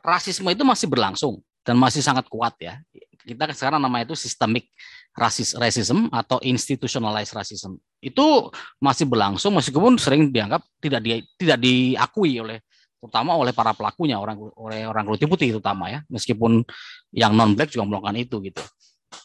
rasisme 0.00 0.48
itu 0.48 0.64
masih 0.64 0.88
berlangsung 0.88 1.44
dan 1.60 1.76
masih 1.76 2.00
sangat 2.00 2.24
kuat 2.32 2.56
ya. 2.56 2.80
Kita 3.20 3.52
sekarang 3.52 3.80
namanya 3.80 4.08
itu 4.08 4.16
systemic 4.16 4.72
rasis 5.14 5.54
racism 5.54 6.10
atau 6.10 6.42
institutionalized 6.42 7.32
racism. 7.32 7.78
Itu 8.02 8.50
masih 8.82 9.06
berlangsung 9.06 9.54
meskipun 9.54 9.96
sering 9.96 10.34
dianggap 10.34 10.62
tidak 10.82 11.00
di, 11.00 11.22
tidak 11.38 11.58
diakui 11.62 12.42
oleh 12.42 12.58
terutama 12.98 13.36
oleh 13.36 13.52
para 13.52 13.76
pelakunya 13.76 14.16
orang 14.16 14.40
oleh 14.56 14.88
orang 14.88 15.04
kulit 15.04 15.28
putih 15.28 15.52
terutama 15.52 15.92
ya 15.92 16.00
meskipun 16.08 16.64
yang 17.12 17.36
non 17.36 17.52
black 17.52 17.68
juga 17.68 17.84
melakukan 17.84 18.16
itu 18.16 18.40
gitu 18.48 18.64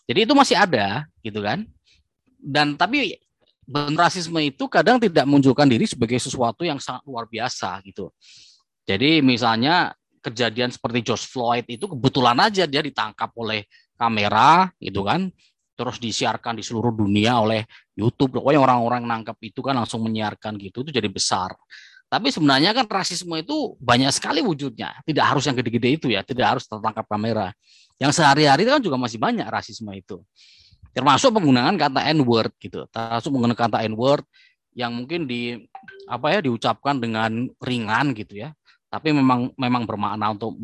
jadi 0.05 0.25
itu 0.25 0.33
masih 0.33 0.55
ada 0.57 1.05
gitu 1.21 1.41
kan. 1.41 1.65
Dan 2.39 2.79
tapi 2.79 3.19
rasisme 3.93 4.39
itu 4.41 4.65
kadang 4.65 4.97
tidak 4.97 5.25
menunjukkan 5.29 5.67
diri 5.69 5.85
sebagai 5.85 6.17
sesuatu 6.17 6.65
yang 6.65 6.81
sangat 6.81 7.05
luar 7.05 7.29
biasa 7.29 7.81
gitu. 7.85 8.09
Jadi 8.89 9.21
misalnya 9.21 9.93
kejadian 10.19 10.73
seperti 10.73 11.05
George 11.05 11.25
Floyd 11.29 11.65
itu 11.69 11.85
kebetulan 11.85 12.37
aja 12.41 12.65
dia 12.65 12.81
ditangkap 12.81 13.29
oleh 13.37 13.63
kamera 13.95 14.67
gitu 14.81 15.05
kan 15.05 15.31
terus 15.79 15.95
disiarkan 15.95 16.59
di 16.59 16.63
seluruh 16.67 16.91
dunia 16.91 17.39
oleh 17.39 17.63
YouTube. 17.95 18.43
Pokoknya 18.43 18.59
orang-orang 18.59 19.07
nangkap 19.07 19.39
itu 19.39 19.63
kan 19.63 19.79
langsung 19.79 20.03
menyiarkan 20.03 20.59
gitu 20.59 20.83
itu 20.83 20.91
jadi 20.91 21.07
besar. 21.07 21.55
Tapi 22.11 22.33
sebenarnya 22.35 22.75
kan 22.75 22.83
rasisme 22.83 23.31
itu 23.39 23.79
banyak 23.79 24.11
sekali 24.11 24.43
wujudnya. 24.43 24.91
Tidak 25.07 25.23
harus 25.23 25.47
yang 25.47 25.55
gede-gede 25.55 25.89
itu 25.95 26.07
ya, 26.11 26.19
tidak 26.25 26.57
harus 26.57 26.67
tertangkap 26.67 27.07
kamera. 27.07 27.55
Yang 27.95 28.19
sehari-hari 28.19 28.67
kan 28.67 28.83
juga 28.83 28.99
masih 28.99 29.21
banyak 29.21 29.47
rasisme 29.47 29.87
itu. 29.95 30.19
Termasuk 30.91 31.31
penggunaan 31.31 31.79
kata 31.79 32.11
N-word 32.11 32.51
gitu. 32.59 32.89
Termasuk 32.91 33.29
penggunaan 33.31 33.55
kata 33.55 33.85
N-word 33.87 34.25
yang 34.75 34.91
mungkin 34.99 35.29
di 35.29 35.63
apa 36.09 36.33
ya 36.33 36.39
diucapkan 36.41 36.97
dengan 36.97 37.47
ringan 37.61 38.11
gitu 38.17 38.41
ya. 38.41 38.51
Tapi 38.89 39.13
memang 39.13 39.53
memang 39.53 39.85
bermakna 39.85 40.33
untuk 40.33 40.57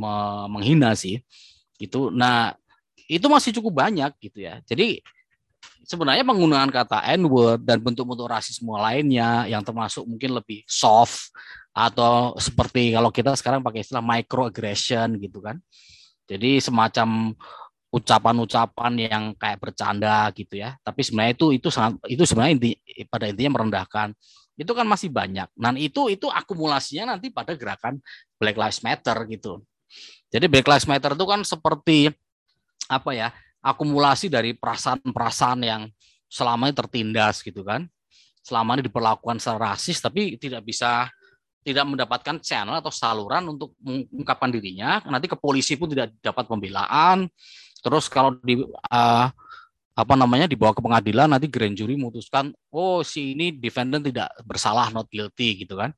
menghina 0.50 0.98
sih. 0.98 1.22
Gitu. 1.78 2.10
Nah, 2.10 2.58
itu 3.06 3.26
masih 3.30 3.52
cukup 3.62 3.86
banyak 3.86 4.12
gitu 4.22 4.46
ya. 4.46 4.62
Jadi 4.66 5.02
sebenarnya 5.86 6.26
penggunaan 6.26 6.70
kata 6.74 7.06
N-word 7.18 7.62
dan 7.62 7.78
bentuk-bentuk 7.82 8.26
rasisme 8.26 8.74
lainnya 8.74 9.46
yang 9.46 9.62
termasuk 9.62 10.06
mungkin 10.10 10.34
lebih 10.38 10.66
soft 10.66 11.30
atau 11.76 12.34
seperti 12.42 12.96
kalau 12.96 13.14
kita 13.14 13.38
sekarang 13.38 13.62
pakai 13.62 13.86
istilah 13.86 14.02
microaggression 14.02 15.22
gitu 15.22 15.40
kan. 15.44 15.62
Jadi 16.26 16.58
semacam 16.58 17.38
ucapan-ucapan 17.94 18.94
yang 19.08 19.24
kayak 19.38 19.62
bercanda 19.62 20.28
gitu 20.34 20.60
ya. 20.60 20.76
Tapi 20.82 21.00
sebenarnya 21.06 21.34
itu 21.38 21.48
itu 21.54 21.68
sangat 21.70 22.02
itu 22.10 22.24
sebenarnya 22.26 22.54
inti, 22.58 22.72
pada 23.08 23.30
intinya 23.30 23.62
merendahkan. 23.62 24.12
Itu 24.56 24.72
kan 24.72 24.88
masih 24.88 25.14
banyak. 25.14 25.52
Dan 25.54 25.76
itu 25.78 26.10
itu 26.10 26.28
akumulasinya 26.28 27.16
nanti 27.16 27.30
pada 27.30 27.54
gerakan 27.54 28.02
Black 28.42 28.58
Lives 28.58 28.82
Matter 28.82 29.16
gitu. 29.30 29.62
Jadi 30.34 30.46
Black 30.50 30.68
Lives 30.68 30.88
Matter 30.90 31.14
itu 31.14 31.26
kan 31.28 31.46
seperti 31.46 32.12
apa 32.90 33.12
ya? 33.14 33.30
akumulasi 33.66 34.30
dari 34.30 34.54
perasaan-perasaan 34.54 35.60
yang 35.66 35.90
selama 36.30 36.70
ini 36.70 36.78
tertindas 36.78 37.42
gitu 37.42 37.66
kan. 37.66 37.90
Selama 38.46 38.78
ini 38.78 38.86
diperlakukan 38.86 39.42
secara 39.42 39.74
rasis 39.74 39.98
tapi 39.98 40.38
tidak 40.38 40.62
bisa 40.62 41.10
tidak 41.66 41.82
mendapatkan 41.90 42.38
channel 42.46 42.78
atau 42.78 42.94
saluran 42.94 43.42
untuk 43.50 43.74
mengungkapkan 43.82 44.54
dirinya, 44.54 45.02
nanti 45.10 45.26
ke 45.26 45.34
polisi 45.34 45.74
pun 45.74 45.90
tidak 45.90 46.14
dapat 46.22 46.46
pembelaan. 46.46 47.26
Terus 47.82 48.06
kalau 48.06 48.38
di 48.46 48.62
uh, 48.62 49.28
apa 49.96 50.14
namanya 50.14 50.46
dibawa 50.46 50.78
ke 50.78 50.86
pengadilan 50.86 51.26
nanti 51.26 51.50
grand 51.50 51.74
jury 51.74 51.96
memutuskan 51.96 52.52
oh 52.68 53.00
si 53.00 53.32
ini 53.32 53.56
defendant 53.56 54.04
tidak 54.04 54.30
bersalah 54.46 54.94
not 54.94 55.10
guilty 55.10 55.66
gitu 55.66 55.74
kan. 55.74 55.90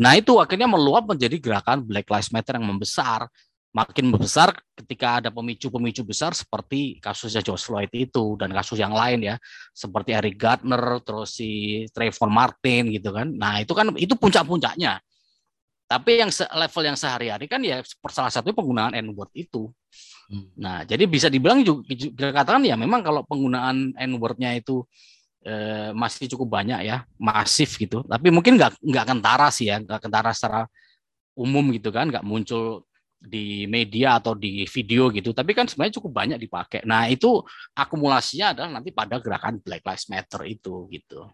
Nah, 0.00 0.16
itu 0.16 0.40
akhirnya 0.40 0.64
meluap 0.64 1.04
menjadi 1.04 1.36
gerakan 1.36 1.84
Black 1.84 2.08
Lives 2.08 2.32
Matter 2.32 2.56
yang 2.56 2.64
membesar 2.64 3.28
makin 3.72 4.12
besar 4.12 4.52
ketika 4.76 5.24
ada 5.24 5.32
pemicu-pemicu 5.32 6.04
besar 6.04 6.36
seperti 6.36 7.00
kasusnya 7.00 7.40
George 7.40 7.64
Floyd 7.64 7.92
itu 7.96 8.36
dan 8.36 8.52
kasus 8.52 8.76
yang 8.76 8.92
lain 8.92 9.24
ya 9.24 9.40
seperti 9.72 10.12
Eric 10.12 10.36
Gardner 10.36 11.00
terus 11.00 11.40
si 11.40 11.82
Trayvon 11.88 12.28
Martin 12.28 12.92
gitu 12.92 13.16
kan. 13.16 13.32
Nah 13.32 13.64
itu 13.64 13.72
kan 13.72 13.88
itu 13.96 14.12
puncak-puncaknya. 14.12 15.00
Tapi 15.88 16.24
yang 16.24 16.28
level 16.32 16.82
yang 16.84 16.96
sehari-hari 16.96 17.48
kan 17.48 17.60
ya 17.64 17.80
salah 18.12 18.32
satu 18.32 18.52
penggunaan 18.52 18.92
N-word 18.92 19.32
itu. 19.32 19.72
Hmm. 20.32 20.48
nah 20.56 20.80
jadi 20.88 21.04
bisa 21.04 21.28
dibilang 21.28 21.60
juga, 21.60 21.84
juga 21.92 22.32
katakan 22.32 22.64
ya 22.64 22.78
memang 22.78 23.04
kalau 23.04 23.20
penggunaan 23.28 23.92
N-wordnya 23.92 24.56
itu 24.56 24.80
eh, 25.44 25.92
masih 25.92 26.28
cukup 26.32 26.60
banyak 26.60 26.84
ya 26.84 27.08
masif 27.16 27.80
gitu. 27.80 28.04
Tapi 28.04 28.28
mungkin 28.28 28.60
nggak 28.60 28.84
nggak 28.84 29.06
kentara 29.08 29.48
sih 29.48 29.72
ya 29.72 29.80
nggak 29.80 30.00
kentara 30.08 30.32
secara 30.36 30.68
umum 31.32 31.72
gitu 31.72 31.88
kan 31.88 32.12
nggak 32.12 32.24
muncul 32.24 32.84
di 33.22 33.70
media 33.70 34.18
atau 34.18 34.34
di 34.34 34.66
video 34.66 35.08
gitu, 35.14 35.30
tapi 35.30 35.54
kan 35.54 35.70
sebenarnya 35.70 36.02
cukup 36.02 36.10
banyak 36.10 36.38
dipakai. 36.42 36.82
Nah 36.82 37.06
itu 37.06 37.38
akumulasinya 37.78 38.52
adalah 38.58 38.70
nanti 38.80 38.90
pada 38.90 39.22
gerakan 39.22 39.62
Black 39.62 39.86
Lives 39.86 40.06
Matter 40.10 40.42
itu 40.50 40.90
gitu. 40.90 41.30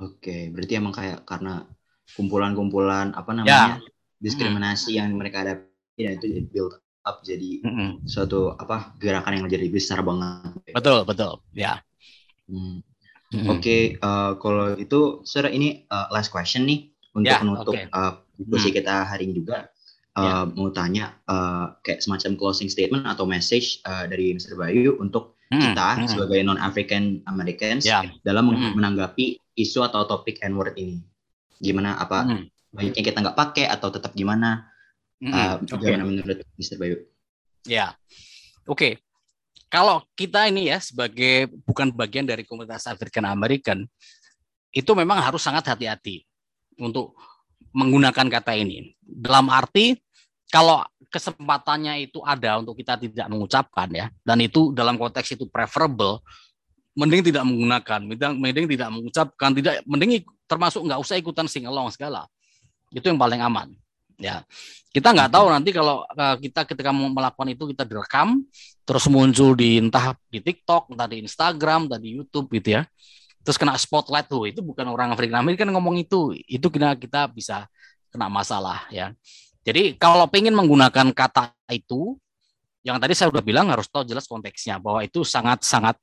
Oke, 0.00 0.48
berarti 0.48 0.72
emang 0.78 0.94
kayak 0.94 1.28
karena 1.28 1.68
kumpulan-kumpulan 2.16 3.12
apa 3.12 3.30
namanya 3.36 3.76
ya. 3.76 3.84
diskriminasi 4.16 4.96
hmm. 4.96 4.98
yang 4.98 5.08
mereka 5.18 5.44
ada 5.44 5.54
ya 5.98 6.16
itu 6.16 6.40
build 6.48 6.78
up 7.04 7.20
jadi 7.20 7.60
hmm. 7.60 8.08
suatu 8.08 8.56
apa 8.56 8.96
gerakan 8.96 9.36
yang 9.36 9.44
menjadi 9.44 9.66
besar 9.68 10.00
banget. 10.00 10.56
Betul 10.72 11.04
betul 11.04 11.44
ya. 11.52 11.82
Hmm. 12.48 12.80
Hmm. 13.28 13.44
Oke, 13.52 13.60
okay, 13.60 13.82
uh, 14.00 14.08
eh, 14.08 14.32
kalau 14.40 14.72
itu, 14.80 15.20
saudara 15.28 15.52
ini 15.52 15.84
uh, 15.92 16.08
last 16.08 16.32
question 16.32 16.64
nih 16.64 16.96
untuk 17.12 17.28
ya, 17.28 17.44
menutup 17.44 17.76
okay. 17.76 17.84
uh, 17.92 18.24
diskusi 18.40 18.72
hmm. 18.72 18.76
kita 18.80 18.94
hari 19.04 19.28
ini 19.28 19.44
juga 19.44 19.68
uh, 20.18 20.44
mau 20.58 20.68
tanya 20.74 21.14
uh, 21.30 21.78
kayak 21.86 22.02
semacam 22.02 22.34
closing 22.34 22.66
statement 22.66 23.06
atau 23.06 23.24
message 23.24 23.78
uh, 23.86 24.04
dari 24.10 24.34
Mr. 24.34 24.58
Bayu 24.58 24.98
untuk 24.98 25.38
hmm. 25.54 25.62
kita 25.62 25.88
hmm. 25.94 26.08
sebagai 26.10 26.40
non 26.42 26.58
African 26.58 27.22
Americans 27.30 27.86
yeah. 27.86 28.02
dalam 28.26 28.50
hmm. 28.50 28.74
menanggapi 28.74 29.38
isu 29.54 29.86
atau 29.86 30.04
topik 30.04 30.42
N 30.42 30.58
word 30.58 30.74
ini. 30.74 30.98
Gimana 31.58 31.98
apa 31.98 32.26
hmm. 32.26 32.74
baiknya 32.74 33.02
kita 33.02 33.18
nggak 33.22 33.38
pakai 33.38 33.64
atau 33.70 33.88
tetap 33.94 34.12
gimana? 34.18 34.66
Hmm. 35.22 35.34
Uh, 35.34 35.54
okay. 35.62 35.94
Gimana 35.94 36.04
menurut 36.06 36.42
Mr. 36.58 36.76
Bayu? 36.78 36.98
Ya, 37.66 37.70
yeah. 37.70 37.90
oke. 38.66 38.78
Okay. 38.78 38.92
Kalau 39.68 40.00
kita 40.16 40.48
ini 40.48 40.72
ya 40.72 40.80
sebagai 40.80 41.52
bukan 41.68 41.92
bagian 41.92 42.24
dari 42.24 42.40
komunitas 42.40 42.88
African 42.88 43.28
American 43.28 43.84
itu 44.72 44.96
memang 44.96 45.20
harus 45.20 45.44
sangat 45.44 45.68
hati-hati 45.68 46.24
untuk 46.80 47.12
menggunakan 47.76 48.26
kata 48.32 48.56
ini. 48.56 48.96
Dalam 49.04 49.52
arti 49.52 49.92
kalau 50.48 50.80
kesempatannya 51.08 52.08
itu 52.08 52.20
ada 52.24 52.60
untuk 52.60 52.76
kita 52.76 53.00
tidak 53.00 53.28
mengucapkan 53.28 53.88
ya, 53.92 54.06
dan 54.24 54.38
itu 54.40 54.72
dalam 54.72 54.96
konteks 54.96 55.36
itu 55.36 55.44
preferable, 55.48 56.20
mending 56.96 57.32
tidak 57.32 57.44
menggunakan, 57.44 58.00
mending, 58.04 58.34
mending 58.36 58.66
tidak 58.76 58.88
mengucapkan, 58.92 59.50
tidak 59.56 59.74
mending 59.84 60.24
termasuk 60.48 60.84
nggak 60.84 61.00
usah 61.00 61.16
ikutan 61.20 61.46
sing 61.46 61.68
along 61.68 61.92
segala. 61.92 62.24
Itu 62.92 63.08
yang 63.12 63.20
paling 63.20 63.40
aman. 63.44 63.68
Ya, 64.18 64.42
kita 64.90 65.14
nggak 65.14 65.30
tahu 65.30 65.46
nanti 65.46 65.70
kalau 65.70 66.02
uh, 66.02 66.36
kita 66.42 66.66
ketika 66.66 66.90
melakukan 66.90 67.54
itu 67.54 67.70
kita 67.70 67.86
direkam, 67.86 68.42
terus 68.82 69.06
muncul 69.06 69.54
di 69.54 69.78
entah 69.78 70.18
di 70.26 70.42
TikTok, 70.42 70.90
entah 70.90 71.06
di 71.06 71.22
Instagram, 71.22 71.86
entah 71.86 72.02
di 72.02 72.18
YouTube 72.18 72.50
gitu 72.58 72.80
ya. 72.80 72.82
Terus 73.46 73.54
kena 73.54 73.78
spotlight 73.78 74.26
tuh, 74.26 74.50
itu 74.50 74.58
bukan 74.58 74.90
orang 74.90 75.14
Afrika 75.14 75.38
Amerika 75.38 75.62
kan 75.62 75.70
ngomong 75.70 76.02
itu, 76.02 76.34
itu 76.50 76.66
kena 76.66 76.98
kita 76.98 77.30
bisa 77.30 77.70
kena 78.10 78.26
masalah 78.26 78.90
ya. 78.90 79.14
Jadi 79.68 80.00
kalau 80.00 80.24
pengen 80.32 80.56
menggunakan 80.56 81.12
kata 81.12 81.52
itu, 81.76 82.16
yang 82.80 82.96
tadi 82.96 83.12
saya 83.12 83.28
udah 83.28 83.44
bilang 83.44 83.68
harus 83.68 83.84
tahu 83.92 84.00
jelas 84.08 84.24
konteksnya 84.24 84.80
bahwa 84.80 85.04
itu 85.04 85.20
sangat-sangat 85.28 86.00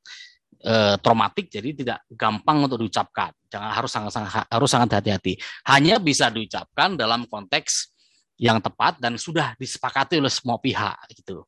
eh, 0.62 1.02
traumatik, 1.02 1.50
jadi 1.50 1.74
tidak 1.74 2.00
gampang 2.14 2.62
untuk 2.62 2.78
diucapkan. 2.86 3.34
Jangan 3.50 3.72
harus 3.74 3.90
sangat-sangat 3.90 4.46
harus 4.54 4.70
sangat 4.70 4.90
hati-hati. 5.02 5.34
Hanya 5.66 5.98
bisa 5.98 6.30
diucapkan 6.30 6.94
dalam 6.94 7.26
konteks 7.26 7.90
yang 8.38 8.62
tepat 8.62 9.02
dan 9.02 9.18
sudah 9.18 9.58
disepakati 9.58 10.22
oleh 10.22 10.30
semua 10.30 10.62
pihak 10.62 11.18
gitu. 11.18 11.42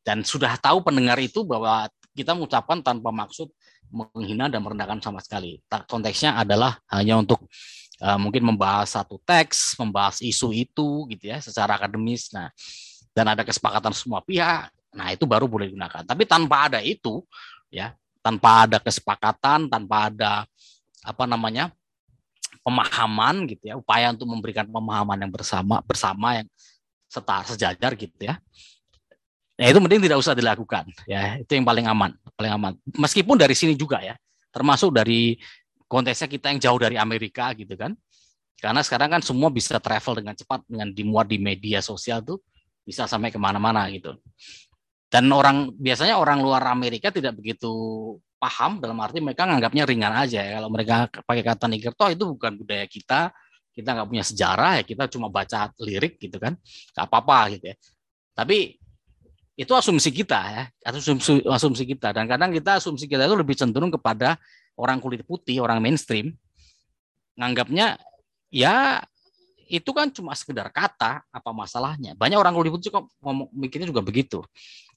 Dan 0.00 0.24
sudah 0.24 0.56
tahu 0.56 0.80
pendengar 0.80 1.20
itu 1.20 1.44
bahwa 1.44 1.84
kita 2.16 2.32
mengucapkan 2.32 2.80
tanpa 2.80 3.12
maksud 3.12 3.52
menghina 3.92 4.48
dan 4.48 4.64
merendahkan 4.64 5.04
sama 5.04 5.20
sekali. 5.20 5.60
Konteksnya 5.68 6.40
adalah 6.40 6.80
hanya 6.88 7.20
untuk 7.20 7.44
uh, 8.02 8.18
mungkin 8.18 8.42
membahas 8.42 8.94
satu 8.94 9.18
teks, 9.22 9.78
membahas 9.78 10.22
isu 10.22 10.54
itu 10.54 11.06
gitu 11.12 11.30
ya 11.30 11.38
secara 11.42 11.78
akademis. 11.78 12.30
Nah, 12.34 12.50
dan 13.12 13.34
ada 13.34 13.42
kesepakatan 13.42 13.94
semua 13.94 14.22
pihak. 14.22 14.70
Nah, 14.94 15.12
itu 15.12 15.28
baru 15.28 15.46
boleh 15.46 15.70
digunakan. 15.70 16.02
Tapi 16.02 16.22
tanpa 16.24 16.70
ada 16.70 16.80
itu 16.82 17.22
ya, 17.68 17.92
tanpa 18.22 18.66
ada 18.66 18.78
kesepakatan, 18.78 19.68
tanpa 19.68 20.10
ada 20.10 20.46
apa 21.02 21.24
namanya? 21.26 21.70
pemahaman 22.68 23.48
gitu 23.48 23.72
ya, 23.72 23.74
upaya 23.80 24.12
untuk 24.12 24.28
memberikan 24.28 24.68
pemahaman 24.68 25.16
yang 25.24 25.32
bersama 25.32 25.80
bersama 25.88 26.36
yang 26.36 26.48
setara 27.08 27.48
sejajar 27.48 27.96
gitu 27.96 28.28
ya. 28.28 28.36
Nah, 29.56 29.66
itu 29.72 29.78
mending 29.80 30.04
tidak 30.04 30.20
usah 30.20 30.36
dilakukan 30.36 30.84
ya. 31.08 31.40
Itu 31.40 31.56
yang 31.56 31.64
paling 31.64 31.88
aman, 31.88 32.12
paling 32.36 32.52
aman. 32.52 32.72
Meskipun 32.94 33.40
dari 33.40 33.56
sini 33.56 33.72
juga 33.72 34.04
ya, 34.04 34.14
termasuk 34.52 34.92
dari 34.92 35.40
konteksnya 35.88 36.28
kita 36.28 36.52
yang 36.52 36.60
jauh 36.60 36.78
dari 36.78 37.00
Amerika 37.00 37.50
gitu 37.56 37.74
kan. 37.74 37.96
Karena 38.58 38.84
sekarang 38.84 39.18
kan 39.18 39.22
semua 39.24 39.48
bisa 39.48 39.80
travel 39.80 40.20
dengan 40.22 40.34
cepat 40.36 40.66
dengan 40.68 40.92
dimuat 40.92 41.26
di 41.30 41.38
media 41.40 41.80
sosial 41.80 42.20
tuh 42.22 42.42
bisa 42.84 43.08
sampai 43.08 43.32
ke 43.32 43.40
mana-mana 43.40 43.88
gitu. 43.88 44.14
Dan 45.08 45.32
orang 45.32 45.72
biasanya 45.72 46.20
orang 46.20 46.44
luar 46.44 46.68
Amerika 46.68 47.08
tidak 47.08 47.40
begitu 47.40 47.72
paham 48.36 48.78
dalam 48.78 49.00
arti 49.00 49.18
mereka 49.24 49.48
nganggapnya 49.48 49.84
ringan 49.88 50.12
aja 50.12 50.40
ya. 50.44 50.50
Kalau 50.60 50.68
mereka 50.68 51.08
pakai 51.24 51.42
kata 51.42 51.64
niger 51.66 51.94
toh 51.96 52.12
itu 52.12 52.24
bukan 52.28 52.60
budaya 52.60 52.84
kita, 52.84 53.32
kita 53.72 53.88
nggak 53.94 54.08
punya 54.10 54.24
sejarah 54.26 54.70
ya 54.78 54.82
kita 54.82 55.06
cuma 55.08 55.30
baca 55.30 55.70
lirik 55.80 56.18
gitu 56.18 56.36
kan, 56.36 56.58
nggak 56.92 57.04
apa-apa 57.08 57.56
gitu 57.56 57.72
ya. 57.72 57.76
Tapi 58.34 58.74
itu 59.58 59.72
asumsi 59.74 60.14
kita 60.14 60.40
ya, 60.50 60.64
asumsi, 60.86 61.42
asumsi 61.46 61.82
kita 61.82 62.14
dan 62.14 62.30
kadang 62.30 62.54
kita 62.54 62.78
asumsi 62.78 63.10
kita 63.10 63.26
itu 63.26 63.34
lebih 63.34 63.58
cenderung 63.58 63.90
kepada 63.90 64.38
orang 64.78 65.02
kulit 65.02 65.26
putih, 65.26 65.58
orang 65.58 65.82
mainstream, 65.82 66.30
nganggapnya 67.34 67.98
ya 68.48 69.02
itu 69.68 69.90
kan 69.92 70.08
cuma 70.08 70.32
sekedar 70.32 70.72
kata, 70.72 71.26
apa 71.28 71.50
masalahnya? 71.52 72.16
Banyak 72.16 72.38
orang 72.40 72.56
kulit 72.56 72.72
putih 72.72 72.88
kok 72.88 73.10
ngomong 73.20 73.52
mikirnya 73.52 73.90
juga 73.90 74.00
begitu. 74.00 74.40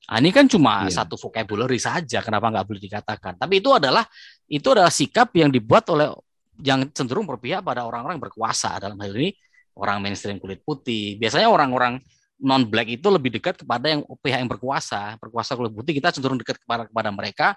Nah, 0.07 0.17
ini 0.23 0.32
kan 0.32 0.47
cuma 0.47 0.88
yeah. 0.88 1.03
satu 1.03 1.19
vocabulary 1.19 1.77
saja, 1.77 2.23
kenapa 2.23 2.47
nggak 2.47 2.65
boleh 2.65 2.82
dikatakan? 2.82 3.36
Tapi 3.36 3.59
itu 3.59 3.69
adalah 3.75 4.07
itu 4.47 4.67
adalah 4.71 4.89
sikap 4.93 5.34
yang 5.36 5.51
dibuat 5.51 5.86
oleh 5.91 6.07
yang 6.61 6.88
cenderung 6.93 7.27
berpihak 7.27 7.65
pada 7.65 7.84
orang-orang 7.84 8.21
berkuasa 8.21 8.77
dalam 8.79 8.95
hal 9.01 9.11
ini 9.17 9.34
orang 9.75 9.99
mainstream 9.99 10.39
kulit 10.39 10.63
putih. 10.63 11.19
Biasanya 11.19 11.51
orang-orang 11.51 11.99
non 12.41 12.65
black 12.65 12.89
itu 12.89 13.07
lebih 13.07 13.37
dekat 13.37 13.61
kepada 13.61 13.85
yang 13.85 14.01
pihak 14.19 14.41
yang 14.41 14.49
berkuasa, 14.49 15.15
berkuasa 15.21 15.53
kulit 15.53 15.71
putih 15.71 15.93
kita 15.93 16.09
cenderung 16.09 16.41
dekat 16.41 16.57
kepada 16.57 16.89
kepada 16.89 17.09
mereka, 17.13 17.47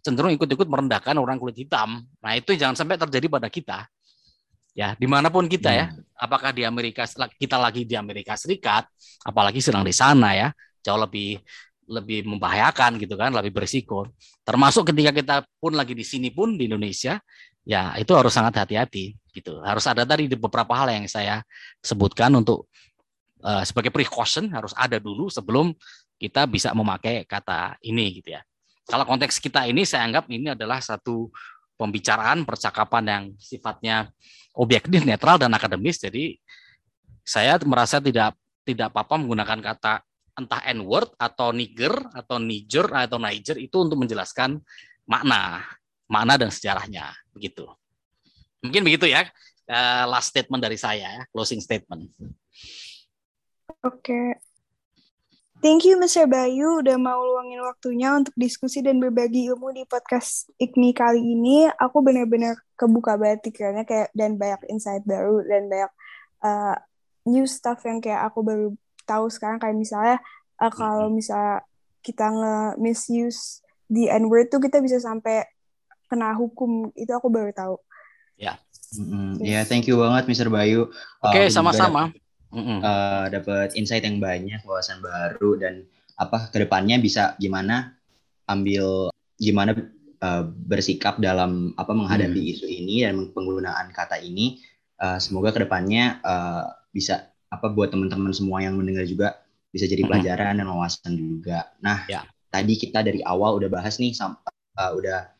cenderung 0.00 0.30
ikut-ikut 0.32 0.64
merendahkan 0.70 1.18
orang 1.18 1.36
kulit 1.36 1.58
hitam. 1.58 2.06
Nah 2.22 2.32
itu 2.38 2.54
jangan 2.54 2.78
sampai 2.78 2.96
terjadi 2.96 3.26
pada 3.26 3.50
kita. 3.50 3.90
Ya 4.78 4.94
di 4.94 5.10
mana 5.10 5.26
pun 5.26 5.50
kita 5.50 5.74
ya. 5.74 5.90
Hmm. 5.90 6.06
apakah 6.14 6.54
di 6.54 6.62
Amerika 6.62 7.02
kita 7.34 7.58
lagi 7.58 7.82
di 7.82 7.98
Amerika 7.98 8.38
Serikat 8.38 8.86
apalagi 9.26 9.58
sedang 9.58 9.82
di 9.82 9.90
sana 9.90 10.34
ya 10.34 10.48
jauh 10.86 10.98
lebih 10.98 11.42
lebih 11.88 12.22
membahayakan 12.28 13.00
gitu 13.02 13.18
kan 13.18 13.34
lebih 13.34 13.50
berisiko. 13.50 14.06
Termasuk 14.46 14.94
ketika 14.94 15.10
kita 15.10 15.36
pun 15.58 15.74
lagi 15.74 15.98
di 15.98 16.06
sini 16.06 16.30
pun 16.30 16.54
di 16.54 16.70
Indonesia 16.70 17.18
ya 17.66 17.96
itu 17.98 18.12
harus 18.14 18.30
sangat 18.30 18.62
hati-hati 18.62 19.18
gitu. 19.34 19.58
Harus 19.66 19.82
ada 19.88 20.06
tadi 20.06 20.30
beberapa 20.30 20.70
hal 20.78 20.94
yang 20.94 21.10
saya 21.10 21.42
sebutkan 21.82 22.30
untuk 22.38 22.70
uh, 23.42 23.62
sebagai 23.66 23.90
precaution 23.92 24.50
harus 24.50 24.72
ada 24.74 24.96
dulu 24.96 25.28
sebelum 25.28 25.74
kita 26.18 26.46
bisa 26.50 26.74
memakai 26.74 27.22
kata 27.26 27.78
ini 27.82 28.18
gitu 28.18 28.34
ya 28.34 28.42
kalau 28.88 29.04
konteks 29.04 29.36
kita 29.36 29.68
ini 29.68 29.84
saya 29.84 30.08
anggap 30.08 30.32
ini 30.32 30.56
adalah 30.56 30.80
satu 30.80 31.28
pembicaraan 31.76 32.48
percakapan 32.48 33.04
yang 33.06 33.24
sifatnya 33.36 34.08
objektif, 34.56 35.04
netral 35.04 35.36
dan 35.36 35.52
akademis. 35.52 36.00
Jadi 36.00 36.40
saya 37.22 37.60
merasa 37.68 38.00
tidak 38.00 38.32
tidak 38.64 38.88
apa-apa 38.90 39.20
menggunakan 39.20 39.60
kata 39.60 40.02
entah 40.40 40.62
N-word 40.72 41.12
atau 41.20 41.52
Niger 41.52 41.94
atau 42.16 42.40
Niger 42.40 42.88
atau 42.90 43.20
Niger 43.20 43.60
itu 43.60 43.76
untuk 43.76 44.00
menjelaskan 44.00 44.56
makna, 45.04 45.68
makna 46.08 46.40
dan 46.40 46.48
sejarahnya 46.48 47.12
begitu. 47.36 47.68
Mungkin 48.64 48.82
begitu 48.82 49.04
ya. 49.04 49.28
Uh, 49.68 50.08
last 50.08 50.32
statement 50.32 50.64
dari 50.64 50.80
saya, 50.80 51.28
closing 51.28 51.60
statement. 51.60 52.08
Oke, 53.68 53.84
okay. 53.84 54.26
Thank 55.58 55.90
you 55.90 55.98
Mr. 55.98 56.30
Bayu 56.30 56.86
udah 56.86 56.94
mau 57.02 57.18
luangin 57.18 57.58
waktunya 57.66 58.14
untuk 58.14 58.30
diskusi 58.38 58.78
dan 58.78 59.02
berbagi 59.02 59.50
ilmu 59.50 59.74
di 59.74 59.82
podcast 59.90 60.46
IKMI 60.54 60.94
kali 60.94 61.18
ini. 61.18 61.66
Aku 61.82 61.98
benar-benar 61.98 62.62
kebuka 62.78 63.18
banget 63.18 63.42
pikirannya 63.42 63.82
kayak 63.82 64.14
dan 64.14 64.38
banyak 64.38 64.62
insight 64.70 65.02
baru 65.02 65.42
dan 65.42 65.66
banyak 65.66 65.90
uh, 66.46 66.78
new 67.26 67.42
stuff 67.42 67.82
yang 67.82 67.98
kayak 67.98 68.30
aku 68.30 68.46
baru 68.46 68.66
tahu 69.02 69.26
sekarang 69.34 69.58
kayak 69.58 69.74
misalnya 69.74 70.22
uh, 70.62 70.70
kalau 70.70 71.10
misalnya 71.10 71.66
kita 72.06 72.30
nge-misuse 72.30 73.58
the 73.90 74.06
N-word 74.14 74.54
tuh 74.54 74.62
kita 74.62 74.78
bisa 74.78 75.02
sampai 75.02 75.42
kena 76.06 76.38
hukum. 76.38 76.94
Itu 76.94 77.18
aku 77.18 77.34
baru 77.34 77.50
tahu. 77.50 77.82
Ya. 78.38 78.54
Yeah. 78.54 78.56
Mm 78.94 79.04
-hmm. 79.10 79.30
Ya, 79.42 79.50
yeah, 79.58 79.62
thank 79.66 79.90
you 79.90 79.98
banget 79.98 80.30
Mr. 80.30 80.48
Bayu. 80.54 80.86
Oke, 81.18 81.34
okay, 81.34 81.46
sama-sama 81.50 82.14
mm-hmm. 82.52 82.78
uh, 82.80 83.26
dapat 83.32 83.74
insight 83.74 84.04
yang 84.04 84.18
banyak, 84.22 84.60
wawasan 84.64 85.00
baru 85.00 85.58
dan 85.60 85.74
apa 86.18 86.50
ke 86.50 86.62
depannya 86.66 86.98
bisa 86.98 87.38
gimana 87.38 87.94
ambil 88.50 89.12
gimana 89.38 89.76
uh, 90.18 90.42
bersikap 90.46 91.22
dalam 91.22 91.76
apa 91.78 91.94
menghadapi 91.94 92.40
mm. 92.42 92.50
isu 92.58 92.66
ini 92.66 93.06
dan 93.06 93.30
penggunaan 93.30 93.94
kata 93.94 94.18
ini. 94.22 94.60
Uh, 94.98 95.22
semoga 95.22 95.54
ke 95.54 95.62
depannya 95.62 96.18
uh, 96.26 96.66
bisa 96.90 97.30
apa 97.48 97.70
buat 97.70 97.94
teman-teman 97.94 98.34
semua 98.34 98.58
yang 98.66 98.74
mendengar 98.74 99.06
juga 99.06 99.38
bisa 99.70 99.86
jadi 99.86 100.02
pelajaran 100.04 100.58
mm-hmm. 100.58 100.66
dan 100.66 100.74
wawasan 100.74 101.12
juga. 101.14 101.58
Nah, 101.78 102.08
yeah. 102.10 102.26
tadi 102.50 102.74
kita 102.74 103.06
dari 103.06 103.22
awal 103.22 103.62
udah 103.62 103.70
bahas 103.70 104.00
nih, 104.02 104.10
sampai 104.10 104.50
uh, 104.74 104.92
udah 104.96 105.30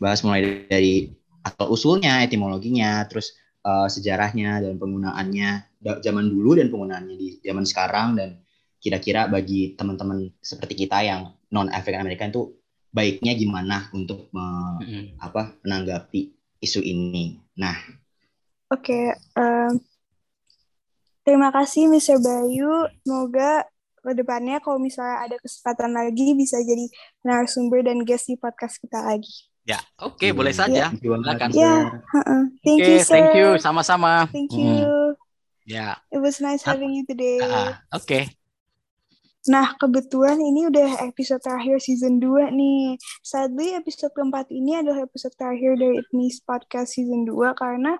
bahas 0.00 0.24
mulai 0.24 0.64
dari 0.66 1.12
asal 1.42 1.68
usulnya, 1.68 2.22
etimologinya, 2.22 3.02
terus 3.10 3.34
uh, 3.66 3.88
sejarahnya 3.88 4.62
dan 4.62 4.78
penggunaannya 4.78 5.80
zaman 6.02 6.26
dulu 6.30 6.58
dan 6.58 6.70
penggunaannya 6.70 7.16
di 7.18 7.28
zaman 7.42 7.66
sekarang 7.66 8.18
dan 8.18 8.38
kira-kira 8.82 9.30
bagi 9.30 9.78
teman-teman 9.78 10.30
seperti 10.42 10.86
kita 10.86 11.02
yang 11.06 11.30
non 11.54 11.70
African 11.70 12.02
American 12.02 12.34
itu 12.34 12.42
baiknya 12.92 13.32
gimana 13.38 13.88
untuk 13.94 14.28
me, 14.34 14.44
mm-hmm. 14.82 15.04
apa 15.22 15.54
menanggapi 15.64 16.34
isu 16.60 16.82
ini. 16.82 17.40
Nah, 17.56 17.74
oke, 18.68 18.84
okay, 18.84 19.04
um, 19.38 19.80
terima 21.24 21.48
kasih 21.54 21.88
Mr. 21.88 22.20
Bayu. 22.20 22.90
Semoga 23.02 23.64
ke 24.02 24.10
depannya 24.18 24.58
kalau 24.58 24.82
misalnya 24.82 25.30
ada 25.30 25.36
kesempatan 25.38 25.94
lagi 25.94 26.34
bisa 26.34 26.58
jadi 26.58 26.90
narasumber 27.22 27.86
dan 27.86 28.02
guest 28.02 28.28
di 28.28 28.34
podcast 28.34 28.82
kita 28.82 28.98
lagi. 28.98 29.51
Ya, 29.62 29.78
oke, 30.02 30.18
okay, 30.18 30.30
boleh 30.34 30.50
saja. 30.50 30.90
Silakan. 30.90 31.50
Ya, 31.54 31.86
uh-uh. 32.02 32.42
thank 32.66 32.82
okay, 32.82 32.98
you, 32.98 33.06
sir. 33.06 33.14
Thank 33.14 33.30
you, 33.38 33.48
sama-sama. 33.62 34.26
Thank 34.34 34.50
you. 34.58 34.82
Hmm. 34.82 35.14
Ya. 35.62 36.02
It 36.10 36.18
was 36.18 36.42
nice 36.42 36.66
having 36.66 36.90
you 36.90 37.06
today. 37.06 37.38
Uh, 37.38 37.78
oke. 37.94 38.02
Okay. 38.02 38.26
Nah, 39.46 39.74
kebetulan 39.78 40.38
ini 40.38 40.70
udah 40.70 41.02
episode 41.06 41.42
terakhir 41.42 41.78
season 41.82 42.18
2 42.18 42.54
nih. 42.54 42.98
Sadly, 43.22 43.74
episode 43.74 44.14
keempat 44.14 44.50
ini 44.50 44.82
adalah 44.82 45.06
episode 45.06 45.34
terakhir 45.34 45.78
dari 45.78 45.98
Itnis 45.98 46.42
Podcast 46.42 46.94
season 46.94 47.26
2 47.26 47.54
karena 47.54 47.98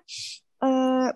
uh, 0.63 1.11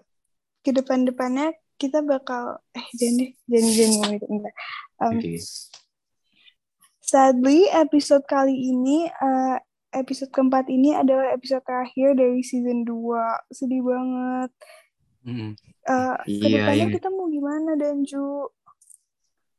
ke 0.64 0.72
depan-depannya 0.76 1.56
kita 1.80 2.04
bakal 2.04 2.60
eh 2.76 2.88
jangan 2.96 3.16
deh, 3.24 3.32
jangan 3.48 3.72
jangan 3.72 4.12
enggak. 4.28 4.56
Um, 5.00 5.12
okay. 5.16 5.38
Sadly, 7.08 7.72
episode 7.72 8.28
kali 8.28 8.52
ini 8.52 9.08
uh, 9.08 9.64
episode 10.00 10.32
keempat 10.32 10.70
ini 10.70 10.94
adalah 10.94 11.34
episode 11.34 11.66
terakhir 11.66 12.14
dari 12.18 12.42
season 12.46 12.86
2. 12.86 13.54
Sedih 13.54 13.82
banget. 13.84 14.52
Hmm. 15.28 15.52
Uh, 15.88 16.16
Iya, 16.28 16.42
ke 16.42 16.48
depannya 16.56 16.86
iya. 16.88 16.96
kita 16.96 17.08
mau 17.12 17.28
gimana 17.28 17.72
Danju? 17.76 18.30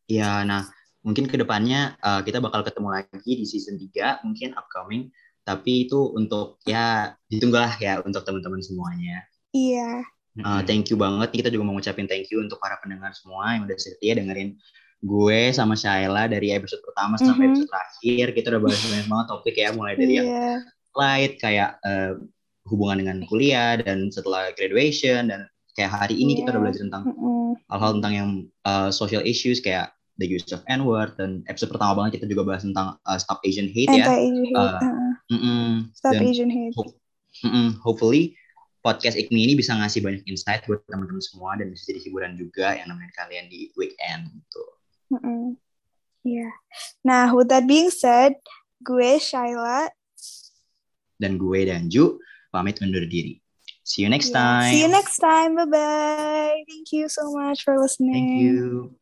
Ya, 0.08 0.42
nah 0.44 0.64
mungkin 1.04 1.28
ke 1.28 1.36
depannya 1.36 1.96
uh, 2.02 2.20
kita 2.24 2.40
bakal 2.40 2.64
ketemu 2.64 2.88
lagi 2.90 3.32
di 3.38 3.44
season 3.44 3.76
3 3.76 4.24
mungkin 4.24 4.56
upcoming. 4.56 5.12
Tapi 5.44 5.88
itu 5.88 6.12
untuk 6.12 6.60
ya 6.68 7.16
ditunggulah 7.32 7.76
ya 7.80 8.00
untuk 8.04 8.24
teman-teman 8.24 8.60
semuanya. 8.60 9.24
Iya. 9.52 10.04
Uh, 10.38 10.62
thank 10.62 10.86
you 10.92 10.96
banget. 11.00 11.34
Kita 11.34 11.48
juga 11.50 11.66
mau 11.66 11.74
ngucapin 11.74 12.06
thank 12.06 12.30
you 12.30 12.38
untuk 12.38 12.62
para 12.62 12.78
pendengar 12.78 13.10
semua 13.16 13.58
yang 13.58 13.66
udah 13.66 13.74
setia 13.74 14.14
dengerin 14.14 14.54
gue 15.00 15.40
sama 15.50 15.72
Shaila 15.72 16.26
dari 16.26 16.50
episode 16.50 16.82
pertama 16.82 17.14
sampai 17.16 17.46
Mhm. 17.46 17.50
episode 17.52 17.70
terakhir. 17.70 18.26
Kita 18.32 18.46
udah 18.50 18.62
bahas 18.62 18.80
banyak 18.82 19.06
banget 19.06 19.26
topik 19.28 19.54
ya, 19.54 19.68
mulai 19.70 19.94
dari 19.94 20.14
yang 20.14 20.26
Iya. 20.26 20.52
light 20.92 21.32
kayak 21.38 21.70
eh, 21.80 22.12
hubungan 22.66 22.96
dengan 22.98 23.18
kuliah 23.24 23.78
dan 23.78 24.10
setelah 24.10 24.50
graduation 24.52 25.30
dan 25.30 25.46
kayak 25.72 25.94
hari 25.94 26.14
ini 26.14 26.34
kita 26.36 26.50
Iya. 26.50 26.52
udah 26.52 26.62
belajar 26.62 26.82
tentang 26.82 27.04
Mm-mm. 27.06 27.48
hal-hal 27.70 27.92
tentang 27.96 28.12
yang 28.12 28.30
uh, 28.64 28.90
social 28.90 29.22
issues 29.22 29.58
kayak 29.58 29.88
the 30.18 30.26
use 30.26 30.50
of 30.50 30.66
N-word 30.66 31.14
dan 31.14 31.46
episode 31.46 31.70
pertama 31.70 31.94
banget 31.94 32.18
kita 32.18 32.26
juga 32.26 32.42
bahas 32.44 32.66
tentang 32.66 32.98
uh, 32.98 33.18
stop 33.18 33.38
Asian 33.46 33.70
hate 33.70 33.94
ya. 33.94 34.02
Anti-Asian 34.02 34.44
hate. 34.50 34.58
Uh, 35.30 35.32
uh. 35.32 35.74
Stop 35.94 36.12
Dan 36.18 36.26
Asian 36.26 36.50
hate. 36.50 36.74
mm-mm, 37.46 37.78
hopefully 37.78 38.34
podcast 38.82 39.14
IKMI 39.14 39.46
ini 39.46 39.54
bisa 39.54 39.74
ngasih 39.74 40.02
banyak 40.02 40.26
insight 40.26 40.66
buat 40.66 40.82
teman-teman 40.90 41.22
semua 41.22 41.54
dan 41.54 41.70
bisa 41.70 41.86
jadi 41.86 42.02
hiburan 42.02 42.34
juga 42.34 42.74
yang 42.74 42.90
nemenin 42.90 43.14
kalian 43.14 43.46
di 43.46 43.70
weekend 43.74 44.26
gitu. 44.34 44.62
Mm-mm. 45.12 45.56
Iya. 46.26 46.50
Nah, 47.04 47.32
with 47.32 47.48
that 47.48 47.64
being 47.64 47.88
said, 47.88 48.36
gue 48.84 49.16
Shaila. 49.16 49.88
Dan 51.18 51.34
gue 51.40 51.66
dan 51.66 51.88
Ju 51.90 52.20
pamit 52.52 52.78
undur 52.84 53.08
diri. 53.08 53.40
See 53.82 54.04
you 54.04 54.10
next 54.12 54.28
Yeah. 54.30 54.38
time. 54.38 54.68
See 54.70 54.80
you 54.84 54.90
next 54.92 55.16
time. 55.18 55.56
Bye 55.56 55.66
bye. 55.66 56.60
Thank 56.68 56.92
you 56.92 57.08
so 57.08 57.32
much 57.32 57.64
for 57.64 57.80
listening. 57.80 58.12
Thank 58.12 58.36
you. 58.36 58.92